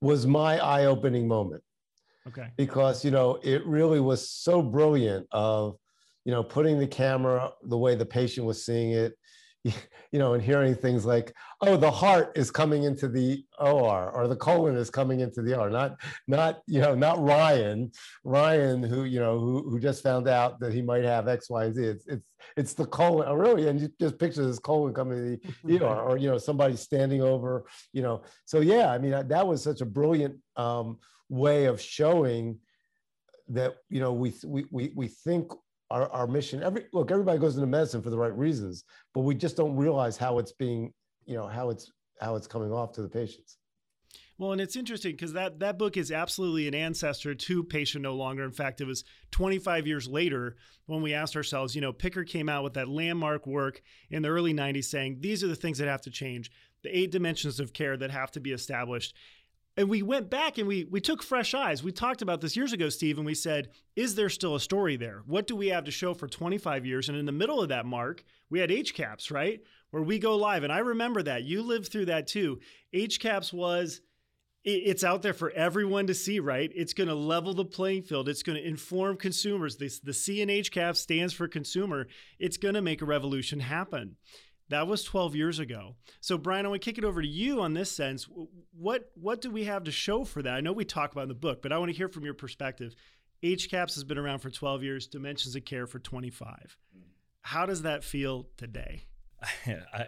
was 0.00 0.26
my 0.26 0.58
eye-opening 0.58 1.28
moment 1.28 1.62
Okay. 2.28 2.48
Because, 2.56 3.04
you 3.04 3.10
know, 3.10 3.38
it 3.42 3.64
really 3.66 4.00
was 4.00 4.28
so 4.28 4.62
brilliant 4.62 5.26
of, 5.32 5.76
you 6.24 6.32
know, 6.32 6.42
putting 6.42 6.78
the 6.78 6.86
camera 6.86 7.52
the 7.62 7.78
way 7.78 7.94
the 7.94 8.06
patient 8.06 8.46
was 8.46 8.64
seeing 8.64 8.90
it, 8.90 9.14
you 10.12 10.18
know, 10.18 10.34
and 10.34 10.42
hearing 10.42 10.74
things 10.74 11.04
like, 11.04 11.32
oh, 11.60 11.76
the 11.76 11.90
heart 11.90 12.32
is 12.36 12.50
coming 12.50 12.84
into 12.84 13.08
the 13.08 13.44
OR 13.58 14.10
or 14.10 14.28
the 14.28 14.36
colon 14.36 14.76
is 14.76 14.90
coming 14.90 15.20
into 15.20 15.42
the 15.42 15.58
OR, 15.58 15.70
not, 15.70 15.96
not, 16.26 16.60
you 16.66 16.80
know, 16.80 16.94
not 16.94 17.22
Ryan, 17.22 17.90
Ryan, 18.24 18.82
who, 18.82 19.04
you 19.04 19.20
know, 19.20 19.38
who, 19.38 19.68
who 19.68 19.80
just 19.80 20.02
found 20.02 20.28
out 20.28 20.60
that 20.60 20.72
he 20.72 20.82
might 20.82 21.04
have 21.04 21.28
X, 21.28 21.50
Y, 21.50 21.64
and 21.64 21.74
Z. 21.74 21.82
It's, 21.82 22.06
it's, 22.06 22.34
it's 22.56 22.74
the 22.74 22.86
colon, 22.86 23.26
oh, 23.28 23.34
really, 23.34 23.68
and 23.68 23.80
you 23.80 23.88
just 24.00 24.18
picture 24.18 24.46
this 24.46 24.58
colon 24.58 24.94
coming 24.94 25.38
to 25.38 25.50
the 25.64 25.84
ER 25.84 25.86
or, 26.08 26.16
you 26.16 26.28
know, 26.28 26.38
somebody 26.38 26.76
standing 26.76 27.22
over, 27.22 27.66
you 27.92 28.02
know. 28.02 28.22
So, 28.44 28.60
yeah, 28.60 28.92
I 28.92 28.98
mean, 28.98 29.10
that 29.10 29.46
was 29.46 29.62
such 29.62 29.80
a 29.80 29.86
brilliant 29.86 30.36
um, 30.56 30.98
way 31.28 31.64
of 31.66 31.80
showing 31.80 32.58
that, 33.48 33.76
you 33.90 34.00
know, 34.00 34.12
we, 34.12 34.34
we, 34.44 34.66
we, 34.70 34.92
we 34.94 35.08
think 35.08 35.52
our, 35.90 36.08
our 36.10 36.26
mission 36.26 36.62
every 36.62 36.86
look 36.92 37.10
everybody 37.10 37.38
goes 37.38 37.56
into 37.56 37.66
medicine 37.66 38.02
for 38.02 38.10
the 38.10 38.18
right 38.18 38.36
reasons 38.36 38.84
but 39.14 39.20
we 39.20 39.34
just 39.34 39.56
don't 39.56 39.76
realize 39.76 40.16
how 40.16 40.38
it's 40.38 40.52
being 40.52 40.92
you 41.24 41.34
know 41.34 41.46
how 41.46 41.70
it's 41.70 41.92
how 42.20 42.34
it's 42.36 42.46
coming 42.46 42.72
off 42.72 42.92
to 42.92 43.02
the 43.02 43.08
patients 43.08 43.58
well, 44.38 44.52
and 44.52 44.60
it's 44.60 44.76
interesting 44.76 45.12
because 45.12 45.32
that 45.32 45.60
that 45.60 45.78
book 45.78 45.96
is 45.96 46.12
absolutely 46.12 46.68
an 46.68 46.74
ancestor 46.74 47.34
to 47.34 47.64
Patient 47.64 48.02
No 48.02 48.14
Longer. 48.14 48.44
In 48.44 48.52
fact, 48.52 48.82
it 48.82 48.86
was 48.86 49.02
25 49.30 49.86
years 49.86 50.06
later 50.06 50.56
when 50.84 51.00
we 51.00 51.14
asked 51.14 51.36
ourselves, 51.36 51.74
you 51.74 51.80
know, 51.80 51.92
Picker 51.92 52.24
came 52.24 52.48
out 52.48 52.62
with 52.62 52.74
that 52.74 52.88
landmark 52.88 53.46
work 53.46 53.80
in 54.10 54.22
the 54.22 54.28
early 54.28 54.52
90s 54.52 54.84
saying 54.84 55.18
these 55.20 55.42
are 55.42 55.48
the 55.48 55.56
things 55.56 55.78
that 55.78 55.88
have 55.88 56.02
to 56.02 56.10
change, 56.10 56.50
the 56.82 56.96
eight 56.96 57.10
dimensions 57.10 57.58
of 57.58 57.72
care 57.72 57.96
that 57.96 58.10
have 58.10 58.30
to 58.32 58.40
be 58.40 58.52
established 58.52 59.14
and 59.76 59.88
we 59.88 60.02
went 60.02 60.30
back 60.30 60.58
and 60.58 60.66
we 60.66 60.84
we 60.84 61.00
took 61.00 61.22
fresh 61.22 61.54
eyes. 61.54 61.82
We 61.82 61.92
talked 61.92 62.22
about 62.22 62.40
this 62.40 62.56
years 62.56 62.72
ago, 62.72 62.88
Steve, 62.88 63.18
and 63.18 63.26
we 63.26 63.34
said, 63.34 63.68
is 63.94 64.14
there 64.14 64.28
still 64.28 64.54
a 64.54 64.60
story 64.60 64.96
there? 64.96 65.22
What 65.26 65.46
do 65.46 65.54
we 65.54 65.68
have 65.68 65.84
to 65.84 65.90
show 65.90 66.14
for 66.14 66.26
25 66.26 66.86
years? 66.86 67.08
And 67.08 67.18
in 67.18 67.26
the 67.26 67.32
middle 67.32 67.60
of 67.60 67.68
that 67.68 67.86
mark, 67.86 68.24
we 68.48 68.60
had 68.60 68.70
HCAHPS, 68.70 69.30
right? 69.30 69.60
Where 69.90 70.02
we 70.02 70.18
go 70.18 70.36
live. 70.36 70.64
And 70.64 70.72
I 70.72 70.78
remember 70.78 71.22
that. 71.24 71.44
You 71.44 71.62
lived 71.62 71.92
through 71.92 72.06
that 72.06 72.26
too. 72.26 72.60
HCAHPS 72.94 73.52
was 73.52 74.00
it's 74.64 75.04
out 75.04 75.22
there 75.22 75.32
for 75.32 75.52
everyone 75.52 76.08
to 76.08 76.14
see, 76.14 76.40
right? 76.40 76.72
It's 76.74 76.92
going 76.92 77.06
to 77.06 77.14
level 77.14 77.54
the 77.54 77.64
playing 77.64 78.02
field. 78.02 78.28
It's 78.28 78.42
going 78.42 78.58
to 78.58 78.66
inform 78.66 79.16
consumers. 79.16 79.76
This 79.76 80.00
the 80.00 80.12
C 80.12 80.42
and 80.42 80.50
HCAHPS 80.50 80.96
stands 80.96 81.32
for 81.32 81.46
consumer. 81.46 82.08
It's 82.40 82.56
going 82.56 82.74
to 82.74 82.82
make 82.82 83.00
a 83.00 83.04
revolution 83.04 83.60
happen. 83.60 84.16
That 84.68 84.88
was 84.88 85.04
12 85.04 85.36
years 85.36 85.58
ago. 85.58 85.94
So, 86.20 86.36
Brian, 86.36 86.66
I 86.66 86.68
want 86.68 86.82
to 86.82 86.84
kick 86.84 86.98
it 86.98 87.04
over 87.04 87.22
to 87.22 87.28
you 87.28 87.60
on 87.60 87.74
this 87.74 87.90
sense. 87.90 88.26
What 88.76 89.10
what 89.14 89.40
do 89.40 89.50
we 89.50 89.64
have 89.64 89.84
to 89.84 89.92
show 89.92 90.24
for 90.24 90.42
that? 90.42 90.54
I 90.54 90.60
know 90.60 90.72
we 90.72 90.84
talk 90.84 91.12
about 91.12 91.22
in 91.22 91.28
the 91.28 91.34
book, 91.34 91.62
but 91.62 91.72
I 91.72 91.78
want 91.78 91.90
to 91.90 91.96
hear 91.96 92.08
from 92.08 92.24
your 92.24 92.34
perspective. 92.34 92.94
HCAHPS 93.42 93.94
has 93.94 94.04
been 94.04 94.18
around 94.18 94.40
for 94.40 94.50
12 94.50 94.82
years, 94.82 95.06
Dimensions 95.06 95.54
of 95.54 95.64
Care 95.64 95.86
for 95.86 95.98
25. 95.98 96.76
How 97.42 97.66
does 97.66 97.82
that 97.82 98.02
feel 98.02 98.48
today? 98.56 99.04
I, 99.66 100.06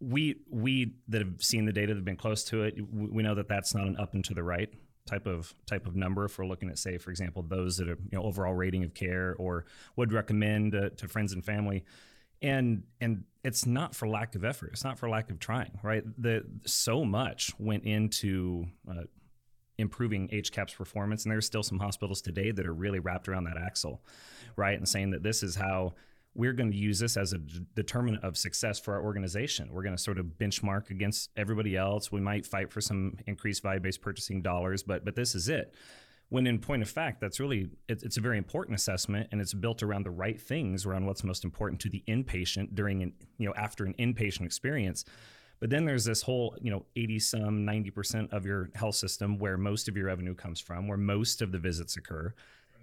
we 0.00 0.36
we 0.50 0.92
that 1.08 1.22
have 1.22 1.42
seen 1.42 1.64
the 1.64 1.72
data 1.72 1.88
that 1.88 1.96
have 1.96 2.04
been 2.04 2.16
close 2.16 2.44
to 2.44 2.64
it, 2.64 2.74
we 2.92 3.22
know 3.22 3.34
that 3.34 3.48
that's 3.48 3.74
not 3.74 3.86
an 3.86 3.96
up 3.96 4.14
and 4.14 4.24
to 4.26 4.34
the 4.34 4.42
right 4.42 4.68
type 5.06 5.26
of 5.26 5.54
type 5.66 5.86
of 5.86 5.96
number. 5.96 6.24
If 6.26 6.38
we're 6.38 6.46
looking 6.46 6.68
at, 6.68 6.78
say, 6.78 6.98
for 6.98 7.10
example, 7.10 7.42
those 7.42 7.78
that 7.78 7.88
are 7.88 7.98
you 8.10 8.18
know 8.18 8.22
overall 8.22 8.54
rating 8.54 8.84
of 8.84 8.92
care 8.92 9.34
or 9.38 9.64
would 9.96 10.12
recommend 10.12 10.74
uh, 10.74 10.90
to 10.96 11.08
friends 11.08 11.32
and 11.32 11.44
family 11.44 11.84
and 12.42 12.82
and 13.00 13.24
it's 13.44 13.66
not 13.66 13.94
for 13.94 14.08
lack 14.08 14.34
of 14.34 14.44
effort 14.44 14.70
it's 14.72 14.84
not 14.84 14.98
for 14.98 15.08
lack 15.08 15.30
of 15.30 15.38
trying 15.38 15.78
right 15.82 16.04
the 16.20 16.44
so 16.64 17.04
much 17.04 17.52
went 17.58 17.84
into 17.84 18.66
uh, 18.90 19.04
improving 19.78 20.28
HCAHPS 20.28 20.74
performance 20.74 21.24
and 21.24 21.32
there's 21.32 21.46
still 21.46 21.62
some 21.62 21.78
hospitals 21.78 22.20
today 22.20 22.50
that 22.50 22.66
are 22.66 22.74
really 22.74 22.98
wrapped 22.98 23.28
around 23.28 23.44
that 23.44 23.56
axle 23.56 24.02
right 24.56 24.76
and 24.76 24.88
saying 24.88 25.10
that 25.10 25.22
this 25.22 25.42
is 25.42 25.54
how 25.54 25.94
we're 26.36 26.52
going 26.52 26.70
to 26.70 26.76
use 26.76 26.98
this 26.98 27.16
as 27.16 27.32
a 27.32 27.38
determinant 27.74 28.22
of 28.22 28.36
success 28.36 28.78
for 28.78 28.94
our 28.94 29.02
organization. 29.02 29.70
We're 29.72 29.82
going 29.82 29.96
to 29.96 30.02
sort 30.02 30.18
of 30.18 30.26
benchmark 30.38 30.90
against 30.90 31.30
everybody 31.34 31.76
else. 31.76 32.12
We 32.12 32.20
might 32.20 32.44
fight 32.44 32.70
for 32.70 32.82
some 32.82 33.16
increased 33.26 33.62
value-based 33.62 34.02
purchasing 34.02 34.42
dollars, 34.42 34.82
but 34.82 35.02
but 35.02 35.16
this 35.16 35.34
is 35.34 35.48
it 35.48 35.74
when 36.28 36.46
in 36.46 36.58
point 36.58 36.82
of 36.82 36.88
fact 36.88 37.20
that's 37.20 37.38
really 37.38 37.68
it, 37.88 38.02
it's 38.02 38.16
a 38.16 38.20
very 38.20 38.38
important 38.38 38.74
assessment 38.76 39.28
and 39.30 39.40
it's 39.40 39.54
built 39.54 39.82
around 39.82 40.04
the 40.04 40.10
right 40.10 40.40
things 40.40 40.84
around 40.84 41.06
what's 41.06 41.22
most 41.22 41.44
important 41.44 41.80
to 41.80 41.88
the 41.88 42.02
inpatient 42.08 42.74
during 42.74 43.02
an 43.02 43.12
you 43.38 43.46
know 43.46 43.54
after 43.56 43.84
an 43.84 43.94
inpatient 43.98 44.44
experience. 44.44 45.04
But 45.58 45.70
then 45.70 45.86
there's 45.86 46.04
this 46.04 46.22
whole 46.22 46.56
you 46.60 46.70
know 46.70 46.84
80 46.96 47.18
some 47.20 47.66
90% 47.66 48.32
of 48.32 48.44
your 48.44 48.70
health 48.74 48.96
system 48.96 49.38
where 49.38 49.56
most 49.56 49.88
of 49.88 49.96
your 49.96 50.06
revenue 50.06 50.34
comes 50.34 50.60
from 50.60 50.88
where 50.88 50.98
most 50.98 51.42
of 51.42 51.52
the 51.52 51.58
visits 51.58 51.96
occur. 51.96 52.34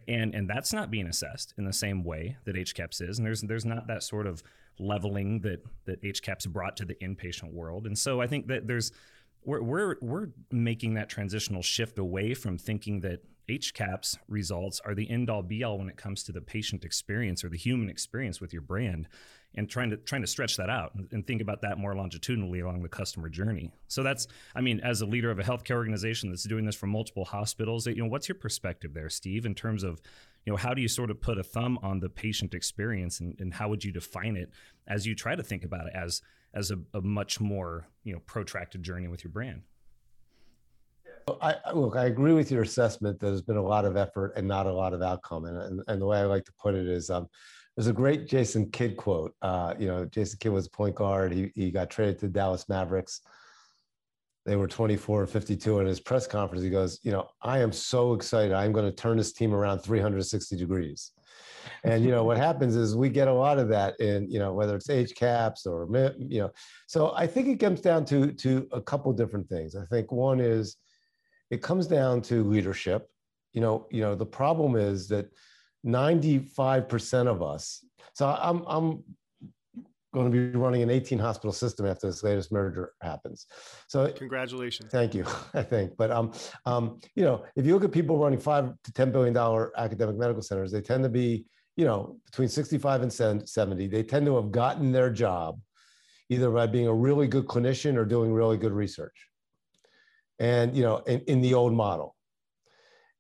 And 0.08 0.34
and 0.34 0.50
that's 0.50 0.74
not 0.74 0.92
being 0.92 1.08
assessed 1.08 1.54
in 1.58 1.66
the 1.66 1.74
same 1.74 2.04
way 2.04 2.38
that 2.46 2.56
HCAHPS 2.56 3.10
is, 3.10 3.18
and 3.20 3.26
there's 3.26 3.42
there's 3.42 3.66
not 3.66 3.88
that 3.88 4.04
sort 4.04 4.28
of 4.28 4.44
leveling 4.80 5.40
that 5.42 5.64
that 5.86 6.02
HCAHPS 6.02 6.50
brought 6.50 6.76
to 6.78 6.86
the 6.86 6.96
inpatient 6.96 7.54
world, 7.54 7.86
and 7.86 7.98
so 7.98 8.20
I 8.20 8.28
think 8.28 8.48
that 8.48 8.68
there's 8.68 8.92
we're 9.46 9.62
we're 9.62 9.96
we're 10.02 10.28
making 10.52 10.96
that 10.96 11.08
transitional 11.08 11.62
shift 11.62 12.00
away 12.00 12.34
from 12.34 12.58
thinking 12.58 13.00
that 13.02 13.22
HCAHPS 13.50 14.18
results 14.28 14.82
are 14.86 14.96
the 14.96 15.10
end 15.10 15.30
all 15.30 15.44
be 15.44 15.64
all 15.64 15.78
when 15.78 15.90
it 15.90 15.98
comes 15.98 16.24
to 16.24 16.32
the 16.32 16.42
patient 16.42 16.86
experience 16.86 17.44
or 17.44 17.50
the 17.50 17.58
human 17.58 17.90
experience 17.90 18.40
with 18.40 18.54
your 18.54 18.62
brand 18.62 19.08
and 19.56 19.70
trying 19.70 19.90
to 19.90 19.98
trying 19.98 20.22
to 20.22 20.28
stretch 20.28 20.58
that 20.58 20.70
out 20.70 20.94
and 21.12 21.28
think 21.28 21.42
about 21.42 21.62
that 21.62 21.78
more 21.78 21.96
longitudinally 21.96 22.62
along 22.62 22.82
the 22.82 22.90
customer 22.90 23.30
journey. 23.30 23.72
So 23.88 24.02
that's 24.02 24.28
I 24.56 24.62
mean 24.62 24.80
as 24.80 25.02
a 25.02 25.06
leader 25.06 25.30
of 25.30 25.40
a 25.40 25.44
healthcare 25.44 25.76
organization 25.76 26.30
that's 26.30 26.44
doing 26.44 26.66
this 26.66 26.76
for 26.76 26.88
multiple 26.88 27.26
hospitals, 27.26 27.86
you 27.86 27.96
know 27.96 28.08
what's 28.08 28.28
your 28.28 28.38
perspective 28.38 28.94
there 28.94 29.10
Steve 29.10 29.46
in 29.46 29.56
terms 29.56 29.84
of 29.84 30.02
you 30.46 30.52
know 30.52 30.58
how 30.58 30.74
do 30.74 30.82
you 30.82 30.88
sort 30.88 31.12
of 31.12 31.22
put 31.22 31.38
a 31.38 31.44
thumb 31.44 31.78
on 31.84 32.00
the 32.00 32.10
patient 32.10 32.54
experience 32.54 33.20
and, 33.20 33.40
and 33.40 33.54
how 33.54 33.70
would 33.70 33.84
you 33.84 33.92
define 33.92 34.36
it 34.36 34.50
as 34.88 35.06
you 35.06 35.16
try 35.16 35.36
to 35.36 35.44
think 35.44 35.64
about 35.64 35.88
it 35.88 35.94
as 35.94 36.22
as 36.54 36.72
a, 36.72 36.80
a 36.94 37.02
much 37.02 37.40
more 37.40 37.88
you 38.04 38.14
know 38.14 38.20
protracted 38.26 38.84
journey 38.84 39.08
with 39.08 39.24
your 39.24 39.32
brand? 39.32 39.64
I, 41.42 41.56
look, 41.74 41.96
I 41.96 42.06
agree 42.06 42.34
with 42.34 42.52
your 42.52 42.64
assessment. 42.64 43.20
There's 43.20 43.42
been 43.42 43.58
a 43.58 43.64
lot 43.64 43.86
of 43.86 43.96
effort 43.98 44.34
and 44.36 44.48
not 44.48 44.66
a 44.66 44.74
lot 44.74 44.94
of 44.94 45.02
outcome. 45.02 45.46
And, 45.46 45.58
and, 45.58 45.82
and 45.88 46.02
the 46.02 46.06
way 46.06 46.20
I 46.20 46.24
like 46.24 46.46
to 46.46 46.54
put 46.54 46.76
it 46.76 46.88
is 46.88 47.10
um, 47.10 47.28
there's 47.76 47.88
a 47.88 47.94
great 47.94 48.28
Jason 48.28 48.70
Kidd 48.72 48.98
quote. 48.98 49.34
Uh, 49.42 49.74
you 49.80 49.88
know, 49.88 50.06
Jason 50.06 50.38
Kidd 50.40 50.52
was 50.52 50.68
a 50.68 50.72
point 50.72 50.96
guard. 50.96 51.32
He, 51.32 51.52
he 51.56 51.72
got 51.72 51.90
traded 51.90 52.20
to 52.20 52.28
Dallas 52.28 52.68
Mavericks. 52.70 53.22
They 54.46 54.58
were 54.58 54.68
24 54.68 55.22
and 55.22 55.30
52. 55.30 55.80
In 55.80 55.88
his 55.88 56.02
press 56.02 56.28
conference, 56.28 56.64
he 56.64 56.70
goes, 56.70 57.00
You 57.04 57.12
know, 57.12 57.30
I 57.42 57.60
am 57.60 57.72
so 57.72 58.14
excited. 58.14 58.52
I'm 58.52 58.74
going 58.74 58.86
to 58.86 58.92
turn 58.92 59.18
this 59.18 59.32
team 59.32 59.54
around 59.54 59.80
360 59.80 60.58
degrees. 60.58 61.12
And, 61.86 62.04
you 62.04 62.12
know, 62.12 62.26
what 62.26 62.38
happens 62.50 62.76
is 62.76 62.96
we 62.96 63.10
get 63.10 63.30
a 63.30 63.34
lot 63.34 63.58
of 63.58 63.70
that 63.70 63.98
in, 64.02 64.30
you 64.30 64.40
know, 64.40 64.54
whether 64.54 64.76
it's 64.76 64.88
HCAHPS 64.88 65.66
or, 65.66 65.88
you 66.18 66.42
know, 66.42 66.52
so 66.88 67.14
I 67.16 67.26
think 67.26 67.48
it 67.48 67.60
comes 67.60 67.80
down 67.80 68.04
to, 68.06 68.34
to 68.34 68.68
a 68.74 68.82
couple 68.82 69.14
different 69.14 69.48
things. 69.48 69.76
I 69.76 69.86
think 69.86 70.12
one 70.12 70.42
is 70.42 70.76
it 71.54 71.62
comes 71.62 71.86
down 71.86 72.22
to 72.24 72.44
leadership. 72.44 73.08
You 73.54 73.62
know, 73.62 73.88
you 73.92 74.02
know, 74.02 74.16
the 74.16 74.26
problem 74.26 74.76
is 74.76 75.08
that 75.10 75.30
95% 75.86 77.28
of 77.28 77.44
us, 77.44 77.86
so 78.16 78.28
I'm, 78.28 78.64
I'm 78.68 79.04
going 80.14 80.32
to 80.32 80.52
be 80.52 80.58
running 80.58 80.82
an 80.82 80.90
18 80.90 81.20
hospital 81.20 81.52
system 81.52 81.86
after 81.86 82.08
this 82.08 82.24
latest 82.24 82.52
merger 82.52 82.94
happens. 83.02 83.46
So 83.88 84.12
congratulations. 84.12 84.92
Thank 84.92 85.14
you. 85.14 85.26
I 85.54 85.62
think, 85.62 85.96
but 85.96 86.10
um, 86.10 86.32
um, 86.66 87.00
you 87.16 87.24
know, 87.24 87.46
if 87.56 87.68
you 87.68 87.74
look 87.74 87.84
at 87.84 87.92
people 87.92 88.18
running 88.18 88.40
five 88.40 88.74
to 88.84 88.94
10 88.94 89.12
billion 89.12 89.34
dollar 89.34 89.72
academic 89.78 90.18
medical 90.18 90.42
centers, 90.42 90.72
they 90.72 90.82
tend 90.82 91.04
to 91.04 91.10
be, 91.10 91.46
you 91.76 91.86
know, 91.86 92.18
between 92.26 92.48
65 92.48 93.04
and 93.04 93.48
70. 93.48 93.88
They 93.88 94.04
tend 94.04 94.26
to 94.26 94.36
have 94.38 94.52
gotten 94.52 94.92
their 94.92 95.12
job 95.12 95.60
either 96.30 96.50
by 96.50 96.66
being 96.66 96.88
a 96.88 96.94
really 96.94 97.28
good 97.28 97.46
clinician 97.46 97.96
or 97.96 98.06
doing 98.06 98.34
really 98.34 98.58
good 98.58 98.72
research. 98.72 99.28
And 100.40 100.76
you 100.76 100.84
know, 100.84 100.98
in, 100.98 101.22
in 101.22 101.42
the 101.42 101.54
old 101.54 101.74
model. 101.74 102.16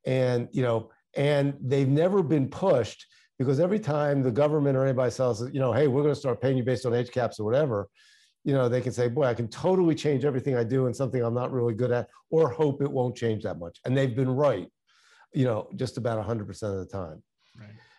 And 0.05 0.49
you 0.51 0.63
know, 0.63 0.91
and 1.15 1.55
they've 1.61 1.87
never 1.87 2.23
been 2.23 2.49
pushed 2.49 3.05
because 3.39 3.59
every 3.59 3.79
time 3.79 4.21
the 4.21 4.31
government 4.31 4.77
or 4.77 4.83
anybody 4.83 5.11
says, 5.11 5.43
you 5.51 5.59
know, 5.59 5.73
hey, 5.73 5.87
we're 5.87 6.01
going 6.01 6.13
to 6.13 6.19
start 6.19 6.41
paying 6.41 6.57
you 6.57 6.63
based 6.63 6.85
on 6.85 6.91
HCAHPS 6.91 7.39
or 7.39 7.45
whatever, 7.45 7.89
you 8.43 8.53
know, 8.53 8.69
they 8.69 8.81
can 8.81 8.91
say, 8.91 9.07
boy, 9.07 9.23
I 9.23 9.33
can 9.33 9.47
totally 9.47 9.95
change 9.95 10.25
everything 10.25 10.55
I 10.55 10.63
do 10.63 10.87
in 10.87 10.93
something 10.93 11.21
I'm 11.21 11.33
not 11.33 11.51
really 11.51 11.73
good 11.73 11.91
at, 11.91 12.09
or 12.29 12.49
hope 12.49 12.81
it 12.81 12.91
won't 12.91 13.15
change 13.15 13.43
that 13.43 13.59
much. 13.59 13.79
And 13.85 13.97
they've 13.97 14.15
been 14.15 14.29
right, 14.29 14.67
you 15.33 15.45
know, 15.45 15.69
just 15.75 15.97
about 15.97 16.25
100% 16.25 16.49
of 16.63 16.79
the 16.79 16.85
time. 16.85 17.23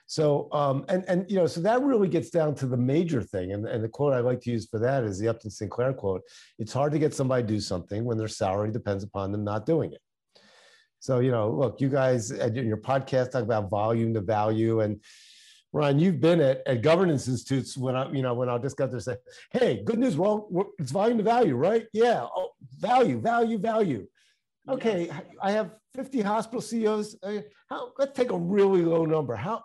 So, 0.07 0.49
um, 0.53 0.85
and, 0.89 1.05
and, 1.09 1.31
you 1.31 1.37
know, 1.37 1.47
so 1.47 1.61
that 1.63 1.83
really 1.83 2.09
gets 2.09 2.31
down 2.31 2.55
to 2.57 2.67
the 2.67 2.77
major 2.77 3.23
thing. 3.23 3.53
And, 3.53 3.67
and 3.67 3.83
the 3.83 3.89
quote 3.89 4.13
I 4.13 4.21
like 4.21 4.41
to 4.43 4.51
use 4.51 4.67
for 4.69 4.79
that 4.81 5.03
is 5.05 5.19
the 5.19 5.29
Upton 5.29 5.51
Sinclair 5.51 5.93
quote 5.93 6.23
It's 6.59 6.73
hard 6.73 6.93
to 6.93 6.99
get 6.99 7.15
somebody 7.15 7.43
to 7.43 7.49
do 7.49 7.61
something 7.61 8.05
when 8.05 8.19
their 8.19 8.29
salary 8.29 8.71
depends 8.71 9.03
upon 9.03 9.33
them 9.33 9.45
not 9.45 9.67
doing 9.67 9.93
it. 9.93 10.01
So, 11.01 11.21
you 11.21 11.31
know, 11.31 11.51
look, 11.51 11.81
you 11.81 11.89
guys 11.89 12.31
in 12.31 12.67
your 12.67 12.79
podcast 12.79 13.33
talk 13.33 13.43
about 13.43 13.71
volume 13.71 14.15
to 14.15 14.21
value. 14.21 14.81
And 14.81 15.01
Ron, 15.73 15.99
you've 15.99 16.21
been 16.21 16.41
at, 16.41 16.63
at 16.67 16.83
governance 16.83 17.29
institutes 17.29 17.77
when 17.77 17.97
I, 17.97 18.11
you 18.11 18.23
know, 18.23 18.33
when 18.35 18.49
I'll 18.49 18.59
just 18.59 18.77
got 18.77 18.91
there 18.91 19.01
say, 19.01 19.17
hey, 19.53 19.83
good 19.85 19.99
news, 19.99 20.17
well, 20.17 20.49
it's 20.79 20.93
volume 20.93 21.19
to 21.19 21.25
value, 21.25 21.57
right? 21.57 21.87
Yeah. 21.93 22.25
Oh, 22.25 22.51
value, 22.79 23.21
value, 23.21 23.59
value. 23.59 24.07
Okay, 24.67 25.11
I 25.43 25.51
have 25.51 25.73
50 25.95 26.23
hospital 26.23 26.63
CEOs. 26.63 27.17
Uh, 27.23 27.41
how, 27.69 27.93
let's 27.99 28.17
take 28.17 28.31
a 28.31 28.39
really 28.39 28.83
low 28.83 29.05
number. 29.05 29.37
How, 29.37 29.63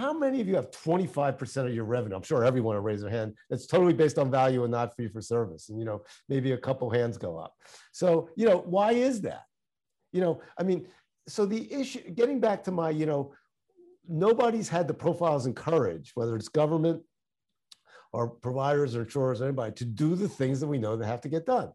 how 0.00 0.12
many 0.14 0.40
of 0.40 0.48
you 0.48 0.56
have 0.56 0.70
25% 0.70 1.66
of 1.66 1.74
your 1.74 1.84
revenue? 1.84 2.16
I'm 2.16 2.22
sure 2.22 2.42
everyone 2.42 2.74
will 2.74 2.82
raise 2.82 3.02
their 3.02 3.10
hand. 3.10 3.34
It's 3.50 3.66
totally 3.66 3.92
based 3.92 4.18
on 4.18 4.30
value 4.30 4.64
and 4.64 4.72
not 4.72 4.96
fee 4.96 5.08
for 5.08 5.20
service. 5.20 5.68
And, 5.68 5.78
you 5.78 5.84
know, 5.84 6.02
maybe 6.28 6.52
a 6.52 6.58
couple 6.58 6.88
hands 6.90 7.18
go 7.18 7.36
up. 7.38 7.54
So, 7.92 8.30
you 8.34 8.46
know, 8.46 8.58
why 8.58 8.92
is 8.92 9.20
that? 9.22 9.44
You 10.12 10.22
know, 10.22 10.40
I 10.58 10.62
mean, 10.62 10.88
so 11.28 11.44
the 11.44 11.72
issue, 11.72 12.10
getting 12.10 12.40
back 12.40 12.64
to 12.64 12.70
my, 12.70 12.90
you 12.90 13.04
know, 13.04 13.34
nobody's 14.08 14.68
had 14.68 14.88
the 14.88 14.94
profiles 14.94 15.44
and 15.46 15.54
courage, 15.54 16.12
whether 16.14 16.34
it's 16.34 16.48
government 16.48 17.02
or 18.12 18.28
providers 18.28 18.96
or 18.96 19.02
insurers 19.02 19.40
or 19.40 19.44
anybody, 19.44 19.72
to 19.72 19.84
do 19.84 20.14
the 20.14 20.28
things 20.28 20.60
that 20.60 20.66
we 20.66 20.78
know 20.78 20.96
they 20.96 21.06
have 21.06 21.20
to 21.20 21.28
get 21.28 21.44
done. 21.44 21.70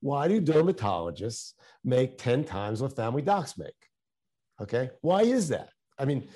Why 0.00 0.26
do 0.26 0.40
dermatologists 0.40 1.54
make 1.84 2.18
10 2.18 2.44
times 2.44 2.82
what 2.82 2.96
family 2.96 3.22
docs 3.22 3.56
make? 3.56 3.72
Okay. 4.60 4.90
Why 5.00 5.22
is 5.22 5.48
that? 5.48 5.70
I 5.98 6.04
mean, 6.04 6.28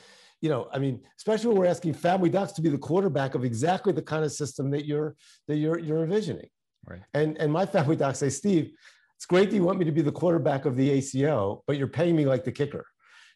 you 0.42 0.48
know, 0.48 0.68
I 0.72 0.78
mean, 0.78 1.00
especially 1.16 1.48
when 1.48 1.58
we're 1.58 1.66
asking 1.66 1.94
family 1.94 2.28
docs 2.28 2.52
to 2.54 2.62
be 2.62 2.68
the 2.68 2.76
quarterback 2.76 3.36
of 3.36 3.44
exactly 3.44 3.92
the 3.92 4.02
kind 4.02 4.24
of 4.24 4.32
system 4.32 4.70
that 4.72 4.84
you're 4.84 5.14
that 5.46 5.56
you're 5.56 5.78
you're 5.78 6.02
envisioning. 6.02 6.48
Right. 6.84 7.00
And 7.14 7.38
and 7.38 7.50
my 7.50 7.64
family 7.64 7.96
docs 7.96 8.18
say, 8.18 8.28
Steve, 8.28 8.72
it's 9.16 9.24
great 9.24 9.50
that 9.50 9.56
you 9.56 9.62
want 9.62 9.78
me 9.78 9.84
to 9.84 9.92
be 9.92 10.02
the 10.02 10.12
quarterback 10.12 10.64
of 10.64 10.76
the 10.76 10.90
ACO, 10.90 11.62
but 11.66 11.78
you're 11.78 11.86
paying 11.86 12.16
me 12.16 12.26
like 12.26 12.42
the 12.42 12.50
kicker. 12.50 12.84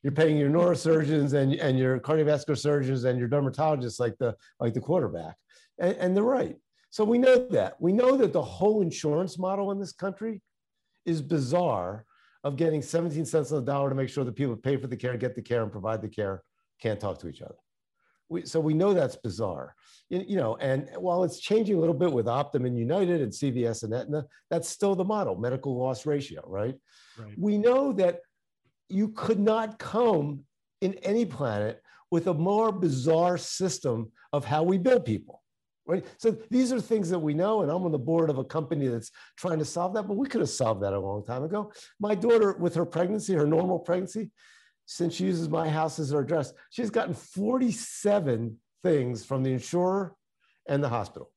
You're 0.02 0.12
paying 0.12 0.36
your 0.36 0.50
neurosurgeons 0.50 1.32
and, 1.32 1.54
and 1.54 1.78
your 1.78 1.98
cardiovascular 2.00 2.58
surgeons 2.58 3.04
and 3.04 3.18
your 3.18 3.28
dermatologists 3.28 4.00
like 4.00 4.18
the 4.18 4.34
like 4.58 4.74
the 4.74 4.80
quarterback. 4.80 5.36
And, 5.78 5.96
and 5.96 6.16
they're 6.16 6.24
right. 6.24 6.56
So 6.90 7.04
we 7.04 7.18
know 7.18 7.46
that. 7.50 7.80
We 7.80 7.92
know 7.92 8.16
that 8.16 8.32
the 8.32 8.42
whole 8.42 8.82
insurance 8.82 9.38
model 9.38 9.70
in 9.70 9.78
this 9.78 9.92
country 9.92 10.42
is 11.04 11.22
bizarre 11.22 12.04
of 12.42 12.56
getting 12.56 12.82
17 12.82 13.24
cents 13.26 13.52
on 13.52 13.64
the 13.64 13.72
dollar 13.72 13.90
to 13.90 13.94
make 13.94 14.08
sure 14.08 14.24
that 14.24 14.34
people 14.34 14.56
pay 14.56 14.76
for 14.76 14.88
the 14.88 14.96
care, 14.96 15.16
get 15.16 15.36
the 15.36 15.42
care, 15.42 15.62
and 15.62 15.70
provide 15.70 16.02
the 16.02 16.08
care 16.08 16.42
can't 16.80 17.00
talk 17.00 17.18
to 17.20 17.28
each 17.28 17.42
other. 17.42 17.56
We, 18.28 18.44
so 18.44 18.58
we 18.58 18.74
know 18.74 18.92
that's 18.92 19.16
bizarre, 19.16 19.74
you, 20.08 20.24
you, 20.26 20.36
know, 20.36 20.56
and 20.56 20.90
while 20.98 21.22
it's 21.22 21.38
changing 21.38 21.76
a 21.76 21.78
little 21.78 21.94
bit 21.94 22.12
with 22.12 22.26
Optum 22.26 22.66
and 22.66 22.76
United 22.76 23.20
and 23.20 23.32
CVS 23.32 23.84
and 23.84 23.94
Aetna, 23.94 24.26
that's 24.50 24.68
still 24.68 24.96
the 24.96 25.04
model, 25.04 25.36
medical 25.36 25.78
loss 25.78 26.06
ratio, 26.06 26.42
right? 26.46 26.74
right? 27.18 27.38
We 27.38 27.56
know 27.56 27.92
that 27.92 28.20
you 28.88 29.08
could 29.08 29.38
not 29.38 29.78
come 29.78 30.40
in 30.80 30.94
any 30.94 31.24
planet 31.24 31.82
with 32.10 32.26
a 32.26 32.34
more 32.34 32.72
bizarre 32.72 33.38
system 33.38 34.10
of 34.32 34.44
how 34.44 34.62
we 34.62 34.78
bill 34.78 35.00
people. 35.00 35.42
Right. 35.88 36.04
So 36.18 36.36
these 36.50 36.72
are 36.72 36.80
things 36.80 37.08
that 37.10 37.18
we 37.18 37.32
know, 37.32 37.62
and 37.62 37.70
I'm 37.70 37.84
on 37.84 37.92
the 37.92 37.98
board 37.98 38.28
of 38.28 38.38
a 38.38 38.44
company 38.44 38.88
that's 38.88 39.12
trying 39.36 39.60
to 39.60 39.64
solve 39.64 39.94
that, 39.94 40.08
but 40.08 40.16
we 40.16 40.26
could 40.26 40.40
have 40.40 40.50
solved 40.50 40.82
that 40.82 40.92
a 40.92 40.98
long 40.98 41.24
time 41.24 41.44
ago. 41.44 41.70
My 42.00 42.16
daughter, 42.16 42.56
with 42.58 42.74
her 42.74 42.84
pregnancy, 42.84 43.34
her 43.34 43.46
normal 43.46 43.78
pregnancy, 43.78 44.32
since 44.86 45.14
she 45.14 45.24
uses 45.24 45.48
my 45.48 45.68
house 45.68 45.98
as 45.98 46.10
her 46.10 46.20
address, 46.20 46.52
she's 46.70 46.90
gotten 46.90 47.14
47 47.14 48.56
things 48.82 49.24
from 49.24 49.42
the 49.42 49.52
insurer 49.52 50.14
and 50.68 50.82
the 50.82 50.88
hospital. 50.88 51.30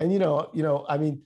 And 0.00 0.12
you 0.12 0.18
know, 0.18 0.50
you 0.52 0.62
know, 0.62 0.84
I 0.88 0.98
mean, 0.98 1.22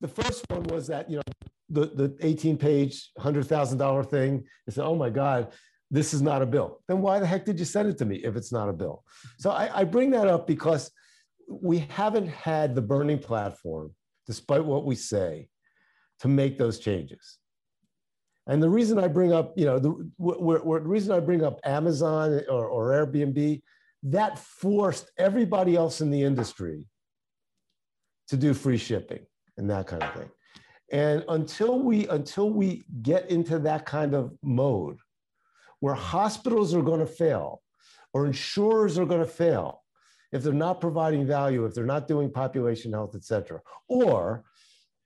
the 0.00 0.08
first 0.08 0.44
one 0.48 0.64
was 0.64 0.86
that 0.88 1.10
you 1.10 1.16
know 1.16 1.22
the 1.68 1.86
the 1.86 2.16
18 2.20 2.56
page 2.56 3.10
hundred 3.18 3.46
thousand 3.46 3.78
dollar 3.78 4.04
thing. 4.04 4.44
They 4.66 4.72
said, 4.72 4.84
"Oh 4.84 4.96
my 4.96 5.10
God, 5.10 5.52
this 5.90 6.12
is 6.12 6.20
not 6.20 6.42
a 6.42 6.46
bill." 6.46 6.80
Then 6.88 7.00
why 7.00 7.18
the 7.18 7.26
heck 7.26 7.44
did 7.44 7.58
you 7.58 7.64
send 7.64 7.88
it 7.88 7.98
to 7.98 8.04
me 8.04 8.16
if 8.16 8.36
it's 8.36 8.52
not 8.52 8.68
a 8.68 8.72
bill? 8.72 9.02
So 9.38 9.50
I, 9.50 9.80
I 9.80 9.84
bring 9.84 10.10
that 10.10 10.28
up 10.28 10.46
because 10.46 10.90
we 11.48 11.78
haven't 11.78 12.28
had 12.28 12.74
the 12.74 12.82
burning 12.82 13.18
platform, 13.18 13.94
despite 14.26 14.64
what 14.64 14.84
we 14.84 14.94
say, 14.94 15.48
to 16.20 16.28
make 16.28 16.58
those 16.58 16.78
changes. 16.78 17.38
And 18.46 18.62
the 18.62 18.70
reason 18.70 18.98
I 18.98 19.08
bring 19.08 19.32
up, 19.32 19.52
you 19.56 19.64
know, 19.64 19.78
the, 19.78 19.90
w- 20.18 20.40
w- 20.40 20.80
the 20.80 20.88
reason 20.88 21.12
I 21.12 21.20
bring 21.20 21.42
up 21.44 21.58
Amazon 21.64 22.42
or, 22.48 22.66
or 22.66 22.90
Airbnb, 22.90 23.62
that 24.04 24.38
forced 24.38 25.10
everybody 25.18 25.74
else 25.74 26.00
in 26.00 26.10
the 26.10 26.22
industry 26.22 26.86
to 28.28 28.36
do 28.36 28.54
free 28.54 28.76
shipping 28.76 29.26
and 29.56 29.68
that 29.70 29.86
kind 29.88 30.02
of 30.02 30.12
thing. 30.14 30.30
And 30.92 31.24
until 31.28 31.80
we 31.80 32.06
until 32.08 32.50
we 32.50 32.84
get 33.02 33.28
into 33.30 33.58
that 33.60 33.84
kind 33.86 34.14
of 34.14 34.32
mode, 34.42 34.98
where 35.80 35.94
hospitals 35.94 36.74
are 36.74 36.82
going 36.82 37.00
to 37.00 37.06
fail, 37.06 37.62
or 38.12 38.26
insurers 38.26 38.96
are 38.96 39.04
going 39.04 39.20
to 39.20 39.26
fail, 39.26 39.82
if 40.30 40.44
they're 40.44 40.52
not 40.52 40.80
providing 40.80 41.26
value, 41.26 41.64
if 41.64 41.74
they're 41.74 41.84
not 41.84 42.06
doing 42.06 42.30
population 42.30 42.92
health, 42.92 43.16
et 43.16 43.24
cetera, 43.24 43.60
or 43.88 44.44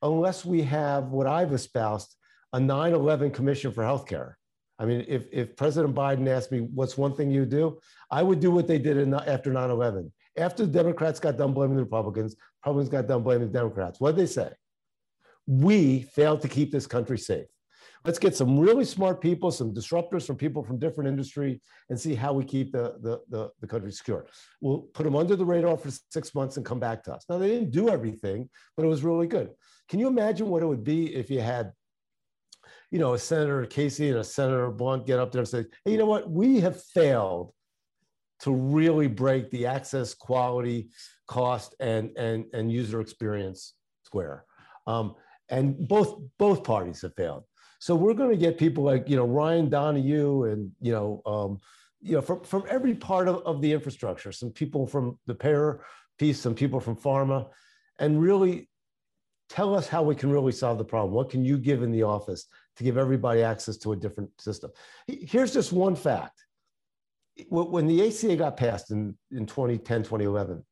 unless 0.02 0.44
we 0.44 0.60
have 0.62 1.04
what 1.08 1.26
I've 1.26 1.54
espoused 1.54 2.14
a 2.52 2.60
9 2.60 2.92
11 2.92 3.30
commission 3.30 3.72
for 3.72 3.82
healthcare. 3.82 4.34
I 4.78 4.86
mean, 4.86 5.04
if, 5.06 5.26
if 5.30 5.56
President 5.56 5.94
Biden 5.94 6.26
asked 6.26 6.50
me, 6.50 6.60
what's 6.60 6.96
one 6.96 7.14
thing 7.14 7.30
you 7.30 7.44
do? 7.44 7.78
I 8.10 8.22
would 8.22 8.40
do 8.40 8.50
what 8.50 8.66
they 8.66 8.78
did 8.78 8.96
in, 8.96 9.12
after 9.12 9.52
9 9.52 9.70
11. 9.70 10.10
After 10.38 10.64
the 10.64 10.72
Democrats 10.72 11.20
got 11.20 11.36
done 11.36 11.52
blaming 11.52 11.76
the 11.76 11.82
Republicans, 11.82 12.36
Republicans 12.64 12.88
got 12.88 13.06
done 13.06 13.22
blaming 13.22 13.48
the 13.48 13.58
Democrats. 13.58 14.00
What 14.00 14.16
did 14.16 14.22
they 14.22 14.30
say? 14.30 14.50
We 15.46 16.02
failed 16.02 16.40
to 16.42 16.48
keep 16.48 16.72
this 16.72 16.86
country 16.86 17.18
safe. 17.18 17.46
Let's 18.04 18.18
get 18.18 18.34
some 18.34 18.58
really 18.58 18.86
smart 18.86 19.20
people, 19.20 19.50
some 19.50 19.74
disruptors 19.74 20.26
from 20.26 20.36
people 20.36 20.62
from 20.62 20.78
different 20.78 21.08
industry, 21.08 21.60
and 21.90 22.00
see 22.00 22.14
how 22.14 22.32
we 22.32 22.44
keep 22.44 22.72
the, 22.72 22.94
the, 23.02 23.20
the, 23.28 23.50
the 23.60 23.66
country 23.66 23.92
secure. 23.92 24.24
We'll 24.62 24.82
put 24.94 25.04
them 25.04 25.16
under 25.16 25.36
the 25.36 25.44
radar 25.44 25.76
for 25.76 25.90
six 26.10 26.34
months 26.34 26.56
and 26.56 26.64
come 26.64 26.80
back 26.80 27.04
to 27.04 27.12
us. 27.12 27.26
Now, 27.28 27.36
they 27.36 27.48
didn't 27.48 27.72
do 27.72 27.90
everything, 27.90 28.48
but 28.76 28.86
it 28.86 28.88
was 28.88 29.04
really 29.04 29.26
good. 29.26 29.50
Can 29.90 29.98
you 29.98 30.06
imagine 30.06 30.48
what 30.48 30.62
it 30.62 30.66
would 30.66 30.84
be 30.84 31.14
if 31.14 31.28
you 31.28 31.40
had 31.40 31.72
you 32.90 32.98
know, 32.98 33.14
a 33.14 33.18
Senator 33.18 33.64
Casey 33.66 34.08
and 34.10 34.18
a 34.18 34.24
Senator 34.24 34.70
Blunt 34.70 35.06
get 35.06 35.18
up 35.18 35.32
there 35.32 35.40
and 35.40 35.48
say, 35.48 35.64
hey, 35.84 35.92
you 35.92 35.98
know 35.98 36.06
what? 36.06 36.30
We 36.30 36.60
have 36.60 36.82
failed 36.82 37.52
to 38.40 38.52
really 38.52 39.06
break 39.06 39.50
the 39.50 39.66
access, 39.66 40.14
quality, 40.14 40.90
cost, 41.26 41.74
and 41.78 42.10
and 42.16 42.46
and 42.52 42.72
user 42.72 43.00
experience 43.00 43.74
square. 44.02 44.44
Um, 44.86 45.14
and 45.48 45.86
both 45.88 46.20
both 46.38 46.64
parties 46.64 47.02
have 47.02 47.14
failed. 47.14 47.44
So 47.78 47.94
we're 47.94 48.14
going 48.14 48.30
to 48.30 48.36
get 48.36 48.58
people 48.58 48.84
like 48.84 49.08
you 49.08 49.16
know 49.16 49.26
Ryan 49.26 49.68
Donohue 49.68 50.44
and 50.44 50.72
you 50.80 50.92
know 50.92 51.22
um, 51.26 51.58
you 52.00 52.14
know 52.14 52.22
from 52.22 52.42
from 52.42 52.64
every 52.68 52.94
part 52.94 53.28
of, 53.28 53.36
of 53.44 53.60
the 53.60 53.72
infrastructure. 53.72 54.32
Some 54.32 54.50
people 54.50 54.86
from 54.86 55.18
the 55.26 55.34
payer 55.34 55.84
piece, 56.18 56.40
some 56.40 56.54
people 56.54 56.80
from 56.80 56.96
pharma, 56.96 57.48
and 57.98 58.20
really 58.20 58.68
tell 59.48 59.74
us 59.74 59.88
how 59.88 60.02
we 60.02 60.14
can 60.14 60.30
really 60.30 60.52
solve 60.52 60.78
the 60.78 60.84
problem. 60.84 61.12
What 61.12 61.30
can 61.30 61.44
you 61.44 61.58
give 61.58 61.82
in 61.82 61.90
the 61.90 62.04
office 62.04 62.46
to 62.80 62.84
give 62.84 62.96
everybody 62.96 63.42
access 63.42 63.76
to 63.76 63.92
a 63.92 63.96
different 63.96 64.30
system? 64.40 64.70
Here's 65.06 65.52
just 65.52 65.72
one 65.72 65.94
fact. 65.94 66.44
When 67.48 67.86
the 67.86 68.08
ACA 68.08 68.36
got 68.36 68.56
passed 68.56 68.90
in, 68.90 69.16
in 69.30 69.46
2010, 69.46 70.02
2011, 70.02 70.64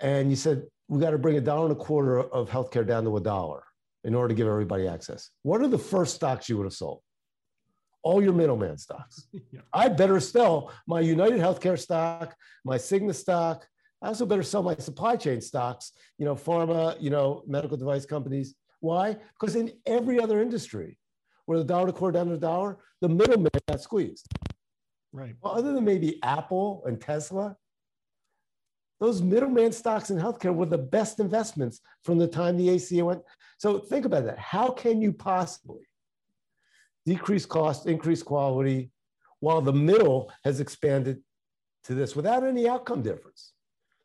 and 0.00 0.28
you 0.28 0.36
said, 0.36 0.64
we 0.88 1.00
got 1.00 1.10
to 1.10 1.18
bring 1.18 1.36
a 1.36 1.40
dollar 1.40 1.66
and 1.66 1.72
a 1.72 1.82
quarter 1.82 2.20
of 2.20 2.50
healthcare 2.50 2.86
down 2.86 3.04
to 3.04 3.16
a 3.16 3.20
dollar 3.20 3.62
in 4.02 4.14
order 4.14 4.28
to 4.28 4.34
give 4.34 4.48
everybody 4.48 4.86
access. 4.86 5.30
What 5.42 5.60
are 5.62 5.68
the 5.68 5.78
first 5.78 6.16
stocks 6.16 6.48
you 6.48 6.58
would 6.58 6.64
have 6.64 6.74
sold? 6.74 7.00
All 8.02 8.22
your 8.22 8.34
middleman 8.34 8.76
stocks. 8.76 9.26
yeah. 9.32 9.60
I 9.72 9.88
better 9.88 10.20
sell 10.20 10.72
my 10.86 11.00
United 11.00 11.40
Healthcare 11.40 11.78
stock, 11.78 12.34
my 12.64 12.76
Cigna 12.76 13.14
stock, 13.14 13.66
I 14.04 14.08
also 14.08 14.26
better 14.26 14.42
sell 14.42 14.62
my 14.62 14.76
supply 14.76 15.16
chain 15.16 15.40
stocks, 15.40 15.92
you 16.18 16.26
know, 16.26 16.34
pharma, 16.34 17.00
you 17.00 17.08
know, 17.08 17.42
medical 17.46 17.78
device 17.78 18.04
companies. 18.04 18.54
Why? 18.80 19.16
Because 19.40 19.56
in 19.56 19.72
every 19.86 20.20
other 20.20 20.42
industry 20.42 20.98
where 21.46 21.58
the 21.58 21.64
dollar 21.64 21.86
to 21.86 21.92
quarter 21.92 22.18
down 22.18 22.26
to 22.26 22.32
the 22.32 22.38
dollar, 22.38 22.78
the 23.00 23.08
middleman 23.08 23.50
got 23.68 23.80
squeezed. 23.80 24.26
Right. 25.12 25.34
Well, 25.40 25.54
other 25.54 25.72
than 25.72 25.84
maybe 25.84 26.22
Apple 26.22 26.82
and 26.86 27.00
Tesla, 27.00 27.56
those 29.00 29.22
middleman 29.22 29.72
stocks 29.72 30.10
in 30.10 30.18
healthcare 30.18 30.54
were 30.54 30.66
the 30.66 30.78
best 30.78 31.20
investments 31.20 31.80
from 32.04 32.18
the 32.18 32.26
time 32.26 32.56
the 32.56 32.74
ACA 32.74 33.04
went. 33.04 33.22
So 33.58 33.78
think 33.78 34.04
about 34.04 34.24
that. 34.24 34.38
How 34.38 34.70
can 34.70 35.02
you 35.02 35.12
possibly 35.12 35.82
decrease 37.06 37.44
cost, 37.46 37.86
increase 37.86 38.22
quality, 38.22 38.90
while 39.40 39.60
the 39.60 39.72
middle 39.72 40.32
has 40.44 40.60
expanded 40.60 41.20
to 41.84 41.94
this 41.94 42.16
without 42.16 42.44
any 42.44 42.68
outcome 42.68 43.02
difference? 43.02 43.52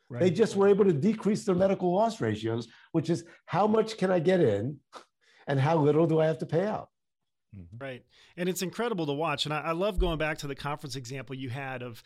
Right. 0.10 0.21
They 0.21 0.32
just 0.32 0.56
were 0.56 0.67
able 0.67 0.86
to 0.86 0.93
decrease 0.93 1.45
their 1.45 1.56
medical 1.56 1.93
loss 1.93 2.19
ratios, 2.19 2.67
which 2.91 3.10
is 3.10 3.23
how 3.45 3.67
much 3.67 3.97
can 3.97 4.12
I 4.12 4.19
get 4.19 4.41
in 4.41 4.80
and 5.47 5.60
how 5.60 5.78
little 5.78 6.08
do 6.08 6.19
I 6.19 6.25
have 6.25 6.39
to 6.39 6.45
pay 6.45 6.65
out? 6.65 6.89
Mm-hmm. 7.55 7.83
Right. 7.83 8.03
And 8.38 8.47
it's 8.47 8.62
incredible 8.62 9.05
to 9.07 9.13
watch. 9.13 9.45
And 9.45 9.53
I, 9.53 9.59
I 9.62 9.71
love 9.71 9.99
going 9.99 10.17
back 10.17 10.39
to 10.39 10.47
the 10.47 10.55
conference 10.55 10.95
example 10.95 11.35
you 11.35 11.49
had 11.49 11.81
of, 11.81 12.03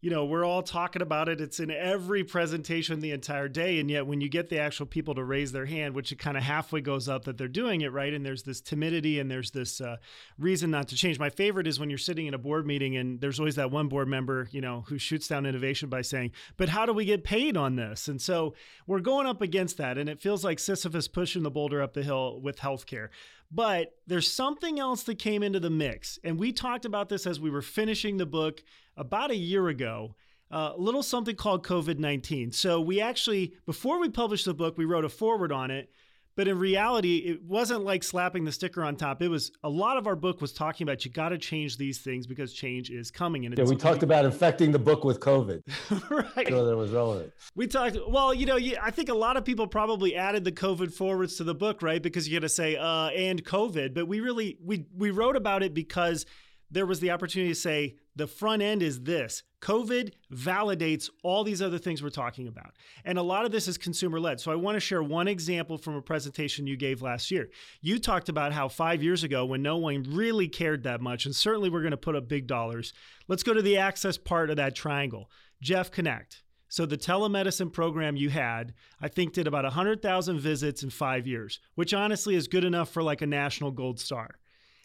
you 0.00 0.10
know, 0.10 0.24
we're 0.24 0.44
all 0.44 0.62
talking 0.62 1.02
about 1.02 1.28
it. 1.28 1.40
It's 1.40 1.58
in 1.58 1.72
every 1.72 2.22
presentation 2.22 3.00
the 3.00 3.10
entire 3.10 3.48
day. 3.48 3.80
And 3.80 3.90
yet, 3.90 4.06
when 4.06 4.20
you 4.20 4.28
get 4.28 4.48
the 4.48 4.60
actual 4.60 4.86
people 4.86 5.16
to 5.16 5.24
raise 5.24 5.50
their 5.50 5.66
hand, 5.66 5.96
which 5.96 6.12
it 6.12 6.20
kind 6.20 6.36
of 6.36 6.44
halfway 6.44 6.80
goes 6.80 7.08
up 7.08 7.24
that 7.24 7.36
they're 7.36 7.48
doing 7.48 7.80
it 7.80 7.92
right, 7.92 8.14
and 8.14 8.24
there's 8.24 8.44
this 8.44 8.60
timidity 8.60 9.18
and 9.18 9.28
there's 9.28 9.50
this 9.50 9.80
uh, 9.80 9.96
reason 10.38 10.70
not 10.70 10.86
to 10.88 10.94
change. 10.94 11.18
My 11.18 11.30
favorite 11.30 11.66
is 11.66 11.80
when 11.80 11.90
you're 11.90 11.98
sitting 11.98 12.26
in 12.26 12.34
a 12.34 12.38
board 12.38 12.64
meeting 12.64 12.96
and 12.96 13.20
there's 13.20 13.40
always 13.40 13.56
that 13.56 13.72
one 13.72 13.88
board 13.88 14.06
member, 14.06 14.48
you 14.52 14.60
know, 14.60 14.84
who 14.86 14.98
shoots 14.98 15.26
down 15.26 15.46
innovation 15.46 15.88
by 15.88 16.02
saying, 16.02 16.30
But 16.56 16.68
how 16.68 16.86
do 16.86 16.92
we 16.92 17.04
get 17.04 17.24
paid 17.24 17.56
on 17.56 17.74
this? 17.74 18.06
And 18.06 18.22
so 18.22 18.54
we're 18.86 19.00
going 19.00 19.26
up 19.26 19.42
against 19.42 19.78
that. 19.78 19.98
And 19.98 20.08
it 20.08 20.20
feels 20.20 20.44
like 20.44 20.60
Sisyphus 20.60 21.08
pushing 21.08 21.42
the 21.42 21.50
boulder 21.50 21.82
up 21.82 21.94
the 21.94 22.04
hill 22.04 22.40
with 22.40 22.58
healthcare. 22.58 23.08
But 23.50 23.94
there's 24.06 24.30
something 24.30 24.78
else 24.78 25.04
that 25.04 25.18
came 25.18 25.42
into 25.42 25.60
the 25.60 25.70
mix. 25.70 26.18
And 26.22 26.38
we 26.38 26.52
talked 26.52 26.84
about 26.84 27.08
this 27.08 27.26
as 27.26 27.40
we 27.40 27.50
were 27.50 27.62
finishing 27.62 28.18
the 28.18 28.26
book 28.26 28.62
about 28.96 29.30
a 29.30 29.36
year 29.36 29.68
ago. 29.68 30.16
Uh, 30.50 30.72
a 30.74 30.80
little 30.80 31.02
something 31.02 31.36
called 31.36 31.64
COVID 31.64 31.98
19. 31.98 32.52
So, 32.52 32.80
we 32.80 33.00
actually, 33.00 33.54
before 33.66 34.00
we 34.00 34.08
published 34.08 34.46
the 34.46 34.54
book, 34.54 34.78
we 34.78 34.86
wrote 34.86 35.04
a 35.04 35.10
forward 35.10 35.52
on 35.52 35.70
it 35.70 35.90
but 36.38 36.46
in 36.46 36.56
reality, 36.56 37.16
it 37.16 37.42
wasn't 37.42 37.82
like 37.84 38.04
slapping 38.04 38.44
the 38.44 38.52
sticker 38.52 38.84
on 38.84 38.94
top. 38.94 39.20
It 39.22 39.28
was 39.28 39.50
a 39.64 39.68
lot 39.68 39.96
of 39.96 40.06
our 40.06 40.14
book 40.14 40.40
was 40.40 40.52
talking 40.52 40.84
about 40.84 41.04
you 41.04 41.10
got 41.10 41.30
to 41.30 41.38
change 41.38 41.76
these 41.78 41.98
things 41.98 42.28
because 42.28 42.52
change 42.52 42.90
is 42.90 43.10
coming. 43.10 43.44
And 43.44 43.58
yeah, 43.58 43.64
we 43.64 43.74
talked 43.74 44.04
about 44.04 44.24
infecting 44.24 44.70
the 44.70 44.78
book 44.78 45.02
with 45.02 45.18
COVID. 45.18 45.62
right. 46.36 46.46
So 46.48 46.64
that 46.64 46.76
was 46.76 46.92
relevant. 46.92 47.32
We 47.56 47.66
talked, 47.66 47.98
well, 48.08 48.32
you 48.32 48.46
know, 48.46 48.56
I 48.80 48.92
think 48.92 49.08
a 49.08 49.14
lot 49.14 49.36
of 49.36 49.44
people 49.44 49.66
probably 49.66 50.14
added 50.14 50.44
the 50.44 50.52
COVID 50.52 50.94
forwards 50.94 51.38
to 51.38 51.44
the 51.44 51.56
book, 51.56 51.82
right? 51.82 52.00
Because 52.00 52.28
you 52.28 52.38
got 52.38 52.44
to 52.44 52.48
say, 52.48 52.76
uh, 52.76 53.08
and 53.08 53.44
COVID. 53.44 53.92
But 53.92 54.06
we 54.06 54.20
really, 54.20 54.58
we, 54.64 54.86
we 54.96 55.10
wrote 55.10 55.34
about 55.34 55.64
it 55.64 55.74
because 55.74 56.24
there 56.70 56.86
was 56.86 57.00
the 57.00 57.10
opportunity 57.10 57.50
to 57.50 57.58
say 57.58 57.96
the 58.18 58.26
front 58.26 58.62
end 58.62 58.82
is 58.82 59.02
this 59.02 59.44
COVID 59.62 60.12
validates 60.32 61.08
all 61.22 61.44
these 61.44 61.62
other 61.62 61.78
things 61.78 62.02
we're 62.02 62.10
talking 62.10 62.48
about. 62.48 62.72
And 63.04 63.16
a 63.16 63.22
lot 63.22 63.44
of 63.44 63.52
this 63.52 63.66
is 63.68 63.78
consumer 63.78 64.20
led. 64.20 64.40
So 64.40 64.52
I 64.52 64.56
want 64.56 64.76
to 64.76 64.80
share 64.80 65.02
one 65.02 65.28
example 65.28 65.78
from 65.78 65.94
a 65.94 66.02
presentation 66.02 66.66
you 66.66 66.76
gave 66.76 67.00
last 67.00 67.30
year. 67.30 67.48
You 67.80 67.98
talked 67.98 68.28
about 68.28 68.52
how 68.52 68.68
five 68.68 69.02
years 69.02 69.24
ago, 69.24 69.46
when 69.46 69.62
no 69.62 69.76
one 69.78 70.04
really 70.08 70.48
cared 70.48 70.82
that 70.82 71.00
much, 71.00 71.26
and 71.26 71.34
certainly 71.34 71.70
we're 71.70 71.80
going 71.80 71.92
to 71.92 71.96
put 71.96 72.16
up 72.16 72.28
big 72.28 72.46
dollars, 72.46 72.92
let's 73.28 73.42
go 73.42 73.54
to 73.54 73.62
the 73.62 73.78
access 73.78 74.18
part 74.18 74.50
of 74.50 74.56
that 74.56 74.74
triangle. 74.74 75.30
Jeff 75.62 75.90
Connect. 75.90 76.42
So 76.68 76.84
the 76.84 76.98
telemedicine 76.98 77.72
program 77.72 78.16
you 78.16 78.28
had, 78.28 78.74
I 79.00 79.08
think, 79.08 79.32
did 79.32 79.46
about 79.46 79.64
100,000 79.64 80.38
visits 80.38 80.82
in 80.82 80.90
five 80.90 81.26
years, 81.26 81.60
which 81.76 81.94
honestly 81.94 82.34
is 82.34 82.46
good 82.46 82.64
enough 82.64 82.90
for 82.90 83.02
like 83.02 83.22
a 83.22 83.26
national 83.26 83.70
gold 83.70 83.98
star. 83.98 84.38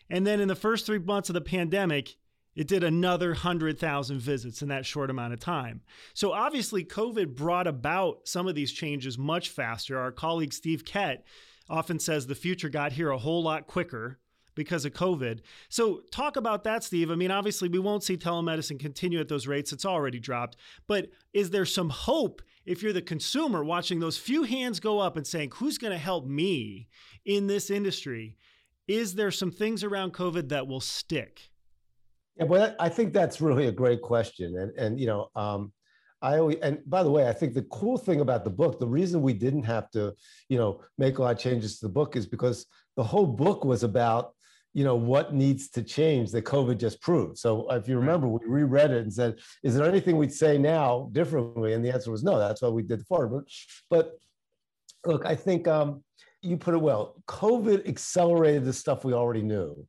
And 0.10 0.26
then 0.26 0.40
in 0.40 0.48
the 0.48 0.56
first 0.56 0.86
three 0.86 1.00
months 1.00 1.30
of 1.30 1.34
the 1.34 1.42
pandemic, 1.42 2.16
it 2.56 2.68
did 2.68 2.84
another 2.84 3.30
100,000 3.30 4.20
visits 4.20 4.62
in 4.62 4.68
that 4.70 4.86
short 4.86 5.10
amount 5.10 5.34
of 5.34 5.40
time. 5.40 5.82
So 6.14 6.32
obviously, 6.32 6.84
COVID 6.84 7.36
brought 7.36 7.68
about 7.68 8.28
some 8.28 8.48
of 8.48 8.56
these 8.56 8.72
changes 8.72 9.18
much 9.18 9.50
faster. 9.50 9.98
Our 9.98 10.12
colleague 10.12 10.54
Steve 10.54 10.86
Kett 10.86 11.26
often 11.70 12.00
says 12.00 12.28
the 12.28 12.36
future 12.36 12.70
got 12.70 12.94
here 12.94 13.10
a 13.10 13.18
whole 13.18 13.44
lot 13.44 13.68
quicker 13.68 14.20
because 14.56 14.86
of 14.86 14.94
COVID. 14.94 15.40
So, 15.70 16.02
talk 16.12 16.36
about 16.36 16.64
that, 16.64 16.84
Steve. 16.84 17.10
I 17.10 17.16
mean, 17.16 17.32
obviously, 17.32 17.70
we 17.70 17.80
won't 17.80 18.04
see 18.04 18.18
telemedicine 18.18 18.80
continue 18.80 19.20
at 19.20 19.28
those 19.28 19.48
rates. 19.48 19.74
It's 19.74 19.86
already 19.86 20.20
dropped. 20.20 20.58
But 20.88 21.10
is 21.34 21.50
there 21.50 21.66
some 21.66 21.90
hope 21.90 22.42
if 22.66 22.84
you're 22.84 22.94
the 22.94 23.02
consumer 23.02 23.64
watching 23.64 24.00
those 24.00 24.18
few 24.18 24.44
hands 24.44 24.80
go 24.80 25.00
up 25.00 25.18
and 25.18 25.26
saying, 25.26 25.54
who's 25.56 25.78
going 25.78 25.94
to 25.94 25.98
help 25.98 26.26
me 26.26 26.88
in 27.26 27.48
this 27.48 27.70
industry? 27.70 28.38
Is 28.88 29.16
there 29.16 29.32
some 29.32 29.52
things 29.52 29.84
around 29.84 30.14
COVID 30.14 30.50
that 30.50 30.68
will 30.68 30.82
stick? 30.82 31.50
Yeah, 32.38 32.46
but 32.46 32.76
I 32.80 32.90
think 32.90 33.14
that's 33.14 33.42
really 33.42 33.68
a 33.68 33.72
great 33.72 34.02
question, 34.02 34.58
and 34.58 34.72
and 34.78 35.00
you 35.00 35.06
know, 35.06 35.30
um, 35.36 35.72
I 36.22 36.40
always 36.40 36.58
and 36.62 36.80
by 36.88 37.04
the 37.04 37.12
way, 37.12 37.28
I 37.28 37.34
think 37.34 37.54
the 37.54 37.64
cool 37.64 37.98
thing 37.98 38.22
about 38.22 38.44
the 38.44 38.50
book, 38.50 38.80
the 38.80 38.88
reason 38.88 39.22
we 39.22 39.34
didn't 39.34 39.64
have 39.64 39.92
to, 39.92 40.14
you 40.50 40.58
know, 40.58 40.82
make 40.98 41.18
a 41.18 41.22
lot 41.22 41.36
of 41.36 41.40
changes 41.40 41.80
to 41.80 41.86
the 41.86 41.94
book 41.94 42.16
is 42.16 42.26
because 42.26 42.66
the 42.96 43.04
whole 43.04 43.28
book 43.28 43.66
was 43.66 43.84
about, 43.84 44.34
you 44.74 44.84
know, 44.84 44.96
what 44.96 45.34
needs 45.34 45.70
to 45.72 45.84
change 45.84 46.32
that 46.32 46.46
COVID 46.46 46.78
just 46.78 47.02
proved. 47.02 47.38
So 47.38 47.70
if 47.72 47.88
you 47.88 47.98
remember, 47.98 48.28
we 48.28 48.40
reread 48.46 48.92
it 48.92 49.04
and 49.04 49.14
said, 49.14 49.36
is 49.64 49.76
there 49.76 49.88
anything 49.88 50.18
we'd 50.18 50.34
say 50.34 50.58
now 50.58 51.10
differently? 51.12 51.74
And 51.74 51.84
the 51.84 51.94
answer 51.94 52.12
was 52.12 52.24
no. 52.24 52.40
That's 52.40 52.62
why 52.62 52.70
we 52.70 52.84
did 52.84 53.02
the 53.02 53.06
forward. 53.06 53.46
But, 53.90 54.14
but 55.06 55.12
look, 55.12 55.26
I 55.26 55.36
think 55.36 55.68
um, 55.68 56.04
you 56.42 56.58
put 56.58 56.74
it 56.74 56.82
well. 56.82 57.22
COVID 57.28 57.88
accelerated 57.88 58.66
the 58.66 58.74
stuff 58.74 59.04
we 59.04 59.14
already 59.14 59.42
knew 59.42 59.86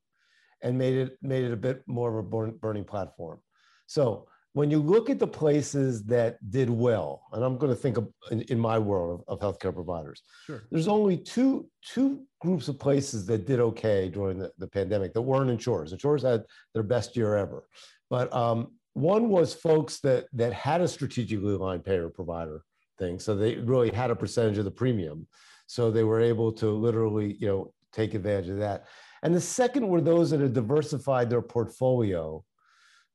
and 0.64 0.76
made 0.76 0.94
it 0.94 1.18
made 1.22 1.44
it 1.44 1.52
a 1.52 1.56
bit 1.56 1.82
more 1.86 2.10
of 2.10 2.16
a 2.16 2.28
burn, 2.28 2.58
burning 2.60 2.84
platform. 2.84 3.38
So 3.86 4.26
when 4.54 4.70
you 4.70 4.78
look 4.78 5.10
at 5.10 5.18
the 5.18 5.26
places 5.26 6.04
that 6.04 6.38
did 6.50 6.70
well, 6.70 7.24
and 7.32 7.44
I'm 7.44 7.58
going 7.58 7.74
to 7.74 7.80
think 7.80 7.96
of 7.96 8.08
in, 8.30 8.42
in 8.42 8.58
my 8.58 8.78
world 8.78 9.24
of, 9.26 9.40
of, 9.40 9.58
healthcare 9.58 9.74
providers, 9.74 10.22
sure. 10.46 10.62
there's 10.70 10.88
only 10.88 11.16
two 11.16 11.68
two 11.82 12.24
groups 12.40 12.68
of 12.68 12.78
places 12.78 13.26
that 13.26 13.46
did 13.46 13.60
okay 13.60 14.08
during 14.08 14.38
the, 14.38 14.50
the 14.58 14.66
pandemic 14.66 15.12
that 15.12 15.22
weren't 15.22 15.50
insurers. 15.50 15.92
Insurers 15.92 16.22
had 16.22 16.44
their 16.72 16.84
best 16.84 17.16
year 17.16 17.36
ever, 17.36 17.68
but 18.08 18.32
um, 18.32 18.72
one 18.94 19.28
was 19.28 19.52
folks 19.52 20.00
that 20.00 20.26
that 20.32 20.52
had 20.52 20.80
a 20.80 20.88
strategically 20.88 21.54
aligned 21.54 21.84
payer 21.84 22.08
provider 22.08 22.62
thing, 22.96 23.18
so 23.18 23.36
they 23.36 23.56
really 23.56 23.90
had 23.90 24.10
a 24.10 24.16
percentage 24.16 24.56
of 24.58 24.64
the 24.64 24.70
premium, 24.70 25.26
so 25.66 25.90
they 25.90 26.04
were 26.04 26.20
able 26.20 26.52
to 26.52 26.70
literally 26.70 27.36
you 27.40 27.48
know 27.48 27.74
take 27.92 28.14
advantage 28.14 28.50
of 28.50 28.58
that. 28.58 28.86
And 29.24 29.34
the 29.34 29.40
second 29.40 29.88
were 29.88 30.00
those 30.00 30.30
that 30.30 30.40
had 30.40 30.52
diversified 30.52 31.28
their 31.28 31.42
portfolio 31.42 32.44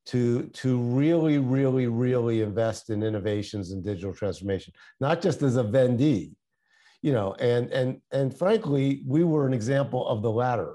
to, 0.06 0.42
to 0.48 0.78
really, 0.78 1.38
really, 1.38 1.86
really 1.86 2.42
invest 2.42 2.90
in 2.90 3.02
innovations 3.02 3.70
and 3.70 3.82
digital 3.82 4.12
transformation, 4.12 4.74
not 5.00 5.22
just 5.22 5.40
as 5.42 5.56
a 5.56 5.62
vendee, 5.62 6.32
you 7.00 7.12
know, 7.12 7.34
and, 7.34 7.70
and, 7.70 8.00
and 8.12 8.36
frankly, 8.36 9.02
we 9.06 9.24
were 9.24 9.46
an 9.46 9.54
example 9.54 10.06
of 10.08 10.20
the 10.22 10.30
latter. 10.30 10.74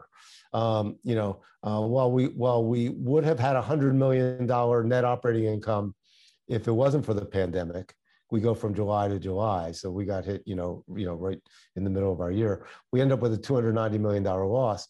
Um, 0.54 0.98
you 1.04 1.16
know, 1.16 1.42
uh, 1.64 1.82
while 1.82 2.10
we 2.10 2.28
while 2.28 2.64
we 2.64 2.90
would 2.90 3.26
have 3.26 3.40
had 3.40 3.58
a 3.58 3.62
hundred 3.62 3.94
million 3.94 4.46
dollar 4.46 4.86
net 4.86 5.04
operating 5.04 5.46
income 5.46 5.94
if 6.48 6.70
it 6.70 6.72
wasn't 6.72 7.06
for 7.06 7.14
the 7.14 7.26
pandemic, 7.26 7.94
we 8.32 8.40
go 8.40 8.54
from 8.54 8.74
July 8.74 9.10
to 9.10 9.20
July, 9.20 9.74
so 9.74 9.92
we 9.92 10.06
got 10.06 10.24
hit, 10.24 10.44
you 10.46 10.56
know, 10.56 10.86
you 10.96 11.06
know, 11.06 11.16
right 11.16 11.42
in 11.76 11.84
the 11.84 11.90
middle 11.90 12.14
of 12.14 12.22
our 12.22 12.32
year. 12.32 12.66
We 12.94 13.02
end 13.02 13.12
up 13.12 13.20
with 13.20 13.34
a 13.34 13.38
two 13.38 13.54
hundred 13.54 13.76
ninety 13.76 13.98
million 13.98 14.24
dollar 14.24 14.46
loss. 14.46 14.88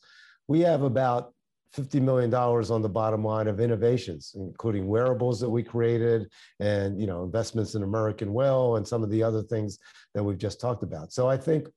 We 0.48 0.62
have 0.62 0.84
about 0.84 1.34
$50 1.76 2.02
million 2.02 2.34
on 2.34 2.82
the 2.82 2.90
bottom 2.90 3.24
line 3.24 3.48
of 3.48 3.60
innovations, 3.60 4.34
including 4.36 4.88
wearables 4.88 5.40
that 5.42 5.50
we 5.50 5.64
created 5.64 6.32
and, 6.60 7.00
you 7.00 7.08
know, 7.08 7.24
investments 7.24 7.76
in 7.76 7.84
American 7.84 8.34
Well 8.34 8.78
and 8.78 8.88
some 8.88 9.04
of 9.04 9.10
the 9.10 9.22
other 9.24 9.44
things 9.44 9.78
that 10.14 10.24
we've 10.24 10.38
just 10.38 10.62
talked 10.62 10.84
about. 10.84 11.12
So 11.12 11.28
I 11.28 11.38
think, 11.38 11.68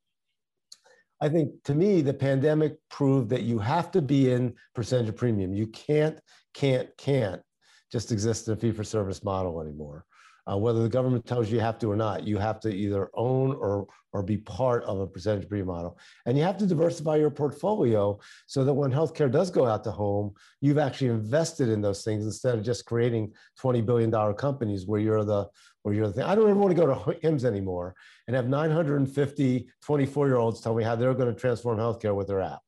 I 1.20 1.28
think 1.28 1.50
to 1.64 1.74
me, 1.74 2.00
the 2.00 2.14
pandemic 2.14 2.76
proved 2.90 3.28
that 3.30 3.42
you 3.42 3.58
have 3.58 3.90
to 3.92 4.02
be 4.02 4.30
in 4.30 4.54
percentage 4.74 5.08
of 5.08 5.16
premium. 5.16 5.52
You 5.52 5.66
can't, 5.66 6.18
can't, 6.54 6.88
can't 6.96 7.42
just 7.90 8.12
exist 8.12 8.46
in 8.46 8.54
a 8.54 8.56
fee 8.56 8.70
for 8.70 8.84
service 8.84 9.24
model 9.24 9.60
anymore 9.60 10.04
uh, 10.50 10.56
whether 10.56 10.82
the 10.82 10.88
government 10.88 11.26
tells 11.26 11.50
you 11.50 11.56
you 11.56 11.60
have 11.60 11.78
to 11.78 11.90
or 11.90 11.96
not. 11.96 12.26
You 12.26 12.38
have 12.38 12.60
to 12.60 12.74
either 12.74 13.10
own 13.14 13.54
or 13.56 13.86
or 14.12 14.22
be 14.22 14.38
part 14.38 14.82
of 14.84 15.00
a 15.00 15.06
percentage 15.06 15.48
premium 15.48 15.68
model, 15.68 15.98
and 16.24 16.38
you 16.38 16.44
have 16.44 16.56
to 16.58 16.66
diversify 16.66 17.16
your 17.16 17.30
portfolio 17.30 18.18
so 18.46 18.64
that 18.64 18.72
when 18.72 18.90
healthcare 18.90 19.30
does 19.30 19.50
go 19.50 19.66
out 19.66 19.84
to 19.84 19.90
home, 19.90 20.32
you've 20.60 20.78
actually 20.78 21.08
invested 21.08 21.68
in 21.68 21.82
those 21.82 22.02
things 22.02 22.24
instead 22.24 22.54
of 22.54 22.64
just 22.64 22.86
creating 22.86 23.32
twenty 23.58 23.82
billion 23.82 24.10
dollar 24.10 24.32
companies 24.32 24.86
where 24.86 25.00
you're 25.00 25.24
the 25.24 25.46
where 25.82 25.94
you're 25.94 26.06
the 26.06 26.14
thing. 26.14 26.24
I 26.24 26.34
don't 26.34 26.48
ever 26.48 26.58
want 26.58 26.74
to 26.74 26.80
go 26.80 26.86
to 26.86 27.20
HIMSS 27.20 27.44
anymore 27.44 27.94
and 28.26 28.34
have 28.34 28.48
950 28.48 29.68
24 29.82 30.26
year 30.26 30.36
olds 30.36 30.60
tell 30.60 30.74
me 30.74 30.82
how 30.84 30.96
they're 30.96 31.14
going 31.14 31.32
to 31.32 31.38
transform 31.38 31.78
healthcare 31.78 32.14
with 32.14 32.26
their 32.26 32.40
app 32.40 32.60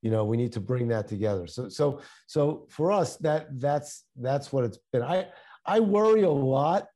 you 0.00 0.10
know 0.10 0.24
we 0.24 0.36
need 0.36 0.52
to 0.52 0.60
bring 0.60 0.88
that 0.88 1.06
together 1.08 1.46
so 1.46 1.68
so 1.68 2.00
so 2.26 2.66
for 2.68 2.90
us 2.90 3.16
that 3.16 3.46
that's 3.60 4.04
that's 4.16 4.52
what 4.52 4.64
it's 4.64 4.78
been 4.92 5.02
i 5.02 5.26
i 5.66 5.80
worry 5.80 6.22
a 6.22 6.30
lot 6.30 6.86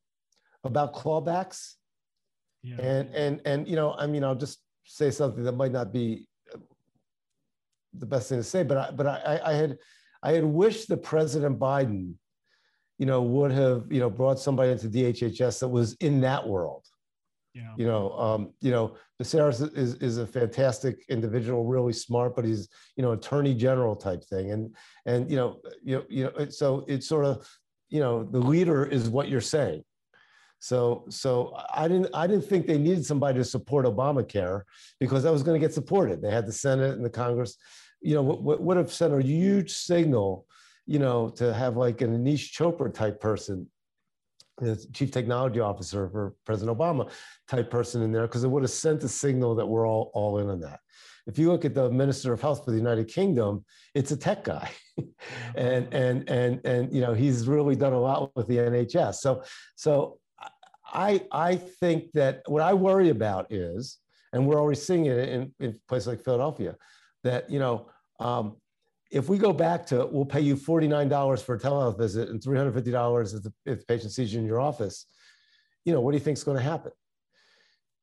about 0.66 0.94
clawbacks. 0.94 1.74
Yeah. 2.62 2.80
And 2.80 3.14
and 3.14 3.40
and 3.44 3.68
you 3.68 3.76
know, 3.76 3.94
I 3.94 4.06
mean, 4.06 4.24
I'll 4.24 4.34
just 4.34 4.60
say 4.84 5.10
something 5.10 5.44
that 5.44 5.52
might 5.52 5.72
not 5.72 5.92
be 5.92 6.28
the 7.94 8.06
best 8.06 8.28
thing 8.28 8.38
to 8.38 8.44
say, 8.44 8.62
but 8.62 8.76
I 8.76 8.90
but 8.90 9.06
I, 9.06 9.40
I 9.44 9.52
had 9.52 9.78
I 10.22 10.32
had 10.32 10.44
wished 10.44 10.88
that 10.88 11.02
President 11.02 11.58
Biden, 11.58 12.14
you 12.98 13.06
know, 13.06 13.22
would 13.22 13.52
have 13.52 13.86
you 13.90 14.00
know 14.00 14.10
brought 14.10 14.38
somebody 14.38 14.72
into 14.72 14.88
DHHS 14.88 15.60
that 15.60 15.68
was 15.68 15.94
in 15.94 16.20
that 16.22 16.46
world. 16.46 16.84
Yeah. 17.54 17.72
You 17.78 17.86
know, 17.86 18.12
um, 18.12 18.52
you 18.60 18.70
know, 18.70 18.96
Becerra 19.22 19.48
is 19.76 19.94
is 19.94 20.18
a 20.18 20.26
fantastic 20.26 21.04
individual, 21.08 21.64
really 21.64 21.94
smart, 21.94 22.36
but 22.36 22.44
he's 22.44 22.68
you 22.96 23.02
know 23.02 23.12
attorney 23.12 23.54
general 23.54 23.96
type 23.96 24.22
thing, 24.24 24.50
and 24.50 24.74
and 25.06 25.30
you 25.30 25.36
know 25.36 25.60
you 25.82 25.96
know 25.96 26.04
you 26.08 26.24
know 26.24 26.48
so 26.50 26.84
it's 26.86 27.08
sort 27.08 27.24
of 27.24 27.48
you 27.88 28.00
know 28.00 28.24
the 28.24 28.38
leader 28.38 28.84
is 28.84 29.08
what 29.08 29.28
you're 29.28 29.40
saying 29.40 29.82
so, 30.58 31.04
so 31.08 31.56
I 31.72 31.88
didn't, 31.88 32.08
I 32.14 32.26
didn't 32.26 32.44
think 32.44 32.66
they 32.66 32.78
needed 32.78 33.04
somebody 33.04 33.38
to 33.38 33.44
support 33.44 33.86
Obamacare 33.86 34.62
because 34.98 35.22
that 35.22 35.32
was 35.32 35.42
going 35.42 35.60
to 35.60 35.64
get 35.64 35.74
supported. 35.74 36.22
They 36.22 36.30
had 36.30 36.46
the 36.46 36.52
Senate 36.52 36.94
and 36.94 37.04
the 37.04 37.10
Congress, 37.10 37.56
you 38.00 38.14
know, 38.14 38.22
would, 38.22 38.60
would 38.60 38.76
have 38.76 38.92
sent 38.92 39.14
a 39.14 39.22
huge 39.22 39.72
signal, 39.72 40.46
you 40.86 40.98
know, 40.98 41.28
to 41.30 41.52
have 41.52 41.76
like 41.76 42.00
an 42.00 42.16
Aneesh 42.16 42.52
Chopra 42.52 42.92
type 42.92 43.20
person, 43.20 43.68
the 44.58 44.76
chief 44.92 45.10
technology 45.10 45.60
officer 45.60 46.08
for 46.08 46.34
President 46.44 46.76
Obama 46.76 47.10
type 47.48 47.70
person 47.70 48.02
in 48.02 48.12
there, 48.12 48.26
because 48.26 48.44
it 48.44 48.48
would 48.48 48.62
have 48.62 48.70
sent 48.70 49.04
a 49.04 49.08
signal 49.08 49.54
that 49.54 49.66
we're 49.66 49.86
all, 49.86 50.10
all 50.14 50.38
in 50.38 50.48
on 50.48 50.60
that. 50.60 50.80
If 51.26 51.38
you 51.38 51.50
look 51.50 51.64
at 51.64 51.74
the 51.74 51.90
Minister 51.90 52.32
of 52.32 52.40
Health 52.40 52.64
for 52.64 52.70
the 52.70 52.76
United 52.76 53.08
Kingdom, 53.08 53.64
it's 53.94 54.12
a 54.12 54.16
tech 54.16 54.44
guy. 54.44 54.70
and 55.56 55.92
and 55.92 56.28
and 56.30 56.64
and 56.64 56.92
you 56.92 57.00
know 57.00 57.14
he's 57.14 57.48
really 57.48 57.74
done 57.74 57.92
a 57.92 58.00
lot 58.00 58.34
with 58.36 58.46
the 58.46 58.58
NHS. 58.58 59.16
So 59.16 59.42
so 59.74 60.18
I, 60.92 61.22
I 61.32 61.56
think 61.56 62.12
that 62.12 62.42
what 62.46 62.62
I 62.62 62.74
worry 62.74 63.10
about 63.10 63.52
is, 63.52 63.98
and 64.32 64.46
we're 64.46 64.60
already 64.60 64.78
seeing 64.78 65.06
it 65.06 65.28
in, 65.28 65.52
in 65.60 65.78
places 65.88 66.08
like 66.08 66.22
Philadelphia, 66.22 66.76
that, 67.24 67.50
you 67.50 67.58
know, 67.58 67.88
um, 68.20 68.56
if 69.10 69.28
we 69.28 69.38
go 69.38 69.52
back 69.52 69.86
to, 69.86 70.06
we'll 70.06 70.24
pay 70.24 70.40
you 70.40 70.56
$49 70.56 71.42
for 71.42 71.54
a 71.54 71.58
telehealth 71.58 71.98
visit 71.98 72.28
and 72.28 72.40
$350 72.40 73.34
if 73.34 73.42
the, 73.42 73.52
if 73.64 73.78
the 73.80 73.84
patient 73.86 74.12
sees 74.12 74.32
you 74.32 74.40
in 74.40 74.46
your 74.46 74.60
office, 74.60 75.06
you 75.84 75.92
know, 75.92 76.00
what 76.00 76.12
do 76.12 76.16
you 76.16 76.24
think 76.24 76.36
is 76.36 76.44
going 76.44 76.56
to 76.56 76.62
happen? 76.62 76.92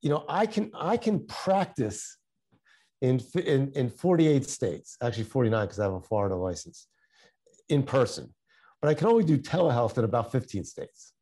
You 0.01 0.09
know, 0.09 0.25
I 0.27 0.45
can, 0.45 0.71
I 0.73 0.97
can 0.97 1.25
practice 1.25 2.17
in, 3.01 3.21
in, 3.35 3.71
in 3.73 3.89
48 3.89 4.49
states, 4.49 4.97
actually 5.01 5.25
49 5.25 5.65
because 5.65 5.79
I 5.79 5.83
have 5.83 5.93
a 5.93 6.01
Florida 6.01 6.35
license, 6.35 6.87
in 7.69 7.83
person, 7.83 8.33
but 8.81 8.89
I 8.89 8.93
can 8.93 9.07
only 9.07 9.23
do 9.23 9.37
telehealth 9.37 9.97
in 9.97 10.03
about 10.03 10.31
15 10.31 10.63
states 10.63 11.12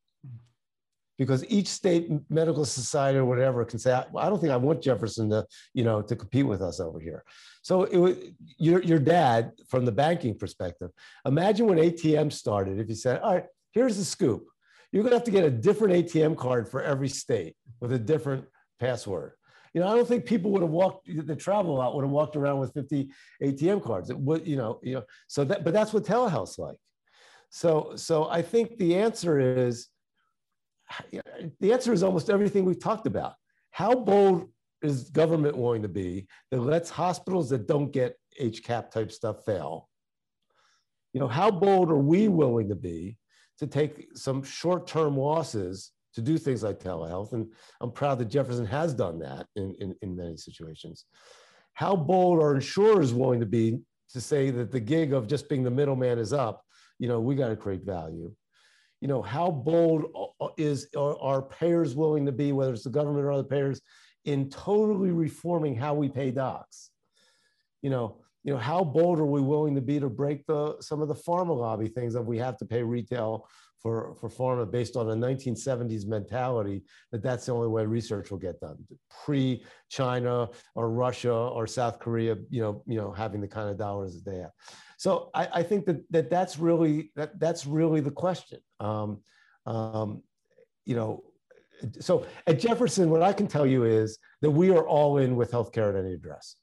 because 1.21 1.45
each 1.49 1.67
state 1.67 2.09
medical 2.31 2.65
society 2.65 3.19
or 3.19 3.25
whatever 3.25 3.63
can 3.63 3.77
say, 3.77 3.93
I, 3.93 4.27
don't 4.27 4.39
think 4.39 4.51
I 4.51 4.57
want 4.57 4.81
Jefferson 4.81 5.29
to, 5.29 5.45
you 5.71 5.83
know, 5.83 6.01
to 6.01 6.15
compete 6.15 6.47
with 6.47 6.63
us 6.63 6.79
over 6.79 6.99
here. 6.99 7.23
So 7.61 7.83
it, 7.83 8.33
your, 8.57 8.81
your 8.81 8.97
dad, 8.97 9.51
from 9.69 9.85
the 9.85 9.91
banking 9.91 10.35
perspective, 10.35 10.89
imagine 11.23 11.67
when 11.67 11.77
ATM 11.77 12.33
started, 12.33 12.79
if 12.79 12.89
you 12.89 12.95
said, 12.95 13.21
all 13.21 13.35
right, 13.35 13.45
here's 13.71 13.97
the 13.97 14.03
scoop. 14.03 14.47
You're 14.91 15.03
gonna 15.03 15.15
have 15.15 15.23
to 15.25 15.29
get 15.29 15.43
a 15.43 15.51
different 15.51 15.93
ATM 15.93 16.37
card 16.37 16.67
for 16.67 16.81
every 16.81 17.07
state 17.07 17.55
with 17.79 17.91
a 17.93 17.99
different 17.99 18.45
password. 18.79 19.33
You 19.75 19.81
know, 19.81 19.89
I 19.89 19.95
don't 19.95 20.07
think 20.07 20.25
people 20.25 20.49
would 20.53 20.63
have 20.63 20.71
walked 20.71 21.07
the 21.07 21.35
travel 21.35 21.79
out 21.79 21.93
would 21.93 22.03
have 22.03 22.09
walked 22.09 22.35
around 22.35 22.57
with 22.61 22.73
50 22.73 23.11
ATM 23.43 23.83
cards. 23.83 24.09
It 24.09 24.17
would, 24.17 24.47
you 24.47 24.55
know, 24.55 24.79
you 24.81 24.95
know, 24.95 25.03
so 25.27 25.43
that, 25.43 25.63
but 25.63 25.71
that's 25.71 25.93
what 25.93 26.03
telehealth's 26.03 26.57
like. 26.57 26.77
So, 27.51 27.91
so 27.95 28.27
I 28.27 28.41
think 28.41 28.79
the 28.79 28.95
answer 28.95 29.39
is 29.39 29.89
the 31.59 31.73
answer 31.73 31.93
is 31.93 32.03
almost 32.03 32.29
everything 32.29 32.65
we've 32.65 32.79
talked 32.79 33.07
about. 33.07 33.35
How 33.71 33.93
bold 33.93 34.49
is 34.81 35.09
government 35.09 35.57
willing 35.57 35.81
to 35.83 35.87
be 35.87 36.27
that 36.49 36.61
lets 36.61 36.89
hospitals 36.89 37.49
that 37.49 37.67
don't 37.67 37.91
get 37.91 38.15
HCAHPS 38.39 38.91
type 38.91 39.11
stuff 39.11 39.45
fail? 39.45 39.89
You 41.13 41.19
know, 41.19 41.27
how 41.27 41.51
bold 41.51 41.91
are 41.91 41.97
we 41.97 42.27
willing 42.27 42.69
to 42.69 42.75
be 42.75 43.17
to 43.59 43.67
take 43.67 44.07
some 44.15 44.43
short-term 44.43 45.17
losses 45.17 45.91
to 46.15 46.21
do 46.21 46.37
things 46.37 46.63
like 46.63 46.79
telehealth? 46.79 47.33
And 47.33 47.51
I'm 47.79 47.91
proud 47.91 48.19
that 48.19 48.25
Jefferson 48.25 48.65
has 48.65 48.93
done 48.93 49.19
that 49.19 49.47
in, 49.55 49.75
in, 49.79 49.95
in 50.01 50.15
many 50.15 50.37
situations. 50.37 51.05
How 51.73 51.95
bold 51.95 52.41
are 52.41 52.55
insurers 52.55 53.13
willing 53.13 53.39
to 53.39 53.45
be 53.45 53.79
to 54.11 54.21
say 54.21 54.49
that 54.51 54.71
the 54.71 54.79
gig 54.79 55.13
of 55.13 55.27
just 55.27 55.47
being 55.47 55.63
the 55.63 55.71
middleman 55.71 56.19
is 56.19 56.33
up? 56.33 56.63
You 56.99 57.07
know, 57.07 57.19
we 57.19 57.35
got 57.35 57.49
to 57.49 57.55
create 57.55 57.83
value 57.83 58.33
you 59.01 59.07
know, 59.07 59.21
how 59.21 59.49
bold 59.49 60.05
is 60.57 60.87
are 60.95 61.41
payers 61.41 61.95
willing 61.95 62.25
to 62.27 62.31
be, 62.31 62.51
whether 62.51 62.73
it's 62.73 62.83
the 62.83 62.89
government 62.89 63.25
or 63.25 63.31
other 63.31 63.43
payers, 63.43 63.81
in 64.25 64.49
totally 64.49 65.09
reforming 65.09 65.75
how 65.75 65.95
we 65.95 66.07
pay 66.07 66.29
docs? 66.29 66.91
You 67.81 67.89
know, 67.89 68.21
you 68.43 68.53
know, 68.53 68.59
how 68.59 68.83
bold 68.83 69.19
are 69.19 69.25
we 69.25 69.41
willing 69.41 69.75
to 69.75 69.81
be 69.81 69.99
to 69.99 70.09
break 70.09 70.45
the 70.45 70.75
some 70.81 71.01
of 71.01 71.07
the 71.07 71.15
pharma 71.15 71.55
lobby 71.55 71.87
things 71.87 72.13
that 72.13 72.21
we 72.21 72.37
have 72.37 72.57
to 72.57 72.65
pay 72.65 72.83
retail 72.83 73.47
for 73.81 74.15
for 74.15 74.29
pharma 74.29 74.69
based 74.69 74.95
on 74.95 75.09
a 75.09 75.15
1970s 75.15 76.05
mentality 76.05 76.83
that 77.11 77.23
that's 77.23 77.47
the 77.47 77.51
only 77.51 77.67
way 77.67 77.85
research 77.85 78.29
will 78.29 78.37
get 78.37 78.59
done 78.59 78.77
pre 79.23 79.63
China 79.89 80.49
or 80.75 80.91
Russia 80.91 81.33
or 81.33 81.65
South 81.67 81.99
Korea, 81.99 82.37
you 82.49 82.61
know, 82.61 82.83
you 82.85 82.97
know, 82.97 83.11
having 83.11 83.41
the 83.41 83.47
kind 83.47 83.69
of 83.69 83.77
dollars 83.77 84.15
that 84.15 84.29
they 84.29 84.37
have. 84.37 84.51
So 84.97 85.31
I, 85.33 85.47
I 85.55 85.63
think 85.63 85.85
that, 85.85 86.03
that 86.11 86.29
that's 86.29 86.59
really 86.59 87.11
that 87.15 87.39
that's 87.39 87.65
really 87.65 88.01
the 88.01 88.11
question. 88.11 88.59
Um, 88.79 89.21
um, 89.65 90.21
you 90.85 90.95
know, 90.95 91.23
so 91.99 92.25
at 92.47 92.59
Jefferson, 92.59 93.09
what 93.09 93.23
I 93.23 93.33
can 93.33 93.47
tell 93.47 93.65
you 93.65 93.85
is 93.85 94.19
that 94.41 94.51
we 94.51 94.69
are 94.71 94.87
all 94.87 95.17
in 95.17 95.35
with 95.35 95.51
healthcare 95.51 95.89
at 95.89 95.95
any 95.95 96.13
address. 96.13 96.55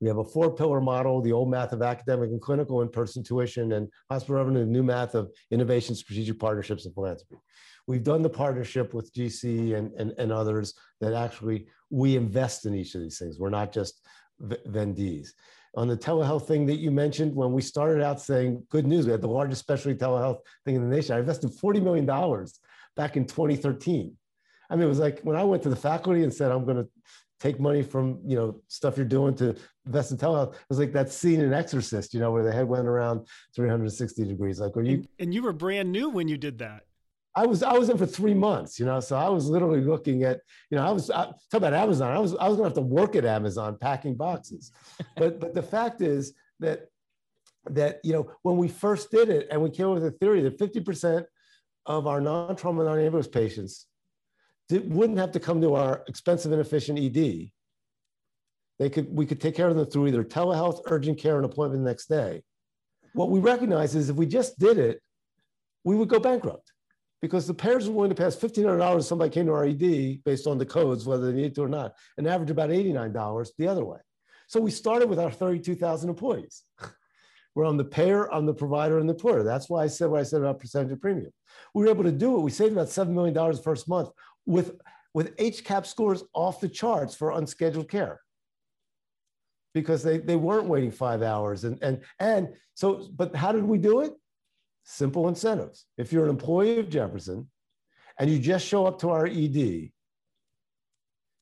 We 0.00 0.08
have 0.08 0.18
a 0.18 0.24
four 0.24 0.54
pillar 0.54 0.80
model, 0.80 1.20
the 1.20 1.32
old 1.32 1.50
math 1.50 1.72
of 1.72 1.82
academic 1.82 2.30
and 2.30 2.40
clinical 2.40 2.82
in-person 2.82 3.24
tuition 3.24 3.72
and 3.72 3.88
hospital 4.10 4.36
revenue, 4.36 4.60
the 4.60 4.66
new 4.66 4.82
math 4.82 5.14
of 5.14 5.30
innovation, 5.50 5.94
strategic 5.94 6.38
partnerships, 6.38 6.84
and 6.86 6.94
philanthropy. 6.94 7.36
We've 7.86 8.04
done 8.04 8.22
the 8.22 8.28
partnership 8.28 8.94
with 8.94 9.12
GC 9.12 9.76
and, 9.76 9.92
and, 9.94 10.12
and 10.18 10.30
others 10.30 10.74
that 11.00 11.14
actually 11.14 11.66
we 11.90 12.16
invest 12.16 12.66
in 12.66 12.74
each 12.74 12.94
of 12.94 13.00
these 13.00 13.18
things. 13.18 13.38
We're 13.38 13.50
not 13.50 13.72
just 13.72 14.06
vendees 14.40 15.30
on 15.78 15.88
the 15.88 15.96
telehealth 15.96 16.46
thing 16.46 16.66
that 16.66 16.78
you 16.78 16.90
mentioned, 16.90 17.34
when 17.34 17.52
we 17.52 17.62
started 17.62 18.02
out 18.02 18.20
saying, 18.20 18.64
good 18.68 18.86
news, 18.86 19.06
we 19.06 19.12
had 19.12 19.20
the 19.20 19.28
largest 19.28 19.60
specialty 19.60 19.98
telehealth 19.98 20.40
thing 20.64 20.74
in 20.74 20.82
the 20.82 20.94
nation. 20.94 21.14
I 21.14 21.20
invested 21.20 21.50
$40 21.50 21.82
million 21.82 22.06
back 22.96 23.16
in 23.16 23.26
2013. 23.26 24.16
I 24.70 24.74
mean, 24.74 24.84
it 24.84 24.88
was 24.88 24.98
like 24.98 25.20
when 25.20 25.36
I 25.36 25.44
went 25.44 25.62
to 25.62 25.68
the 25.68 25.76
faculty 25.76 26.24
and 26.24 26.32
said, 26.32 26.50
I'm 26.50 26.64
going 26.64 26.78
to 26.78 26.88
take 27.40 27.60
money 27.60 27.82
from 27.82 28.18
you 28.24 28.36
know 28.36 28.60
stuff 28.68 28.96
you're 28.96 29.06
doing 29.06 29.34
to 29.36 29.56
invest 29.86 30.10
in 30.10 30.16
telehealth. 30.16 30.54
It 30.54 30.60
was 30.68 30.78
like 30.78 30.92
that 30.92 31.12
scene 31.12 31.40
in 31.40 31.52
Exorcist, 31.52 32.14
you 32.14 32.20
know, 32.20 32.32
where 32.32 32.42
the 32.42 32.52
head 32.52 32.66
went 32.66 32.86
around 32.86 33.26
360 33.54 34.24
degrees. 34.24 34.60
Like, 34.60 34.76
are 34.76 34.82
you? 34.82 34.94
And, 34.94 35.08
and 35.20 35.34
you 35.34 35.42
were 35.42 35.52
brand 35.52 35.92
new 35.92 36.08
when 36.08 36.28
you 36.28 36.36
did 36.36 36.58
that. 36.58 36.82
I 37.34 37.46
was 37.46 37.62
I 37.62 37.74
was 37.74 37.88
in 37.88 37.96
for 37.96 38.06
three 38.06 38.34
months, 38.34 38.80
you 38.80 38.86
know, 38.86 38.98
so 38.98 39.16
I 39.16 39.28
was 39.28 39.48
literally 39.48 39.80
looking 39.80 40.24
at, 40.24 40.40
you 40.70 40.76
know, 40.76 40.84
I 40.84 40.90
was 40.90 41.10
I, 41.10 41.26
talk 41.26 41.36
about 41.54 41.74
Amazon. 41.74 42.12
I 42.12 42.18
was 42.18 42.34
I 42.34 42.48
was 42.48 42.56
gonna 42.56 42.68
have 42.68 42.74
to 42.74 42.80
work 42.80 43.14
at 43.14 43.24
Amazon 43.24 43.78
packing 43.80 44.16
boxes, 44.16 44.72
but 45.16 45.38
but 45.38 45.54
the 45.54 45.62
fact 45.62 46.00
is 46.00 46.32
that 46.58 46.86
that 47.70 48.00
you 48.02 48.12
know 48.12 48.30
when 48.42 48.56
we 48.56 48.66
first 48.66 49.10
did 49.10 49.28
it 49.28 49.46
and 49.50 49.62
we 49.62 49.70
came 49.70 49.86
up 49.86 49.94
with 49.94 50.06
a 50.06 50.10
theory 50.10 50.40
that 50.40 50.58
50 50.58 50.80
percent 50.80 51.26
of 51.86 52.06
our 52.06 52.20
non-trauma 52.20 52.84
non-ambulance 52.84 53.28
patients 53.28 53.86
wouldn't 54.70 55.18
have 55.18 55.32
to 55.32 55.40
come 55.40 55.60
to 55.60 55.74
our 55.74 56.04
expensive 56.08 56.52
inefficient 56.52 56.98
ED. 56.98 57.50
They 58.78 58.90
could 58.90 59.14
we 59.14 59.26
could 59.26 59.40
take 59.40 59.56
care 59.56 59.68
of 59.68 59.76
them 59.76 59.86
through 59.86 60.08
either 60.08 60.24
telehealth, 60.24 60.82
urgent 60.86 61.18
care, 61.18 61.36
and 61.36 61.44
appointment 61.44 61.82
the 61.82 61.90
next 61.90 62.06
day. 62.06 62.42
What 63.12 63.30
we 63.30 63.40
recognize 63.40 63.94
is 63.94 64.10
if 64.10 64.16
we 64.16 64.26
just 64.26 64.58
did 64.58 64.78
it, 64.78 65.00
we 65.84 65.96
would 65.96 66.08
go 66.08 66.20
bankrupt 66.20 66.72
because 67.20 67.46
the 67.46 67.54
payers 67.54 67.88
were 67.88 67.94
willing 67.94 68.10
to 68.10 68.14
pass 68.14 68.36
$1,500 68.36 68.98
if 68.98 69.04
somebody 69.04 69.30
came 69.30 69.46
to 69.46 69.52
our 69.52 69.64
ED 69.64 70.22
based 70.24 70.46
on 70.46 70.58
the 70.58 70.66
codes, 70.66 71.06
whether 71.06 71.26
they 71.26 71.36
needed 71.36 71.54
to 71.56 71.64
or 71.64 71.68
not, 71.68 71.94
and 72.16 72.26
average 72.28 72.50
about 72.50 72.70
$89 72.70 73.48
the 73.58 73.66
other 73.66 73.84
way. 73.84 73.98
So 74.46 74.60
we 74.60 74.70
started 74.70 75.08
with 75.08 75.18
our 75.18 75.30
32,000 75.30 76.08
employees. 76.08 76.62
We're 77.54 77.64
on 77.64 77.76
the 77.76 77.84
payer, 77.84 78.30
on 78.30 78.46
the 78.46 78.54
provider, 78.54 78.98
and 78.98 79.08
the 79.08 79.14
employer. 79.14 79.42
That's 79.42 79.68
why 79.68 79.82
I 79.82 79.88
said 79.88 80.10
what 80.10 80.20
I 80.20 80.22
said 80.22 80.42
about 80.42 80.60
percentage 80.60 80.92
of 80.92 81.00
premium. 81.00 81.32
We 81.74 81.84
were 81.84 81.90
able 81.90 82.04
to 82.04 82.12
do 82.12 82.36
it. 82.36 82.42
We 82.42 82.52
saved 82.52 82.72
about 82.72 82.86
$7 82.86 83.08
million 83.08 83.34
the 83.34 83.60
first 83.64 83.88
month 83.88 84.10
with, 84.48 84.80
with 85.14 85.36
HCAHPS 85.36 85.86
scores 85.86 86.24
off 86.34 86.60
the 86.60 86.68
charts 86.68 87.14
for 87.14 87.30
unscheduled 87.32 87.88
care 87.88 88.20
because 89.74 90.02
they, 90.02 90.18
they 90.18 90.36
weren't 90.36 90.66
waiting 90.66 90.90
five 90.90 91.22
hours. 91.22 91.64
And, 91.64 91.78
and, 91.82 92.02
and 92.18 92.48
so, 92.74 93.08
but 93.14 93.36
how 93.36 93.52
did 93.52 93.64
we 93.64 93.78
do 93.78 94.00
it? 94.00 94.12
simple 94.88 95.28
incentives. 95.28 95.84
If 95.98 96.12
you're 96.12 96.24
an 96.24 96.30
employee 96.30 96.78
of 96.78 96.88
Jefferson 96.88 97.48
and 98.18 98.30
you 98.30 98.38
just 98.38 98.66
show 98.66 98.86
up 98.86 98.98
to 99.00 99.10
our 99.10 99.26
ED 99.26 99.90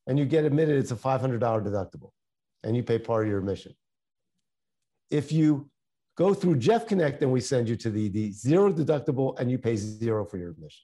and 0.08 0.18
you 0.18 0.24
get 0.24 0.44
admitted, 0.44 0.76
it's 0.76 0.90
a 0.90 0.96
$500 0.96 1.38
deductible 1.38 2.10
and 2.64 2.76
you 2.76 2.82
pay 2.82 2.98
part 2.98 3.24
of 3.24 3.30
your 3.30 3.38
admission. 3.38 3.72
If 5.10 5.30
you 5.30 5.70
go 6.16 6.34
through 6.34 6.56
Jeff 6.56 6.88
Connect 6.88 7.22
and 7.22 7.30
we 7.30 7.40
send 7.40 7.68
you 7.68 7.76
to 7.76 7.90
the 7.90 8.06
ED, 8.06 8.34
zero 8.34 8.72
deductible 8.72 9.38
and 9.38 9.48
you 9.48 9.58
pay 9.58 9.76
zero 9.76 10.24
for 10.24 10.38
your 10.38 10.50
admission. 10.50 10.82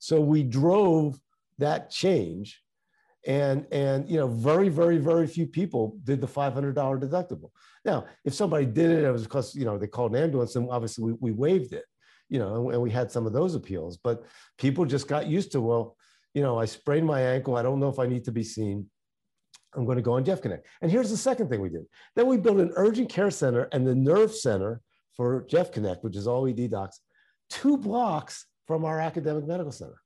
So 0.00 0.20
we 0.20 0.42
drove 0.42 1.20
that 1.58 1.90
change 1.90 2.60
and 3.26 3.66
and 3.70 4.08
you 4.08 4.16
know 4.16 4.26
very 4.26 4.70
very 4.70 4.96
very 4.96 5.26
few 5.26 5.46
people 5.46 5.98
did 6.04 6.20
the 6.20 6.26
$500 6.26 6.74
deductible. 6.74 7.50
Now 7.84 8.06
if 8.24 8.34
somebody 8.34 8.66
did 8.66 8.90
it 8.90 9.04
it 9.04 9.12
was 9.12 9.24
because 9.24 9.54
you 9.54 9.64
know 9.64 9.78
they 9.78 9.86
called 9.86 10.16
an 10.16 10.22
ambulance 10.22 10.56
and 10.56 10.68
obviously 10.70 11.04
we, 11.04 11.12
we 11.20 11.32
waived 11.32 11.74
it 11.74 11.84
you 12.30 12.38
know 12.38 12.70
and, 12.70 12.80
we 12.80 12.90
had 12.90 13.12
some 13.12 13.26
of 13.26 13.34
those 13.34 13.54
appeals 13.54 13.98
but 13.98 14.24
people 14.56 14.86
just 14.86 15.06
got 15.06 15.26
used 15.26 15.52
to 15.52 15.60
well 15.60 15.96
you 16.32 16.42
know 16.42 16.58
i 16.58 16.64
sprained 16.64 17.06
my 17.06 17.20
ankle. 17.20 17.56
I 17.56 17.62
don't 17.62 17.78
know 17.78 17.90
if 17.90 17.98
i 17.98 18.06
need 18.06 18.24
to 18.24 18.32
be 18.32 18.42
seen. 18.42 18.88
I'm 19.74 19.84
going 19.84 19.96
to 19.96 20.02
go 20.02 20.14
on 20.14 20.24
jeff 20.24 20.40
connect. 20.40 20.66
And 20.80 20.90
here's 20.90 21.10
the 21.10 21.16
second 21.16 21.50
thing 21.50 21.60
we 21.60 21.68
did. 21.68 21.84
Then 22.16 22.26
we 22.26 22.38
built 22.38 22.58
an 22.58 22.72
urgent 22.74 23.10
care 23.10 23.30
center 23.30 23.68
and 23.72 23.86
the 23.86 23.94
nerve 23.94 24.34
center 24.34 24.80
for 25.14 25.44
jeff 25.50 25.70
connect 25.70 26.04
which 26.04 26.16
is 26.16 26.26
all 26.26 26.48
ed 26.48 26.70
docs 26.70 27.00
two 27.50 27.76
blocks 27.76 28.46
from 28.70 28.84
our 28.84 29.00
academic 29.00 29.44
medical 29.48 29.72
center 29.72 30.00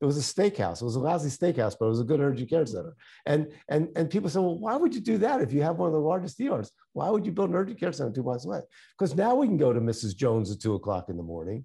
it 0.00 0.04
was 0.04 0.18
a 0.18 0.20
steakhouse. 0.20 0.82
It 0.82 0.84
was 0.84 0.96
a 0.96 1.00
lousy 1.00 1.30
steakhouse, 1.30 1.74
but 1.78 1.86
it 1.86 1.88
was 1.88 2.00
a 2.00 2.04
good 2.04 2.20
urgent 2.20 2.50
care 2.50 2.66
center. 2.66 2.94
And 3.24 3.50
and 3.68 3.88
and 3.96 4.10
people 4.10 4.28
said, 4.28 4.40
well, 4.40 4.58
why 4.58 4.76
would 4.76 4.94
you 4.94 5.00
do 5.00 5.16
that 5.18 5.40
if 5.40 5.52
you 5.52 5.62
have 5.62 5.76
one 5.76 5.86
of 5.86 5.94
the 5.94 6.00
largest 6.00 6.40
ERs? 6.40 6.70
Why 6.92 7.08
would 7.08 7.24
you 7.24 7.32
build 7.32 7.50
an 7.50 7.56
urgent 7.56 7.80
care 7.80 7.92
center 7.92 8.12
two 8.12 8.22
miles 8.22 8.44
away? 8.44 8.60
Because 8.98 9.16
now 9.16 9.34
we 9.34 9.46
can 9.46 9.56
go 9.56 9.72
to 9.72 9.80
Mrs. 9.80 10.14
Jones 10.14 10.50
at 10.52 10.60
two 10.60 10.74
o'clock 10.74 11.08
in 11.08 11.16
the 11.16 11.22
morning, 11.22 11.64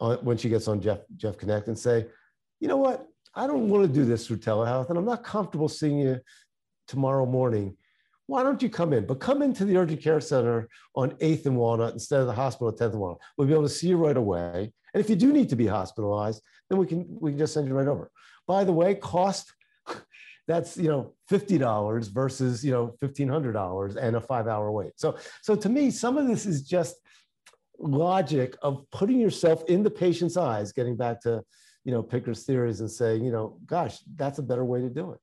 uh, 0.00 0.18
when 0.18 0.36
she 0.36 0.48
gets 0.48 0.68
on 0.68 0.80
Jeff 0.80 1.00
Jeff 1.16 1.36
Connect, 1.36 1.66
and 1.66 1.76
say, 1.76 2.06
you 2.60 2.68
know 2.68 2.76
what? 2.76 3.06
I 3.34 3.48
don't 3.48 3.68
want 3.68 3.88
to 3.88 3.92
do 3.92 4.04
this 4.04 4.26
through 4.26 4.38
telehealth, 4.38 4.88
and 4.90 4.98
I'm 4.98 5.04
not 5.04 5.24
comfortable 5.24 5.68
seeing 5.68 5.98
you 5.98 6.20
tomorrow 6.86 7.26
morning. 7.26 7.76
Why 8.26 8.42
don't 8.44 8.62
you 8.62 8.70
come 8.70 8.92
in? 8.92 9.04
But 9.04 9.20
come 9.20 9.42
into 9.42 9.64
the 9.64 9.76
urgent 9.78 10.02
care 10.02 10.20
center 10.20 10.68
on 10.94 11.12
8th 11.12 11.46
and 11.46 11.56
Walnut 11.56 11.94
instead 11.94 12.20
of 12.20 12.26
the 12.26 12.34
hospital 12.34 12.68
at 12.68 12.76
10th 12.76 12.92
and 12.92 13.00
Walnut. 13.00 13.20
We'll 13.36 13.48
be 13.48 13.54
able 13.54 13.62
to 13.64 13.68
see 13.68 13.88
you 13.88 13.96
right 13.96 14.16
away. 14.16 14.72
And 14.94 15.02
if 15.02 15.10
you 15.10 15.16
do 15.16 15.32
need 15.32 15.48
to 15.50 15.56
be 15.56 15.66
hospitalized, 15.66 16.42
then 16.68 16.78
we 16.78 16.86
can 16.86 17.06
we 17.20 17.32
can 17.32 17.38
just 17.38 17.54
send 17.54 17.68
you 17.68 17.74
right 17.74 17.88
over. 17.88 18.10
By 18.46 18.64
the 18.64 18.72
way, 18.72 18.94
cost 18.94 19.52
that's 20.48 20.76
you 20.76 20.88
know 20.88 21.14
fifty 21.28 21.58
dollars 21.58 22.08
versus 22.08 22.64
you 22.64 22.72
know 22.72 22.94
fifteen 23.00 23.28
hundred 23.28 23.52
dollars 23.52 23.96
and 23.96 24.16
a 24.16 24.20
five 24.20 24.46
hour 24.46 24.70
wait. 24.70 24.92
So 24.96 25.18
so 25.42 25.54
to 25.56 25.68
me, 25.68 25.90
some 25.90 26.16
of 26.16 26.26
this 26.26 26.46
is 26.46 26.62
just 26.62 26.96
logic 27.78 28.56
of 28.62 28.84
putting 28.90 29.20
yourself 29.20 29.62
in 29.68 29.82
the 29.82 29.90
patient's 29.90 30.36
eyes. 30.36 30.72
Getting 30.72 30.96
back 30.96 31.20
to 31.22 31.42
you 31.84 31.92
know 31.92 32.02
Picker's 32.02 32.44
theories 32.44 32.80
and 32.80 32.90
saying 32.90 33.24
you 33.24 33.32
know 33.32 33.58
gosh 33.66 33.98
that's 34.16 34.38
a 34.38 34.42
better 34.42 34.64
way 34.64 34.80
to 34.80 34.90
do 34.90 35.12
it. 35.12 35.20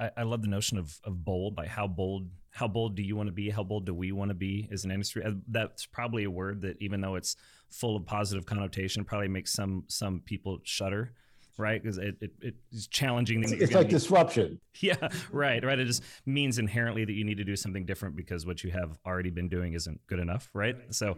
I, 0.00 0.20
I 0.20 0.22
love 0.24 0.42
the 0.42 0.48
notion 0.48 0.78
of 0.78 0.96
of 1.04 1.24
bold. 1.24 1.56
Like 1.56 1.68
how 1.68 1.86
bold 1.86 2.28
how 2.50 2.68
bold 2.68 2.96
do 2.96 3.02
you 3.02 3.16
want 3.16 3.28
to 3.28 3.32
be? 3.32 3.50
How 3.50 3.62
bold 3.62 3.86
do 3.86 3.94
we 3.94 4.12
want 4.12 4.30
to 4.30 4.34
be 4.34 4.68
as 4.72 4.84
an 4.84 4.90
industry? 4.90 5.22
Uh, 5.24 5.32
that's 5.48 5.86
probably 5.86 6.24
a 6.24 6.30
word 6.30 6.62
that 6.62 6.76
even 6.80 7.00
though 7.00 7.14
it's 7.14 7.36
full 7.70 7.96
of 7.96 8.06
positive 8.06 8.46
connotation, 8.46 9.04
probably 9.04 9.28
makes 9.28 9.52
some 9.52 9.84
some 9.88 10.20
people 10.20 10.58
shudder 10.64 11.12
right? 11.58 11.82
Because 11.82 11.98
it, 11.98 12.16
it, 12.20 12.54
it's 12.70 12.86
challenging. 12.86 13.42
It's, 13.42 13.52
it's 13.52 13.72
like 13.72 13.88
disruption. 13.88 14.60
Yeah, 14.80 15.08
right, 15.32 15.64
right. 15.64 15.76
It 15.76 15.86
just 15.86 16.04
means 16.24 16.60
inherently 16.60 17.04
that 17.04 17.12
you 17.12 17.24
need 17.24 17.38
to 17.38 17.44
do 17.44 17.56
something 17.56 17.84
different 17.84 18.14
because 18.14 18.46
what 18.46 18.62
you 18.62 18.70
have 18.70 18.96
already 19.04 19.30
been 19.30 19.48
doing 19.48 19.72
isn't 19.72 20.00
good 20.06 20.20
enough, 20.20 20.48
right? 20.54 20.76
So, 20.90 21.16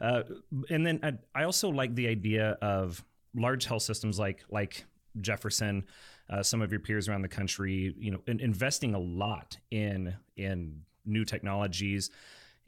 uh, 0.00 0.22
and 0.70 0.86
then 0.86 0.98
I, 1.02 1.40
I, 1.42 1.44
also 1.44 1.68
like 1.68 1.94
the 1.94 2.08
idea 2.08 2.56
of 2.62 3.04
large 3.34 3.66
health 3.66 3.82
systems 3.82 4.18
like 4.18 4.44
like 4.48 4.86
Jefferson, 5.20 5.84
uh, 6.30 6.42
some 6.42 6.62
of 6.62 6.70
your 6.70 6.80
peers 6.80 7.08
around 7.08 7.22
the 7.22 7.28
country, 7.28 7.94
you 7.98 8.10
know, 8.10 8.20
in, 8.26 8.40
investing 8.40 8.94
a 8.94 8.98
lot 8.98 9.56
in 9.70 10.14
in 10.36 10.82
new 11.04 11.24
technologies 11.24 12.10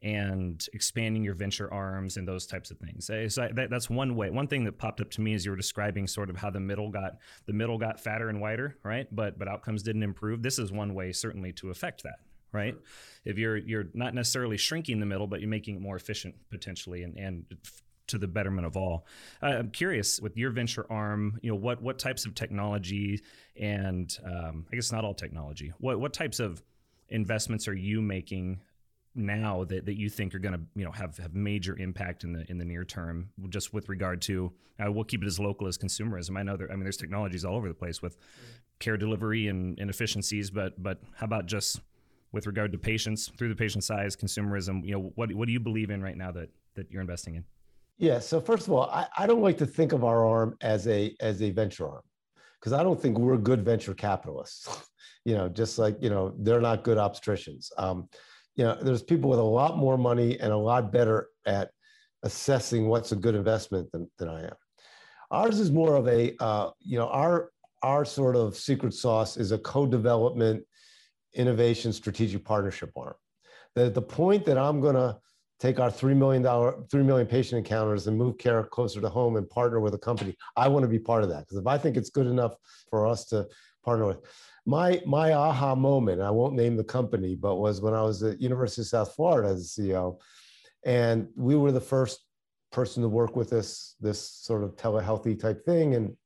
and 0.05 0.67
expanding 0.75 1.25
your 1.25 1.35
venture 1.35 1.73
arms 1.73 2.19
and 2.19 2.29
those 2.29 2.47
types 2.47 2.71
of 2.71 2.79
things. 2.79 3.07
So 3.07 3.27
that, 3.55 3.71
that's 3.71 3.89
one 3.89 4.15
way. 4.17 4.29
One 4.29 4.47
thing 4.47 4.65
that 4.65 4.77
popped 4.77 5.01
up 5.01 5.11
to 5.13 5.23
me 5.23 5.33
as 5.33 5.47
you 5.47 5.51
were 5.51 5.57
describing 5.57 6.07
sort 6.07 6.29
of 6.29 6.37
how 6.37 6.51
the 6.51 6.61
middle 6.61 6.91
got 6.91 7.17
the 7.47 7.55
middle 7.55 7.79
got 7.79 7.99
fatter 7.99 8.29
and 8.29 8.41
wider, 8.41 8.77
right? 8.85 9.07
But 9.11 9.39
but 9.39 9.49
outcomes 9.49 9.83
didn't 9.83 10.03
improve. 10.03 10.43
This 10.43 10.59
is 10.59 10.71
one 10.71 10.95
way 10.95 11.13
certainly 11.13 11.53
to 11.55 11.71
affect 11.71 12.03
that, 12.03 12.17
right? 12.53 12.75
Sure. 12.75 12.83
If 13.25 13.39
you're 13.39 13.57
you're 13.57 13.87
not 13.95 14.15
necessarily 14.15 14.59
shrinking 14.59 15.01
the 15.01 15.07
middle, 15.07 15.27
but 15.27 15.41
you're 15.41 15.49
making 15.49 15.77
it 15.77 15.81
more 15.81 15.97
efficient 15.97 16.35
potentially 16.51 17.03
and 17.03 17.17
and 17.17 17.45
to 18.07 18.19
the 18.19 18.29
betterment 18.29 18.67
of 18.67 18.77
all. 18.77 19.07
Uh, 19.43 19.47
I'm 19.47 19.71
curious 19.71 20.21
with 20.21 20.37
your 20.37 20.51
venture 20.51 20.87
arm, 20.91 21.39
you 21.43 21.51
know, 21.51 21.57
what 21.57 21.83
what 21.83 21.99
types 21.99 22.27
of 22.27 22.35
technology 22.35 23.23
and 23.57 24.17
um, 24.25 24.67
I 24.73 24.77
guess 24.77 24.93
not 24.93 25.05
all 25.05 25.15
technology. 25.15 25.73
What 25.79 26.01
what 26.01 26.13
types 26.13 26.41
of 26.41 26.63
investments 27.09 27.69
are 27.69 27.75
you 27.75 28.01
making 28.03 28.61
now 29.15 29.65
that, 29.65 29.87
that 29.87 29.95
you 29.95 30.09
think 30.09 30.35
are 30.35 30.39
going 30.39 30.55
to 30.55 30.61
you 30.75 30.85
know 30.85 30.91
have, 30.91 31.17
have 31.19 31.35
major 31.35 31.79
impact 31.79 32.25
in 32.25 32.33
the 32.33 32.45
in 32.51 32.59
the 32.59 32.65
near 32.65 32.85
term 32.85 33.31
just 33.49 33.73
with 33.73 33.89
regard 33.89 34.21
to 34.23 34.53
uh, 34.85 34.91
we'll 34.91 35.05
keep 35.05 35.23
it 35.23 35.27
as 35.27 35.39
local 35.39 35.69
as 35.69 35.79
consumerism 35.79 36.37
i 36.37 36.43
know 36.43 36.57
there 36.57 36.71
i 36.71 36.75
mean 36.75 36.83
there's 36.83 36.97
technologies 36.97 37.45
all 37.45 37.55
over 37.55 37.69
the 37.69 37.75
place 37.75 38.03
with 38.03 38.17
care 38.81 38.97
delivery 38.97 39.47
and, 39.47 39.79
and 39.79 39.89
efficiencies 39.89 40.51
but 40.51 40.83
but 40.83 40.99
how 41.15 41.27
about 41.27 41.47
just 41.47 41.81
with 42.33 42.47
regard 42.49 42.73
to 42.73 42.79
patients 42.79 43.31
through 43.39 43.49
the 43.49 43.55
patient 43.55 43.85
size 43.85 44.17
consumerism 44.17 44.85
you 44.85 44.93
know 44.93 45.13
what, 45.15 45.33
what 45.33 45.47
do 45.47 45.53
you 45.53 45.61
believe 45.61 45.91
in 45.91 46.03
right 46.03 46.17
now 46.17 46.33
that 46.33 46.49
that 46.75 46.91
you're 46.91 47.01
investing 47.01 47.37
in 47.37 47.45
yeah. 47.99 48.19
So 48.19 48.41
first 48.41 48.67
of 48.67 48.73
all, 48.73 48.85
I, 48.91 49.07
I 49.17 49.27
don't 49.27 49.43
like 49.43 49.59
to 49.59 49.67
think 49.67 49.93
of 49.93 50.05
our 50.05 50.27
arm 50.27 50.57
as 50.61 50.87
a 50.89 51.15
as 51.21 51.43
a 51.43 51.51
venture 51.51 51.89
arm 51.89 52.03
because 52.61 52.73
I 52.73 52.83
don't 52.83 53.01
think 53.01 53.19
we're 53.19 53.37
good 53.37 53.65
venture 53.65 53.95
capitalists. 53.95 54.89
you 55.25 55.35
know, 55.35 55.49
just 55.49 55.79
like 55.79 55.97
you 56.01 56.11
know, 56.11 56.35
they're 56.39 56.61
not 56.61 56.85
good 56.85 56.99
obstetricians. 56.99 57.71
Um, 57.79 58.09
you 58.57 58.65
know, 58.65 58.77
there's 58.81 59.03
people 59.03 59.31
with 59.31 59.39
a 59.39 59.43
lot 59.43 59.77
more 59.77 59.99
money 59.99 60.39
and 60.39 60.53
a 60.53 60.57
lot 60.57 60.93
better 60.93 61.29
at 61.47 61.71
assessing 62.23 62.89
what's 62.89 63.13
a 63.13 63.17
good 63.17 63.35
investment 63.35 63.91
than, 63.93 64.11
than 64.19 64.29
I 64.29 64.45
am. 64.45 64.55
Ours 65.31 65.59
is 65.59 65.71
more 65.71 65.97
of 65.97 66.07
a, 66.09 66.35
uh, 66.41 66.71
you 66.81 66.99
know, 66.99 67.09
our 67.09 67.51
our 67.83 68.05
sort 68.05 68.35
of 68.35 68.57
secret 68.57 68.95
sauce 68.95 69.37
is 69.37 69.53
a 69.53 69.59
co-development, 69.59 70.65
innovation, 71.35 71.93
strategic 71.93 72.43
partnership 72.45 72.91
arm. 72.97 73.15
That 73.75 73.87
at 73.87 73.95
the 73.95 74.03
point 74.03 74.47
that 74.47 74.57
I'm 74.57 74.81
going 74.81 74.95
to 74.95 75.19
take 75.61 75.79
our 75.81 75.91
$3 75.91 76.17
million, 76.17 76.43
3 76.91 77.03
million 77.03 77.27
patient 77.27 77.59
encounters 77.59 78.07
and 78.07 78.17
move 78.17 78.39
care 78.39 78.63
closer 78.65 79.01
to 79.01 79.09
home 79.09 79.37
and 79.37 79.49
partner 79.49 79.81
with 79.81 79.95
a 79.95 79.99
company. 79.99 80.37
I 80.57 80.69
want 80.69 80.83
to 80.85 80.89
be 80.89 80.99
part 80.99 81.23
of 81.23 81.29
that 81.31 81.41
because 81.41 81.59
if 81.59 81.67
I 81.67 81.79
think 81.79 81.97
it's 81.97 82.11
good 82.11 82.27
enough 82.27 82.55
for 82.91 83.07
us 83.07 83.27
to 83.27 83.47
partner 83.85 84.07
with, 84.07 84.21
my 84.67 85.03
my 85.07 85.33
aha 85.33 85.75
moment, 85.75 86.21
I 86.23 86.31
won't 86.31 86.55
name 86.55 86.77
the 86.77 86.85
company, 86.85 87.35
but 87.35 87.57
was 87.57 87.81
when 87.81 87.95
I 87.95 88.03
was 88.03 88.23
at 88.23 88.41
University 88.41 88.83
of 88.83 88.87
South 88.87 89.15
Florida 89.15 89.51
as 89.51 89.77
a 89.79 89.83
CEO, 89.83 90.19
and 90.85 91.29
we 91.37 91.55
were 91.55 91.73
the 91.73 91.81
first 91.81 92.21
person 92.73 93.03
to 93.03 93.09
work 93.09 93.37
with 93.37 93.51
this 93.51 93.95
this 94.01 94.21
sort 94.21 94.65
of 94.65 94.75
telehealthy 94.77 95.39
type 95.39 95.65
thing, 95.65 95.95
and 95.95 96.17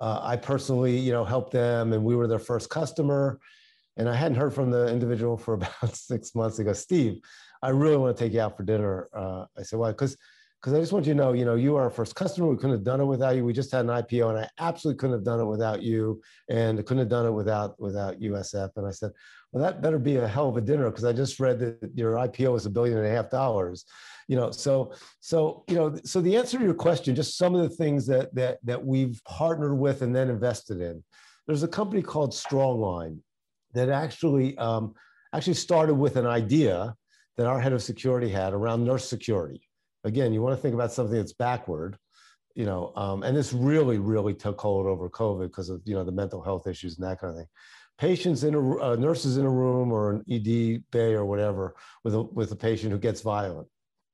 uh, 0.00 0.20
I 0.22 0.36
personally, 0.36 0.98
you 0.98 1.12
know, 1.12 1.24
helped 1.24 1.52
them, 1.52 1.92
and 1.92 2.02
we 2.04 2.16
were 2.16 2.26
their 2.26 2.38
first 2.38 2.70
customer. 2.70 3.38
And 3.96 4.08
I 4.08 4.14
hadn't 4.16 4.38
heard 4.38 4.52
from 4.52 4.72
the 4.72 4.88
individual 4.88 5.36
for 5.36 5.54
about 5.60 5.94
six 5.94 6.34
months. 6.34 6.58
ago, 6.58 6.72
Steve, 6.72 7.20
I 7.64 7.70
really 7.70 7.96
want 7.96 8.16
to 8.16 8.22
take 8.22 8.34
you 8.34 8.40
out 8.40 8.56
for 8.56 8.62
dinner. 8.62 9.08
Uh, 9.14 9.46
I 9.58 9.62
said, 9.62 9.78
why? 9.78 9.90
Because 9.90 10.16
because 10.60 10.78
I 10.78 10.80
just 10.80 10.92
want 10.92 11.06
you 11.06 11.12
to 11.12 11.18
know, 11.18 11.34
you 11.34 11.44
know, 11.44 11.56
you 11.56 11.76
are 11.76 11.82
our 11.82 11.90
first 11.90 12.14
customer. 12.14 12.48
We 12.48 12.56
couldn't 12.56 12.70
have 12.70 12.84
done 12.84 12.98
it 12.98 13.04
without 13.04 13.36
you. 13.36 13.44
We 13.44 13.52
just 13.52 13.70
had 13.70 13.84
an 13.84 13.90
IPO, 13.90 14.30
and 14.30 14.38
I 14.38 14.48
absolutely 14.58 14.98
couldn't 14.98 15.16
have 15.16 15.24
done 15.24 15.38
it 15.38 15.44
without 15.44 15.82
you, 15.82 16.22
and 16.48 16.78
couldn't 16.78 17.00
have 17.00 17.10
done 17.10 17.26
it 17.26 17.32
without 17.32 17.78
without 17.78 18.20
USF. 18.20 18.70
And 18.76 18.86
I 18.86 18.90
said, 18.90 19.12
well, 19.52 19.62
that 19.62 19.82
better 19.82 19.98
be 19.98 20.16
a 20.16 20.26
hell 20.26 20.48
of 20.48 20.56
a 20.56 20.62
dinner 20.62 20.90
because 20.90 21.04
I 21.04 21.12
just 21.12 21.38
read 21.38 21.58
that 21.58 21.90
your 21.94 22.14
IPO 22.14 22.52
was 22.52 22.64
a 22.64 22.70
billion 22.70 22.96
and 22.96 23.06
a 23.06 23.10
half 23.10 23.30
dollars. 23.30 23.84
You 24.26 24.36
know, 24.36 24.50
so 24.50 24.94
so 25.20 25.64
you 25.68 25.74
know, 25.74 25.98
so 26.04 26.22
the 26.22 26.36
answer 26.36 26.58
to 26.58 26.64
your 26.64 26.72
question, 26.72 27.14
just 27.14 27.36
some 27.36 27.54
of 27.54 27.60
the 27.60 27.76
things 27.76 28.06
that 28.06 28.34
that 28.34 28.58
that 28.64 28.82
we've 28.82 29.20
partnered 29.24 29.78
with 29.78 30.00
and 30.02 30.16
then 30.16 30.30
invested 30.30 30.80
in. 30.80 31.04
There's 31.46 31.62
a 31.62 31.68
company 31.68 32.00
called 32.00 32.32
Strongline 32.32 33.18
that 33.74 33.90
actually 33.90 34.56
um, 34.56 34.94
actually 35.34 35.54
started 35.54 35.94
with 35.94 36.16
an 36.16 36.26
idea 36.26 36.94
that 37.36 37.46
our 37.46 37.60
head 37.60 37.72
of 37.72 37.82
security 37.82 38.28
had 38.28 38.52
around 38.52 38.84
nurse 38.84 39.08
security 39.08 39.62
again, 40.04 40.32
you 40.32 40.42
want 40.42 40.56
to 40.56 40.62
think 40.62 40.74
about 40.74 40.92
something 40.92 41.16
that's 41.16 41.32
backward, 41.32 41.96
you 42.54 42.66
know, 42.66 42.92
um, 42.94 43.22
and 43.22 43.36
this 43.36 43.52
really, 43.52 43.98
really 43.98 44.34
took 44.34 44.60
hold 44.60 44.86
over 44.86 45.08
COVID 45.10 45.48
because 45.48 45.70
of, 45.70 45.80
you 45.84 45.94
know, 45.94 46.04
the 46.04 46.12
mental 46.12 46.42
health 46.42 46.66
issues 46.66 46.98
and 46.98 47.06
that 47.06 47.20
kind 47.20 47.30
of 47.32 47.36
thing. 47.38 47.48
Patients 47.98 48.44
in 48.44 48.54
a, 48.54 48.78
uh, 48.78 48.96
nurses 48.96 49.38
in 49.38 49.46
a 49.46 49.50
room 49.50 49.92
or 49.92 50.10
an 50.10 50.24
ED 50.30 50.84
bay 50.90 51.14
or 51.14 51.24
whatever 51.24 51.74
with 52.02 52.14
a, 52.14 52.22
with 52.22 52.52
a 52.52 52.56
patient 52.56 52.92
who 52.92 52.98
gets 52.98 53.22
violent 53.22 53.68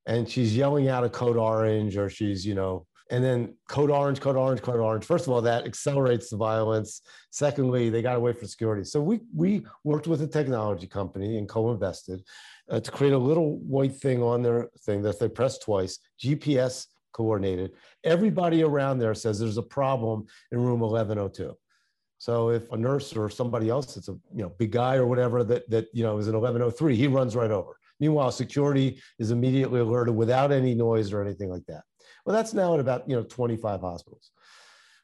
and 0.05 0.29
she's 0.29 0.55
yelling 0.55 0.87
out 0.87 1.03
a 1.03 1.09
code 1.09 1.37
orange 1.37 1.97
or 1.97 2.09
she's, 2.09 2.45
you 2.45 2.55
know, 2.55 2.85
and 3.09 3.23
then 3.23 3.53
code 3.67 3.91
orange, 3.91 4.21
code 4.21 4.37
orange, 4.37 4.61
code 4.61 4.79
orange. 4.79 5.03
First 5.03 5.27
of 5.27 5.33
all, 5.33 5.41
that 5.41 5.65
accelerates 5.65 6.29
the 6.29 6.37
violence. 6.37 7.01
Secondly, 7.29 7.89
they 7.89 8.01
got 8.01 8.15
away 8.15 8.31
from 8.31 8.47
security. 8.47 8.85
So 8.85 9.01
we 9.01 9.19
we 9.35 9.65
worked 9.83 10.07
with 10.07 10.21
a 10.21 10.27
technology 10.27 10.87
company 10.87 11.37
and 11.37 11.47
co-invested 11.47 12.21
uh, 12.71 12.79
to 12.79 12.89
create 12.89 13.13
a 13.13 13.17
little 13.17 13.57
white 13.59 13.95
thing 13.95 14.23
on 14.23 14.41
their 14.41 14.69
thing 14.85 15.01
that 15.03 15.19
they 15.19 15.27
press 15.27 15.59
twice, 15.59 15.99
GPS 16.19 16.87
coordinated, 17.11 17.71
everybody 18.03 18.63
around 18.63 18.97
there 18.97 19.13
says 19.13 19.37
there's 19.37 19.57
a 19.57 19.63
problem 19.63 20.25
in 20.51 20.59
room 20.59 20.79
1102. 20.79 21.53
So 22.17 22.49
if 22.49 22.71
a 22.71 22.77
nurse 22.77 23.15
or 23.15 23.29
somebody 23.29 23.69
else, 23.69 23.97
it's 23.97 24.07
a 24.07 24.13
you 24.33 24.43
know 24.43 24.49
big 24.57 24.71
guy 24.71 24.95
or 24.95 25.05
whatever 25.05 25.43
that 25.43 25.69
that 25.69 25.87
you 25.91 26.03
know 26.03 26.17
is 26.17 26.27
in 26.27 26.33
1103, 26.33 26.95
he 26.95 27.07
runs 27.07 27.35
right 27.35 27.51
over. 27.51 27.77
Meanwhile, 27.99 28.31
security 28.31 29.01
is 29.19 29.31
immediately 29.31 29.79
alerted 29.79 30.15
without 30.15 30.51
any 30.51 30.73
noise 30.73 31.11
or 31.11 31.21
anything 31.21 31.49
like 31.49 31.65
that. 31.67 31.83
Well, 32.25 32.35
that's 32.35 32.53
now 32.53 32.75
at 32.75 32.79
about 32.79 33.09
you 33.09 33.15
know 33.15 33.23
25 33.23 33.81
hospitals. 33.81 34.31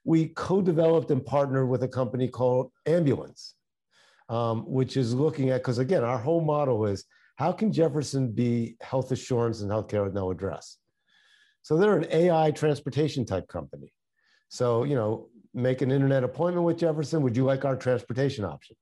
We 0.03 0.27
co-developed 0.27 1.11
and 1.11 1.25
partnered 1.25 1.67
with 1.67 1.83
a 1.83 1.87
company 1.87 2.27
called 2.29 2.71
Ambulnz, 2.87 3.53
um, 4.29 4.63
which 4.65 4.95
is 4.95 5.13
looking 5.13 5.49
at 5.49 5.61
because 5.61 5.79
again, 5.79 6.03
our 6.03 6.19
whole 6.19 6.41
model 6.41 6.85
is 6.85 7.03
how 7.37 7.51
can 7.51 7.71
Jefferson 7.71 8.31
be 8.31 8.75
health 8.81 9.11
assurance 9.11 9.61
and 9.61 9.71
healthcare 9.71 10.03
with 10.03 10.13
no 10.13 10.31
address? 10.31 10.77
So 11.61 11.77
they're 11.77 11.97
an 11.97 12.07
AI 12.11 12.51
transportation 12.51 13.25
type 13.25 13.47
company. 13.47 13.93
So, 14.49 14.83
you 14.83 14.95
know, 14.95 15.29
make 15.53 15.81
an 15.81 15.91
internet 15.91 16.23
appointment 16.23 16.65
with 16.65 16.79
Jefferson. 16.79 17.21
Would 17.21 17.37
you 17.37 17.43
like 17.43 17.63
our 17.63 17.75
transportation 17.75 18.43
option? 18.43 18.75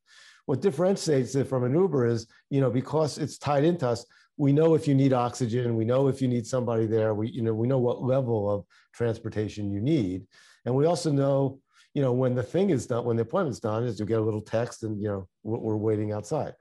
What 0.46 0.62
differentiates 0.62 1.36
it 1.36 1.48
from 1.48 1.64
an 1.66 1.74
Uber 1.74 2.06
is, 2.06 2.28
you 2.50 2.62
know, 2.62 2.70
because 2.70 3.18
it's 3.18 3.38
tied 3.38 3.66
into 3.66 3.88
us, 3.88 4.06
we 4.38 4.54
know 4.54 4.74
if 4.74 4.88
you 4.88 4.96
need 4.96 5.12
oxygen, 5.12 5.76
we 5.76 5.84
know 5.84 6.08
if 6.08 6.22
you 6.22 6.28
need 6.28 6.46
somebody 6.46 6.86
there, 6.86 7.14
we, 7.14 7.30
you 7.30 7.42
know, 7.42 7.54
we 7.54 7.68
know 7.68 7.80
what 7.80 8.04
level 8.04 8.50
of 8.50 8.64
transportation 8.94 9.72
you 9.72 9.82
need. 9.82 10.28
And 10.66 10.76
we 10.76 10.86
also 10.86 11.12
know, 11.12 11.60
you 11.94 12.02
know, 12.02 12.14
when 12.14 12.36
the 12.36 12.44
thing 12.44 12.70
is 12.70 12.88
done, 12.88 13.06
when 13.06 13.16
the 13.18 13.24
appointment's 13.24 13.60
done, 13.60 13.84
is 13.84 14.00
you 14.00 14.06
get 14.06 14.20
a 14.20 14.24
little 14.24 14.42
text 14.42 14.84
and, 14.84 15.02
you 15.02 15.08
know, 15.08 15.28
we're, 15.44 15.60
we're 15.60 15.78
waiting 15.78 16.12
outside. 16.12 16.54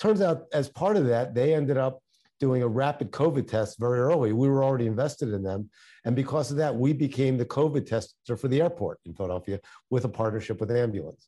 Turns 0.00 0.22
out, 0.22 0.46
as 0.52 0.68
part 0.68 0.96
of 0.96 1.06
that, 1.06 1.34
they 1.34 1.54
ended 1.54 1.76
up 1.76 2.02
doing 2.40 2.62
a 2.62 2.68
rapid 2.68 3.10
COVID 3.10 3.46
test 3.46 3.78
very 3.78 4.00
early. 4.00 4.32
We 4.32 4.48
were 4.48 4.64
already 4.64 4.86
invested 4.86 5.28
in 5.34 5.42
them. 5.42 5.68
And 6.06 6.16
because 6.16 6.50
of 6.50 6.56
that, 6.56 6.74
we 6.74 6.94
became 6.94 7.36
the 7.36 7.44
COVID 7.44 7.86
tester 7.86 8.36
for 8.36 8.48
the 8.48 8.62
airport 8.62 8.98
in 9.04 9.14
Philadelphia 9.14 9.60
with 9.90 10.06
a 10.06 10.08
partnership 10.08 10.58
with 10.58 10.70
Ambulnz. 10.70 11.26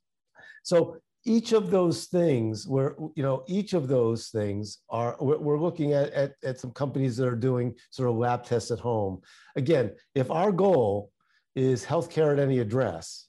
So 0.62 0.96
each 1.24 1.52
of 1.52 1.70
those 1.70 2.06
things 2.06 2.66
where 2.66 2.96
you 3.14 3.22
know 3.22 3.44
each 3.46 3.74
of 3.74 3.88
those 3.88 4.28
things 4.28 4.78
are 4.90 5.16
we're 5.20 5.60
looking 5.60 5.92
at, 5.92 6.10
at, 6.12 6.32
at 6.42 6.58
some 6.58 6.72
companies 6.72 7.16
that 7.16 7.28
are 7.28 7.36
doing 7.36 7.74
sort 7.90 8.08
of 8.08 8.16
lab 8.16 8.44
tests 8.44 8.70
at 8.72 8.80
home 8.80 9.20
again 9.54 9.92
if 10.16 10.30
our 10.32 10.50
goal 10.50 11.12
is 11.54 11.84
healthcare 11.84 12.32
at 12.32 12.40
any 12.40 12.58
address 12.58 13.28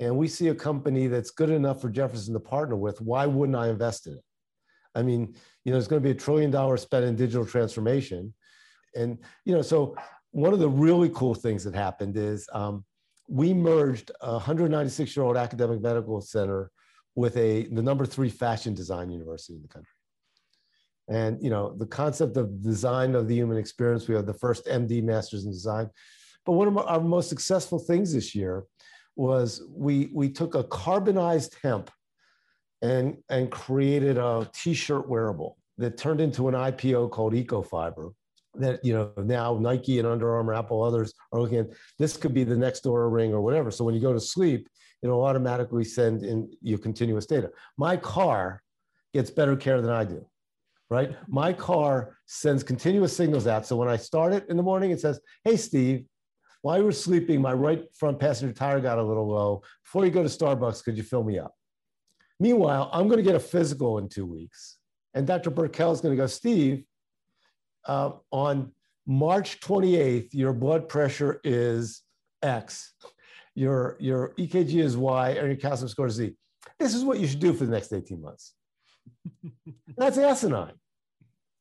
and 0.00 0.16
we 0.16 0.28
see 0.28 0.48
a 0.48 0.54
company 0.54 1.06
that's 1.06 1.30
good 1.30 1.50
enough 1.50 1.80
for 1.80 1.88
Jefferson 1.88 2.34
to 2.34 2.40
partner 2.40 2.76
with, 2.76 3.00
why 3.00 3.26
wouldn't 3.26 3.56
I 3.56 3.68
invest 3.68 4.06
in 4.06 4.14
it? 4.14 4.24
I 4.94 5.02
mean, 5.02 5.34
you 5.64 5.72
know, 5.72 5.78
it's 5.78 5.88
going 5.88 6.02
to 6.02 6.06
be 6.06 6.12
a 6.12 6.18
trillion 6.18 6.50
dollars 6.50 6.82
spent 6.82 7.04
in 7.04 7.16
digital 7.16 7.44
transformation. 7.44 8.32
And, 8.94 9.18
you 9.44 9.54
know, 9.54 9.62
so 9.62 9.96
one 10.30 10.52
of 10.52 10.60
the 10.60 10.68
really 10.68 11.10
cool 11.10 11.34
things 11.34 11.64
that 11.64 11.74
happened 11.74 12.16
is 12.16 12.48
um, 12.52 12.84
we 13.28 13.52
merged 13.52 14.10
a 14.20 14.32
196 14.32 15.16
year 15.16 15.24
old 15.24 15.36
academic 15.36 15.80
medical 15.80 16.20
center 16.20 16.70
with 17.14 17.36
a 17.36 17.64
the 17.68 17.82
number 17.82 18.06
three 18.06 18.30
fashion 18.30 18.74
design 18.74 19.10
university 19.10 19.54
in 19.54 19.62
the 19.62 19.68
country. 19.68 19.92
And 21.08 21.42
you 21.42 21.50
know 21.50 21.74
the 21.76 21.86
concept 21.86 22.36
of 22.36 22.62
design 22.62 23.14
of 23.14 23.28
the 23.28 23.34
human 23.34 23.58
experience. 23.58 24.06
We 24.06 24.14
have 24.14 24.26
the 24.26 24.34
first 24.34 24.66
MD 24.66 25.02
Masters 25.02 25.44
in 25.44 25.50
Design. 25.50 25.90
But 26.46 26.52
one 26.52 26.68
of 26.68 26.78
our 26.78 27.00
most 27.00 27.28
successful 27.28 27.78
things 27.78 28.12
this 28.12 28.34
year 28.34 28.64
was 29.18 29.62
we 29.74 30.08
we 30.14 30.30
took 30.30 30.54
a 30.54 30.64
carbonized 30.64 31.56
hemp 31.62 31.90
and 32.80 33.16
and 33.28 33.50
created 33.50 34.16
a 34.16 34.48
t-shirt 34.54 35.08
wearable 35.08 35.58
that 35.76 35.98
turned 35.98 36.20
into 36.20 36.48
an 36.48 36.54
IPO 36.54 37.10
called 37.10 37.34
EcoFiber 37.34 38.12
that 38.54 38.84
you 38.84 38.92
know 38.92 39.12
now 39.18 39.58
Nike 39.60 39.98
and 39.98 40.06
Under 40.06 40.34
Armour, 40.34 40.54
Apple, 40.54 40.82
others 40.82 41.12
are 41.32 41.40
looking 41.40 41.58
at 41.58 41.68
this 41.98 42.16
could 42.16 42.32
be 42.32 42.44
the 42.44 42.56
next 42.56 42.84
Oura 42.84 43.10
ring 43.10 43.32
or 43.32 43.40
whatever. 43.40 43.70
So 43.70 43.84
when 43.84 43.94
you 43.94 44.00
go 44.00 44.12
to 44.12 44.20
sleep, 44.20 44.68
it'll 45.02 45.24
automatically 45.24 45.84
send 45.84 46.22
in 46.22 46.50
your 46.62 46.78
continuous 46.78 47.26
data. 47.26 47.50
My 47.76 47.96
car 47.96 48.62
gets 49.12 49.30
better 49.30 49.56
care 49.56 49.80
than 49.80 49.90
I 49.90 50.04
do, 50.04 50.26
right? 50.90 51.16
My 51.28 51.52
car 51.52 52.16
sends 52.26 52.62
continuous 52.62 53.16
signals 53.16 53.46
out. 53.46 53.66
So 53.66 53.76
when 53.76 53.88
I 53.88 53.96
start 53.96 54.32
it 54.32 54.46
in 54.48 54.56
the 54.56 54.62
morning, 54.62 54.90
it 54.90 55.00
says, 55.00 55.20
"Hey 55.44 55.56
Steve, 55.56 56.04
while 56.62 56.78
you 56.78 56.84
were 56.84 56.92
sleeping, 56.92 57.40
my 57.40 57.52
right 57.52 57.84
front 57.94 58.18
passenger 58.18 58.52
tire 58.52 58.80
got 58.80 58.98
a 58.98 59.02
little 59.02 59.28
low. 59.28 59.62
Before 59.84 60.04
you 60.04 60.10
go 60.10 60.22
to 60.22 60.28
Starbucks, 60.28 60.82
could 60.82 60.96
you 60.96 61.02
fill 61.02 61.22
me 61.22 61.38
up? 61.38 61.54
Meanwhile, 62.40 62.90
I'm 62.92 63.06
going 63.06 63.18
to 63.18 63.22
get 63.22 63.34
a 63.34 63.40
physical 63.40 63.98
in 63.98 64.08
two 64.08 64.26
weeks. 64.26 64.76
And 65.14 65.26
Dr. 65.26 65.50
Burkell 65.50 65.92
is 65.92 66.00
going 66.00 66.16
to 66.16 66.20
go, 66.20 66.26
Steve, 66.26 66.84
uh, 67.86 68.12
on 68.30 68.72
March 69.06 69.60
28th, 69.60 70.34
your 70.34 70.52
blood 70.52 70.88
pressure 70.88 71.40
is 71.42 72.02
X, 72.42 72.92
your, 73.54 73.96
your 73.98 74.34
EKG 74.38 74.82
is 74.82 74.96
Y, 74.96 75.30
and 75.30 75.46
your 75.46 75.56
calcium 75.56 75.88
score 75.88 76.06
is 76.06 76.14
Z. 76.14 76.34
This 76.78 76.94
is 76.94 77.04
what 77.04 77.18
you 77.18 77.26
should 77.26 77.40
do 77.40 77.52
for 77.52 77.64
the 77.64 77.72
next 77.72 77.92
18 77.92 78.20
months. 78.20 78.54
That's 79.96 80.18
asinine, 80.18 80.74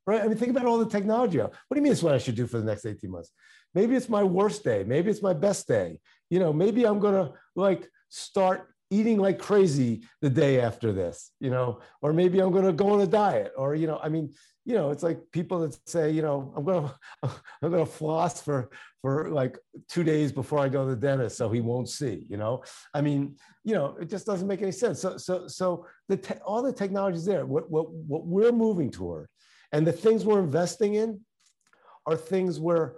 right? 0.05 0.21
I 0.21 0.27
mean, 0.27 0.37
think 0.37 0.51
about 0.51 0.65
all 0.65 0.77
the 0.77 0.89
technology. 0.89 1.37
What 1.37 1.51
do 1.71 1.77
you 1.77 1.81
mean 1.81 1.91
it's 1.91 2.03
what 2.03 2.13
I 2.13 2.19
should 2.19 2.35
do 2.35 2.45
for 2.45 2.59
the 2.59 2.65
next 2.65 2.85
18 2.85 3.09
months? 3.09 3.31
Maybe 3.73 3.95
it's 3.95 4.09
my 4.09 4.23
worst 4.23 4.63
day. 4.63 4.83
Maybe 4.85 5.09
it's 5.09 5.21
my 5.21 5.33
best 5.33 5.67
day. 5.67 5.99
You 6.29 6.39
know, 6.39 6.51
maybe 6.51 6.85
I'm 6.85 6.99
to 7.01 7.33
like 7.55 7.87
start 8.09 8.69
eating 8.89 9.17
like 9.17 9.39
crazy 9.39 10.03
the 10.21 10.29
day 10.29 10.61
after 10.61 10.93
this, 10.93 11.31
you 11.39 11.49
know, 11.49 11.79
or 12.01 12.13
maybe 12.13 12.39
I'm 12.39 12.51
to 12.65 12.71
go 12.71 12.91
on 12.91 13.01
a 13.01 13.07
diet 13.07 13.51
or, 13.57 13.75
you 13.75 13.87
know, 13.87 13.99
I 14.01 14.09
mean, 14.09 14.33
you 14.65 14.75
know, 14.75 14.91
it's 14.91 15.03
like 15.03 15.19
people 15.31 15.59
that 15.59 15.77
say, 15.89 16.11
you 16.11 16.21
know, 16.21 16.53
I'm 16.55 16.65
to, 16.65 16.93
I'm 17.61 17.71
to 17.71 17.85
floss 17.85 18.41
for, 18.41 18.69
for 19.01 19.29
like 19.29 19.57
two 19.89 20.03
days 20.03 20.31
before 20.31 20.59
I 20.59 20.69
go 20.69 20.85
to 20.85 20.95
the 20.95 21.01
dentist 21.01 21.37
so 21.37 21.49
he 21.49 21.59
won't 21.59 21.89
see, 21.89 22.25
you 22.29 22.37
know, 22.37 22.63
I 22.93 23.01
mean, 23.01 23.35
you 23.63 23.73
know, 23.73 23.97
it 23.99 24.09
just 24.09 24.25
doesn't 24.25 24.47
make 24.47 24.61
any 24.61 24.71
sense. 24.71 25.01
So, 25.01 25.17
so, 25.17 25.47
so 25.47 25.85
the, 26.07 26.17
te- 26.17 26.39
all 26.45 26.61
the 26.61 26.73
technology 26.73 27.17
is 27.17 27.25
there. 27.25 27.45
What, 27.45 27.69
what, 27.69 27.91
what 27.91 28.25
we're 28.25 28.53
moving 28.53 28.89
toward 28.89 29.27
and 29.71 29.85
the 29.85 29.91
things 29.91 30.23
we're 30.23 30.39
investing 30.39 30.95
in 30.95 31.21
are 32.05 32.15
things 32.15 32.57
where 32.57 32.95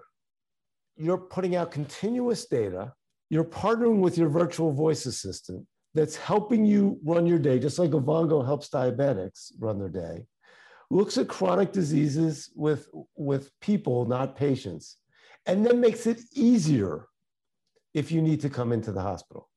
you're 0.99 1.17
putting 1.17 1.55
out 1.55 1.71
continuous 1.71 2.45
data. 2.45 2.93
You're 3.29 3.45
partnering 3.45 3.99
with 3.99 4.17
your 4.17 4.27
virtual 4.27 4.73
voice 4.73 5.05
assistant 5.05 5.65
that's 5.95 6.15
helping 6.15 6.65
you 6.65 6.99
run 7.03 7.25
your 7.25 7.39
day, 7.39 7.57
just 7.57 7.79
like 7.79 7.91
Livongo 7.91 8.45
helps 8.45 8.69
diabetics 8.69 9.51
run 9.59 9.79
their 9.79 9.89
day. 9.89 10.25
Looks 10.91 11.17
at 11.17 11.27
chronic 11.27 11.71
diseases 11.71 12.51
with, 12.55 12.89
with 13.15 13.51
people, 13.61 14.05
not 14.05 14.35
patients, 14.35 14.97
and 15.45 15.65
then 15.65 15.79
makes 15.79 16.05
it 16.05 16.19
easier 16.33 17.07
if 17.93 18.11
you 18.11 18.21
need 18.21 18.41
to 18.41 18.49
come 18.49 18.71
into 18.71 18.91
the 18.91 19.01
hospital. 19.01 19.49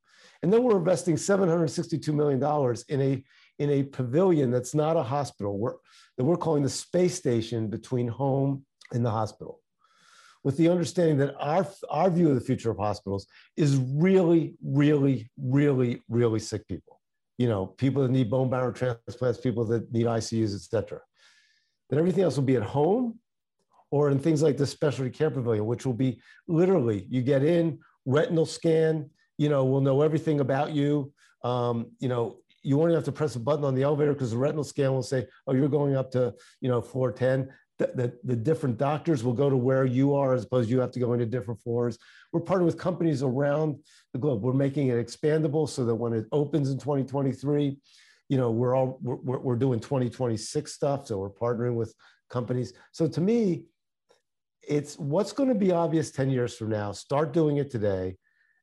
And 0.42 0.52
then 0.52 0.62
we're 0.62 0.78
investing 0.78 1.16
$762 1.16 2.14
million 2.14 2.76
in 2.88 3.00
a, 3.00 3.24
in 3.58 3.70
a 3.70 3.82
pavilion 3.84 4.50
that's 4.50 4.74
not 4.74 4.96
a 4.96 5.02
hospital, 5.02 5.58
we're, 5.58 5.74
that 6.16 6.24
we're 6.24 6.36
calling 6.36 6.62
the 6.62 6.68
space 6.68 7.14
station 7.14 7.68
between 7.68 8.08
home 8.08 8.64
and 8.92 9.04
the 9.04 9.10
hospital 9.10 9.61
with 10.44 10.56
the 10.56 10.68
understanding 10.68 11.18
that 11.18 11.34
our 11.38 11.66
our 11.90 12.10
view 12.10 12.28
of 12.28 12.34
the 12.34 12.40
future 12.40 12.70
of 12.70 12.78
hospitals 12.78 13.26
is 13.56 13.76
really, 13.76 14.54
really, 14.62 15.30
really, 15.36 16.02
really 16.08 16.40
sick 16.40 16.66
people. 16.66 17.00
You 17.38 17.48
know, 17.48 17.66
people 17.66 18.02
that 18.02 18.10
need 18.10 18.30
bone 18.30 18.50
marrow 18.50 18.72
transplants, 18.72 19.40
people 19.40 19.64
that 19.66 19.92
need 19.92 20.06
ICUs, 20.06 20.54
et 20.54 20.60
cetera. 20.60 21.00
That 21.90 21.98
everything 21.98 22.24
else 22.24 22.36
will 22.36 22.44
be 22.44 22.56
at 22.56 22.62
home 22.62 23.18
or 23.90 24.10
in 24.10 24.18
things 24.18 24.42
like 24.42 24.56
the 24.56 24.66
specialty 24.66 25.10
care 25.10 25.30
pavilion, 25.30 25.66
which 25.66 25.84
will 25.84 25.94
be 25.94 26.20
literally 26.48 27.06
you 27.10 27.22
get 27.22 27.44
in, 27.44 27.78
retinal 28.06 28.46
scan, 28.46 29.10
you 29.38 29.48
know, 29.48 29.64
we'll 29.64 29.80
know 29.80 30.02
everything 30.02 30.40
about 30.40 30.72
you. 30.72 31.12
Um, 31.44 31.90
you 31.98 32.08
know, 32.08 32.38
you 32.62 32.76
won't 32.76 32.92
have 32.92 33.04
to 33.04 33.12
press 33.12 33.34
a 33.34 33.40
button 33.40 33.64
on 33.64 33.74
the 33.74 33.82
elevator 33.82 34.12
because 34.12 34.30
the 34.30 34.38
retinal 34.38 34.64
scan 34.64 34.92
will 34.92 35.02
say, 35.02 35.26
oh, 35.46 35.54
you're 35.54 35.68
going 35.68 35.96
up 35.96 36.10
to, 36.12 36.34
you 36.60 36.68
know, 36.68 36.80
floor 36.80 37.10
10. 37.10 37.50
The, 37.82 37.90
the, 37.94 38.18
the, 38.22 38.36
different 38.36 38.78
doctors 38.78 39.24
will 39.24 39.32
go 39.32 39.50
to 39.50 39.56
where 39.56 39.84
you 39.84 40.14
are 40.14 40.34
as 40.34 40.44
opposed 40.44 40.68
to 40.68 40.74
you 40.74 40.80
have 40.80 40.92
to 40.92 41.00
go 41.00 41.14
into 41.14 41.26
different 41.26 41.60
floors. 41.60 41.98
We're 42.32 42.40
partnering 42.40 42.66
with 42.66 42.78
companies 42.78 43.24
around 43.24 43.76
the 44.12 44.20
globe. 44.20 44.42
We're 44.42 44.52
making 44.52 44.88
it 44.88 45.04
expandable 45.04 45.68
so 45.68 45.84
that 45.84 45.94
when 45.94 46.12
it 46.12 46.26
opens 46.30 46.70
in 46.70 46.78
2023, 46.78 47.76
you 48.28 48.36
know, 48.36 48.52
we're 48.52 48.76
all, 48.76 48.98
we're, 49.02 49.38
we're 49.38 49.56
doing 49.56 49.80
2026 49.80 50.72
stuff. 50.72 51.08
So 51.08 51.18
we're 51.18 51.30
partnering 51.30 51.74
with 51.74 51.92
companies. 52.30 52.72
So 52.92 53.08
to 53.08 53.20
me, 53.20 53.64
it's 54.62 54.96
what's 54.96 55.32
going 55.32 55.48
to 55.48 55.54
be 55.54 55.72
obvious 55.72 56.12
10 56.12 56.30
years 56.30 56.56
from 56.56 56.70
now. 56.70 56.92
Start 56.92 57.32
doing 57.32 57.56
it 57.56 57.68
today. 57.68 58.16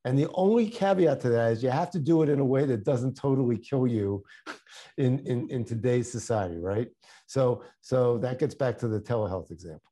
And 0.05 0.17
the 0.17 0.29
only 0.33 0.69
caveat 0.69 1.19
to 1.21 1.29
that 1.29 1.51
is 1.51 1.63
you 1.63 1.69
have 1.69 1.91
to 1.91 1.99
do 1.99 2.23
it 2.23 2.29
in 2.29 2.39
a 2.39 2.45
way 2.45 2.65
that 2.65 2.85
doesn't 2.85 3.15
totally 3.15 3.57
kill 3.57 3.85
you 3.85 4.23
in, 4.97 5.19
in, 5.19 5.49
in 5.49 5.65
today's 5.65 6.11
society, 6.11 6.57
right? 6.57 6.87
So, 7.25 7.63
so 7.81 8.17
that 8.19 8.39
gets 8.39 8.55
back 8.55 8.77
to 8.79 8.87
the 8.87 8.99
telehealth 8.99 9.51
example. 9.51 9.83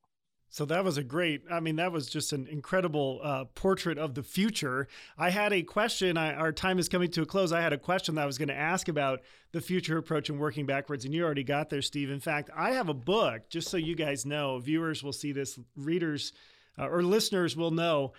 So 0.49 0.65
that 0.65 0.83
was 0.83 0.97
a 0.97 1.03
great, 1.03 1.43
I 1.51 1.59
mean, 1.59 1.75
that 1.75 1.91
was 1.91 2.07
just 2.07 2.31
an 2.31 2.47
incredible 2.47 3.19
uh, 3.21 3.45
portrait 3.53 3.97
of 3.97 4.15
the 4.15 4.23
future. 4.23 4.87
I 5.17 5.29
had 5.29 5.51
a 5.51 5.61
question, 5.61 6.17
I, 6.17 6.33
our 6.33 6.53
time 6.53 6.79
is 6.79 6.87
coming 6.87 7.11
to 7.11 7.21
a 7.21 7.25
close. 7.25 7.51
I 7.51 7.61
had 7.61 7.73
a 7.73 7.77
question 7.77 8.15
that 8.15 8.23
I 8.23 8.25
was 8.25 8.37
going 8.37 8.47
to 8.47 8.55
ask 8.55 8.87
about 8.87 9.21
the 9.51 9.59
future 9.59 9.97
approach 9.97 10.29
and 10.29 10.39
working 10.39 10.65
backwards, 10.65 11.03
and 11.03 11.13
you 11.13 11.23
already 11.23 11.43
got 11.43 11.69
there, 11.69 11.81
Steve. 11.81 12.09
In 12.09 12.21
fact, 12.21 12.49
I 12.55 12.71
have 12.71 12.87
a 12.87 12.93
book, 12.93 13.49
just 13.49 13.69
so 13.69 13.77
you 13.77 13.93
guys 13.93 14.25
know, 14.25 14.57
viewers 14.59 15.03
will 15.03 15.13
see 15.13 15.33
this, 15.33 15.59
readers 15.75 16.31
uh, 16.79 16.87
or 16.87 17.01
listeners 17.03 17.55
will 17.55 17.71
know 17.71 18.13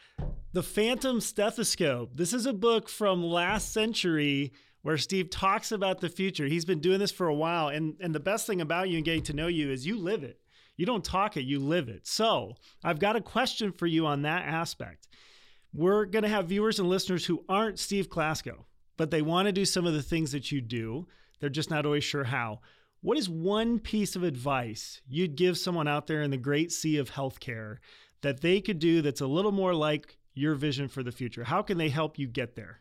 The 0.53 0.63
Phantom 0.63 1.21
Stethoscope. 1.21 2.11
This 2.15 2.33
is 2.33 2.47
a 2.47 2.53
book 2.53 2.89
from 2.89 3.23
last 3.23 3.73
century 3.73 4.53
where 4.83 4.99
Steve 4.99 5.31
talks 5.31 5.73
about 5.73 6.01
the 6.01 6.09
future. 6.09 6.47
He's 6.47 6.65
been 6.65 6.81
doing 6.81 6.99
this 6.99 7.13
for 7.13 7.27
a 7.27 7.35
while, 7.35 7.69
and, 7.69 7.97
and 8.01 8.15
the 8.15 8.21
best 8.21 8.47
thing 8.47 8.61
about 8.61 8.89
you 8.89 8.97
and 8.97 9.05
getting 9.05 9.23
to 9.25 9.33
know 9.33 9.47
you 9.47 9.71
is 9.71 9.87
you 9.87 9.99
live 9.99 10.23
it. 10.23 10.41
You 10.77 10.87
don't 10.87 11.05
talk 11.05 11.37
it, 11.37 11.45
you 11.45 11.59
live 11.59 11.89
it. 11.89 12.07
So 12.07 12.55
I've 12.85 13.01
got 13.01 13.17
a 13.17 13.21
question 13.21 13.73
for 13.73 13.87
you 13.87 14.07
on 14.07 14.23
that 14.23 14.47
aspect. 14.47 15.09
We're 15.75 16.07
going 16.07 16.23
to 16.23 16.29
have 16.29 16.49
viewers 16.49 16.79
and 16.79 16.89
listeners 16.89 17.27
who 17.27 17.45
aren't 17.49 17.79
Steve 17.79 18.09
Klasko, 18.09 18.65
but 18.97 19.11
they 19.11 19.21
want 19.21 19.47
to 19.47 19.53
do 19.53 19.65
some 19.65 19.87
of 19.87 19.93
the 19.93 20.03
things 20.03 20.33
that 20.33 20.51
you 20.51 20.61
do. 20.61 21.07
They're 21.41 21.51
just 21.51 21.71
not 21.71 21.85
always 21.85 22.05
sure 22.05 22.25
how. 22.25 22.61
What 23.01 23.19
is 23.19 23.29
one 23.29 23.79
piece 23.79 24.17
of 24.17 24.23
advice 24.23 25.01
you'd 25.09 25.37
give 25.37 25.59
someone 25.59 25.87
out 25.87 26.07
there 26.07 26.23
in 26.23 26.31
the 26.31 26.37
great 26.37 26.73
sea 26.73 26.97
of 26.97 27.11
healthcare 27.11 27.77
that 28.23 28.41
they 28.41 28.61
could 28.61 28.79
do 28.79 29.03
that's 29.03 29.21
a 29.21 29.27
little 29.27 29.53
more 29.53 29.75
like 29.75 30.16
your 30.35 30.55
vision 30.55 30.89
for 30.89 31.03
the 31.03 31.12
future? 31.12 31.45
How 31.45 31.62
can 31.62 31.79
they 31.79 31.89
help 31.89 32.19
you 32.19 32.27
get 32.27 32.55
there? 32.55 32.81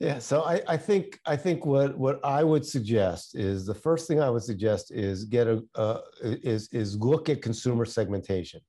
Yeah, 0.00 0.20
so 0.20 0.42
I, 0.42 0.60
I 0.68 0.76
think 0.76 1.18
I 1.26 1.34
think 1.34 1.66
what 1.66 1.98
what 1.98 2.24
I 2.24 2.44
would 2.44 2.64
suggest 2.64 3.34
is 3.34 3.66
the 3.66 3.74
first 3.74 4.06
thing 4.06 4.20
I 4.20 4.30
would 4.30 4.44
suggest 4.44 4.92
is 4.92 5.24
get 5.24 5.48
a 5.48 5.64
uh, 5.74 6.00
is 6.22 6.68
is 6.72 6.96
look 6.96 7.28
at 7.28 7.42
consumer 7.42 7.84
segmentation. 7.84 8.60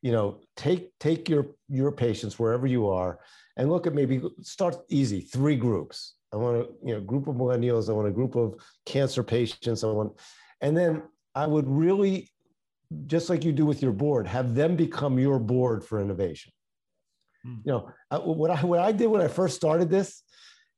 You 0.00 0.12
know, 0.12 0.40
take 0.56 0.96
take 1.00 1.28
your 1.28 1.46
your 1.68 1.90
patients 1.90 2.38
wherever 2.38 2.68
you 2.68 2.88
are, 2.88 3.18
and 3.56 3.68
look 3.68 3.88
at 3.88 3.94
maybe 3.94 4.22
start 4.42 4.76
easy 4.88 5.22
three 5.22 5.56
groups. 5.56 6.14
I 6.32 6.36
want 6.36 6.58
a 6.58 6.68
you 6.86 6.94
know 6.94 7.00
group 7.00 7.26
of 7.26 7.34
millennials. 7.34 7.90
I 7.90 7.92
want 7.92 8.06
a 8.06 8.12
group 8.12 8.36
of 8.36 8.54
cancer 8.86 9.24
patients. 9.24 9.82
I 9.82 9.88
want, 9.88 10.12
and 10.60 10.76
then 10.76 11.02
I 11.34 11.48
would 11.48 11.68
really, 11.68 12.28
just 13.06 13.30
like 13.30 13.44
you 13.44 13.52
do 13.52 13.66
with 13.66 13.82
your 13.82 13.92
board, 13.92 14.26
have 14.26 14.54
them 14.54 14.76
become 14.76 15.18
your 15.18 15.38
board 15.38 15.84
for 15.84 16.00
innovation. 16.00 16.52
Hmm. 17.44 17.56
You 17.64 17.72
know, 17.72 17.90
I, 18.10 18.16
what 18.18 18.50
I 18.50 18.64
what 18.64 18.80
I 18.80 18.92
did 18.92 19.06
when 19.06 19.20
I 19.20 19.28
first 19.28 19.56
started 19.56 19.90
this 19.90 20.22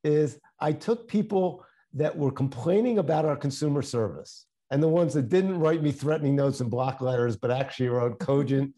is 0.04 0.38
I 0.60 0.72
took 0.72 1.08
people 1.08 1.64
that 1.94 2.16
were 2.16 2.30
complaining 2.30 2.98
about 2.98 3.24
our 3.24 3.36
consumer 3.36 3.82
service 3.82 4.46
and 4.70 4.82
the 4.82 4.88
ones 4.88 5.12
that 5.12 5.28
didn't 5.28 5.58
write 5.58 5.82
me 5.82 5.92
threatening 5.92 6.34
notes 6.34 6.60
and 6.60 6.70
block 6.70 7.02
letters, 7.02 7.36
but 7.36 7.50
actually 7.50 7.88
wrote 7.88 8.18
cogent, 8.20 8.74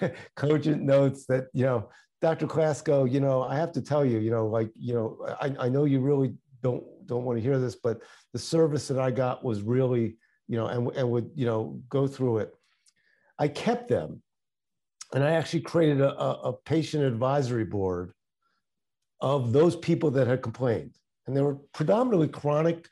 cogent 0.36 0.82
notes 0.82 1.26
that, 1.26 1.46
you 1.52 1.64
know, 1.64 1.88
Dr. 2.20 2.46
Klasko, 2.46 3.10
you 3.10 3.20
know, 3.20 3.42
I 3.42 3.56
have 3.56 3.70
to 3.72 3.82
tell 3.82 4.04
you, 4.04 4.18
you 4.18 4.30
know, 4.30 4.46
like, 4.46 4.70
you 4.74 4.94
know, 4.94 5.36
I, 5.40 5.66
I 5.66 5.68
know 5.68 5.84
you 5.84 6.00
really 6.00 6.34
don't 6.62 6.82
don't 7.06 7.24
want 7.24 7.36
to 7.36 7.42
hear 7.42 7.58
this, 7.58 7.76
but 7.76 8.00
the 8.32 8.38
service 8.38 8.88
that 8.88 8.98
I 8.98 9.10
got 9.10 9.44
was 9.44 9.60
really, 9.60 10.16
you 10.48 10.56
know, 10.56 10.66
and, 10.66 10.88
and 10.96 11.10
would, 11.10 11.30
you 11.34 11.46
know, 11.46 11.80
go 11.88 12.06
through 12.06 12.38
it. 12.38 12.54
I 13.38 13.48
kept 13.48 13.88
them. 13.88 14.22
And 15.12 15.22
I 15.22 15.32
actually 15.32 15.60
created 15.60 16.00
a, 16.00 16.18
a 16.18 16.52
patient 16.52 17.04
advisory 17.04 17.64
board 17.64 18.12
of 19.20 19.52
those 19.52 19.76
people 19.76 20.10
that 20.12 20.26
had 20.26 20.42
complained. 20.42 20.96
And 21.26 21.36
they 21.36 21.40
were 21.40 21.56
predominantly 21.72 22.28
chronic 22.28 22.88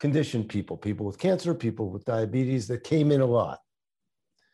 condition 0.00 0.44
people, 0.44 0.76
people 0.76 1.04
with 1.04 1.18
cancer, 1.18 1.54
people 1.54 1.90
with 1.90 2.04
diabetes 2.04 2.68
that 2.68 2.84
came 2.84 3.10
in 3.10 3.20
a 3.20 3.26
lot. 3.26 3.58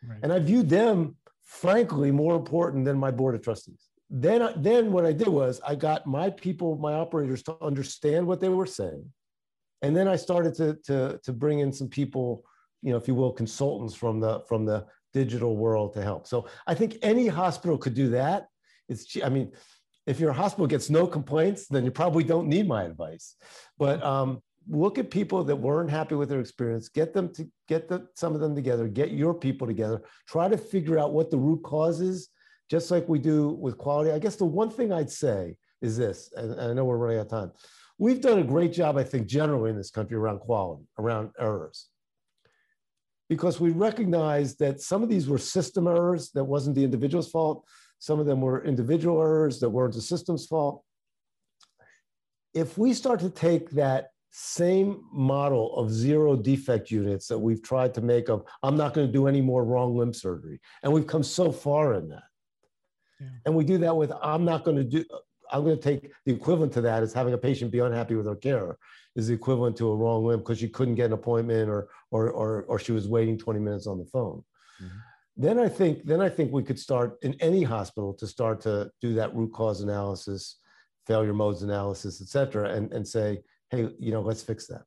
Right. 0.07 0.19
And 0.23 0.33
I 0.33 0.39
viewed 0.39 0.69
them, 0.69 1.17
frankly, 1.45 2.11
more 2.11 2.37
important 2.37 2.85
than 2.85 2.99
my 2.99 3.11
board 3.11 3.35
of 3.35 3.43
trustees. 3.43 3.89
Then, 4.09 4.53
then 4.57 4.91
what 4.91 5.05
I 5.05 5.13
did 5.13 5.29
was 5.29 5.61
I 5.67 5.75
got 5.75 6.07
my 6.07 6.31
people, 6.31 6.77
my 6.77 6.95
operators 6.95 7.43
to 7.45 7.57
understand 7.61 8.27
what 8.27 8.41
they 8.41 8.49
were 8.49 8.67
saying. 8.67 9.13
And 9.83 9.97
then 9.97 10.09
I 10.09 10.17
started 10.17 10.55
to, 10.57 10.75
to, 10.87 11.21
to 11.23 11.33
bring 11.33 11.61
in 11.61 11.73
some 11.73 11.89
people, 11.89 12.45
you 12.83 12.91
know, 12.91 12.97
if 12.97 13.09
you 13.09 13.15
will, 13.15 13.33
consultants 13.33 13.95
from 13.95 14.21
the, 14.21 14.41
from 14.49 14.65
the 14.65 14.87
digital 15.13 15.57
world 15.57 15.95
to 15.95 16.03
help. 16.03 16.27
So 16.27 16.47
I 16.67 16.75
think 16.75 16.97
any 17.03 17.27
hospital 17.27 17.79
could 17.79 17.95
do 17.95 18.11
that. 18.11 18.47
It's, 18.89 19.17
I 19.25 19.29
mean, 19.29 19.53
if 20.07 20.19
your 20.19 20.33
hospital 20.33 20.67
gets 20.67 20.91
no 20.91 21.07
complaints, 21.07 21.67
then 21.69 21.85
you 21.85 21.91
probably 21.91 22.25
don't 22.25 22.49
need 22.49 22.67
my 22.67 22.85
advice. 22.85 23.37
But 23.79 24.03
um, 24.03 24.43
look 24.69 24.99
at 24.99 25.11
people 25.11 25.45
that 25.45 25.57
weren't 25.57 25.91
happy 25.91 26.15
with 26.15 26.29
their 26.29 26.41
experience, 26.41 26.89
get 26.89 27.13
them 27.13 27.33
to 27.35 27.49
get 27.69 27.89
the, 27.89 28.07
some 28.15 28.35
of 28.35 28.41
them 28.41 28.55
together, 28.55 28.89
get 28.89 29.13
your 29.13 29.35
people 29.35 29.67
together, 29.67 30.03
try 30.27 30.49
to 30.49 30.57
figure 30.57 30.99
out 30.99 31.13
what 31.13 31.31
the 31.31 31.39
root 31.39 31.63
cause 31.63 32.01
is, 32.01 32.29
just 32.69 32.91
like 32.91 33.09
we 33.09 33.19
do 33.19 33.51
with 33.51 33.79
quality. 33.79 34.11
I 34.13 34.19
guess 34.19 34.37
the 34.37 34.45
one 34.45 34.71
thing 34.71 34.93
I'd 34.93 35.11
say 35.11 35.57
is 35.81 35.97
this, 35.97 36.33
and 36.37 36.61
I 36.61 36.73
know 36.73 36.85
we're 36.85 36.99
running 36.99 37.19
out 37.19 37.27
of 37.27 37.31
time. 37.31 37.53
We've 38.01 38.23
done 38.23 38.39
a 38.39 38.43
great 38.43 38.73
job, 38.73 38.97
I 38.97 39.05
think, 39.05 39.27
generally 39.27 39.69
in 39.69 39.77
this 39.77 39.91
country 39.91 40.17
around 40.17 40.39
quality, 40.41 40.85
around 40.99 41.33
errors. 41.39 41.89
Because 43.29 43.61
we 43.61 43.71
recognize 43.73 44.57
that 44.57 44.81
some 44.81 45.03
of 45.03 45.11
these 45.11 45.29
were 45.29 45.37
system 45.37 45.87
errors 45.87 46.31
that 46.31 46.45
wasn't 46.45 46.77
the 46.77 46.83
individual's 46.83 47.31
fault. 47.31 47.63
Some 47.99 48.19
of 48.19 48.25
them 48.25 48.41
were 48.41 48.65
individual 48.65 49.21
errors 49.21 49.61
that 49.61 49.69
weren't 49.69 49.93
the 49.93 50.01
system's 50.01 50.47
fault. 50.47 50.83
If 52.55 52.79
we 52.79 52.95
start 52.95 53.21
to 53.21 53.29
take 53.29 53.69
that 53.73 54.09
same 54.31 55.05
model 55.13 55.77
of 55.77 55.91
zero 55.91 56.37
defect 56.37 56.91
units 56.91 57.27
that 57.29 57.39
we've 57.39 57.63
tried 57.63 57.93
to 57.95 58.01
make 58.01 58.31
of, 58.31 58.47
I'm 58.63 58.79
not 58.79 58.95
going 58.95 59.09
to 59.09 59.13
do 59.13 59.27
any 59.27 59.43
more 59.43 59.63
wrong 59.63 59.95
limb 59.95 60.15
surgery. 60.15 60.59
And 60.83 60.91
we've 60.91 61.07
come 61.07 61.23
so 61.23 61.53
far 61.53 61.93
in 61.93 62.09
that. 62.09 62.23
Yeah. 63.21 63.27
And 63.45 63.55
we 63.55 63.65
do 63.65 63.77
that 63.77 63.95
with, 63.95 64.11
I'm 64.23 64.47
not 64.47 64.65
going 64.65 64.79
to 64.79 64.85
do, 64.85 65.05
I'm 65.53 65.65
going 65.65 65.77
to 65.77 65.83
take 65.83 66.11
the 66.25 66.33
equivalent 66.33 66.73
to 66.75 66.81
that 66.83 67.03
is 67.03 67.13
having 67.13 67.35
a 67.35 67.39
patient 67.39 67.71
be 67.71 67.81
unhappy 67.81 68.15
with 68.15 68.27
her 68.27 68.37
care 68.37 68.77
is 69.17 69.29
the 69.29 69.35
equivalent 69.35 69.77
to 69.77 69.91
a 69.91 69.97
wrong 69.97 70.25
limb 70.25 70.39
because 70.39 70.59
she 70.59 70.69
couldn't 70.69 70.95
get 70.95 71.07
an 71.07 71.13
appointment 71.13 71.69
or, 71.69 71.89
or, 72.11 72.31
or, 72.31 72.63
or 72.63 72.79
she 72.79 72.93
was 72.93 73.09
waiting 73.09 73.37
20 73.37 73.59
minutes 73.59 73.87
on 73.87 73.99
the 73.99 74.05
phone. 74.07 74.43
Mm-hmm 74.83 74.99
then 75.41 75.59
I 75.59 75.69
think 75.69 76.05
then 76.05 76.21
I 76.21 76.29
think 76.29 76.53
we 76.53 76.63
could 76.63 76.79
start 76.79 77.17
in 77.23 77.35
any 77.41 77.63
hospital 77.63 78.13
to 78.15 78.27
start 78.27 78.61
to 78.63 78.91
do 79.01 79.15
that 79.15 79.35
root 79.35 79.53
cause 79.55 79.81
analysis, 79.81 80.59
failure 81.07 81.33
modes 81.33 81.63
analysis, 81.63 82.21
et 82.21 82.29
cetera, 82.29 82.75
and, 82.75 82.93
and 82.93 83.09
say, 83.09 83.41
hey, 83.71 83.89
you 83.99 84.13
know, 84.13 84.21
let's 84.21 84.43
fix 84.43 84.67
that. 84.67 84.83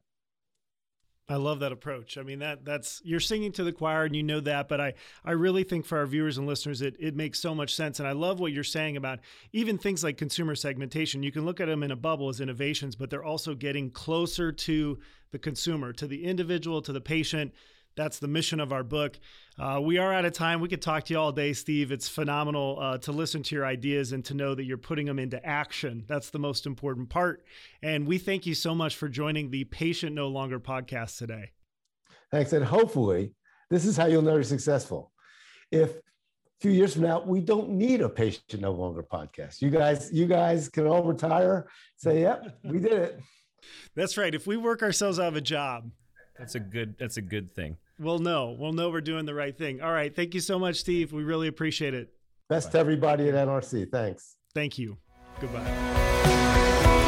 I 1.29 1.35
love 1.35 1.61
that 1.61 1.71
approach. 1.71 2.17
I 2.17 2.23
mean 2.23 2.39
that 2.39 2.65
that's 2.65 3.01
you're 3.05 3.21
singing 3.21 3.53
to 3.53 3.63
the 3.63 3.71
choir 3.71 4.03
and 4.03 4.15
you 4.15 4.23
know 4.23 4.41
that, 4.41 4.67
but 4.67 4.81
I 4.81 4.93
I 5.23 5.31
really 5.31 5.63
think 5.63 5.85
for 5.85 5.97
our 5.97 6.05
viewers 6.05 6.37
and 6.37 6.45
listeners 6.45 6.81
it 6.81 6.95
it 6.99 7.15
makes 7.15 7.39
so 7.39 7.55
much 7.55 7.73
sense 7.73 7.99
and 7.99 8.07
I 8.07 8.11
love 8.11 8.39
what 8.39 8.51
you're 8.51 8.63
saying 8.63 8.97
about 8.97 9.19
even 9.53 9.77
things 9.77 10.03
like 10.03 10.17
consumer 10.17 10.55
segmentation. 10.55 11.23
You 11.23 11.31
can 11.31 11.45
look 11.45 11.61
at 11.61 11.67
them 11.67 11.83
in 11.83 11.91
a 11.91 11.95
bubble 11.95 12.27
as 12.27 12.41
innovations, 12.41 12.95
but 12.95 13.09
they're 13.09 13.23
also 13.23 13.55
getting 13.55 13.89
closer 13.89 14.51
to 14.51 14.99
the 15.31 15.39
consumer, 15.39 15.93
to 15.93 16.07
the 16.07 16.25
individual, 16.25 16.81
to 16.81 16.91
the 16.91 17.01
patient 17.01 17.53
that's 17.95 18.19
the 18.19 18.27
mission 18.27 18.59
of 18.59 18.73
our 18.73 18.83
book. 18.83 19.19
Uh, 19.59 19.79
we 19.81 19.97
are 19.97 20.13
out 20.13 20.25
of 20.25 20.33
time. 20.33 20.61
We 20.61 20.69
could 20.69 20.81
talk 20.81 21.05
to 21.05 21.13
you 21.13 21.19
all 21.19 21.31
day, 21.31 21.53
Steve. 21.53 21.91
It's 21.91 22.09
phenomenal 22.09 22.77
uh, 22.79 22.97
to 22.99 23.11
listen 23.11 23.43
to 23.43 23.55
your 23.55 23.65
ideas 23.65 24.11
and 24.11 24.25
to 24.25 24.33
know 24.33 24.55
that 24.55 24.63
you're 24.63 24.77
putting 24.77 25.05
them 25.05 25.19
into 25.19 25.43
action. 25.45 26.03
That's 26.07 26.29
the 26.29 26.39
most 26.39 26.65
important 26.65 27.09
part. 27.09 27.43
And 27.81 28.07
we 28.07 28.17
thank 28.17 28.45
you 28.45 28.55
so 28.55 28.73
much 28.73 28.95
for 28.95 29.07
joining 29.07 29.51
the 29.51 29.63
Patient 29.65 30.15
No 30.15 30.27
Longer 30.27 30.59
podcast 30.59 31.17
today. 31.17 31.51
Thanks. 32.31 32.53
And 32.53 32.65
hopefully, 32.65 33.33
this 33.69 33.85
is 33.85 33.95
how 33.95 34.07
you'll 34.07 34.23
know 34.23 34.33
you're 34.33 34.43
successful. 34.43 35.11
If 35.71 35.91
a 35.91 36.01
few 36.61 36.71
years 36.71 36.93
from 36.93 37.03
now, 37.03 37.23
we 37.23 37.41
don't 37.41 37.69
need 37.69 38.01
a 38.01 38.09
patient 38.09 38.61
no 38.61 38.71
longer 38.71 39.03
podcast. 39.03 39.61
You 39.61 39.69
guys, 39.69 40.09
you 40.11 40.25
guys 40.25 40.69
can 40.69 40.87
all 40.87 41.03
retire. 41.03 41.67
Say, 41.97 42.21
yep, 42.21 42.57
we 42.63 42.79
did 42.79 42.93
it. 42.93 43.19
That's 43.95 44.17
right. 44.17 44.33
If 44.33 44.47
we 44.47 44.57
work 44.57 44.81
ourselves 44.81 45.19
out 45.19 45.27
of 45.27 45.35
a 45.35 45.41
job, 45.41 45.91
that's 46.37 46.55
a 46.55 46.59
good. 46.59 46.95
That's 46.99 47.17
a 47.17 47.21
good 47.21 47.53
thing. 47.53 47.77
We'll 47.99 48.19
know. 48.19 48.55
We'll 48.57 48.73
know 48.73 48.89
we're 48.89 49.01
doing 49.01 49.25
the 49.25 49.33
right 49.33 49.57
thing. 49.57 49.81
All 49.81 49.91
right. 49.91 50.13
Thank 50.15 50.33
you 50.33 50.39
so 50.39 50.57
much, 50.57 50.77
Steve. 50.77 51.13
We 51.13 51.23
really 51.23 51.47
appreciate 51.47 51.93
it. 51.93 52.13
Best 52.49 52.67
Bye. 52.67 52.71
to 52.73 52.79
everybody 52.79 53.29
at 53.29 53.35
NRC. 53.35 53.89
Thanks. 53.91 54.35
Thank 54.53 54.77
you. 54.77 54.97
Goodbye. 55.39 56.99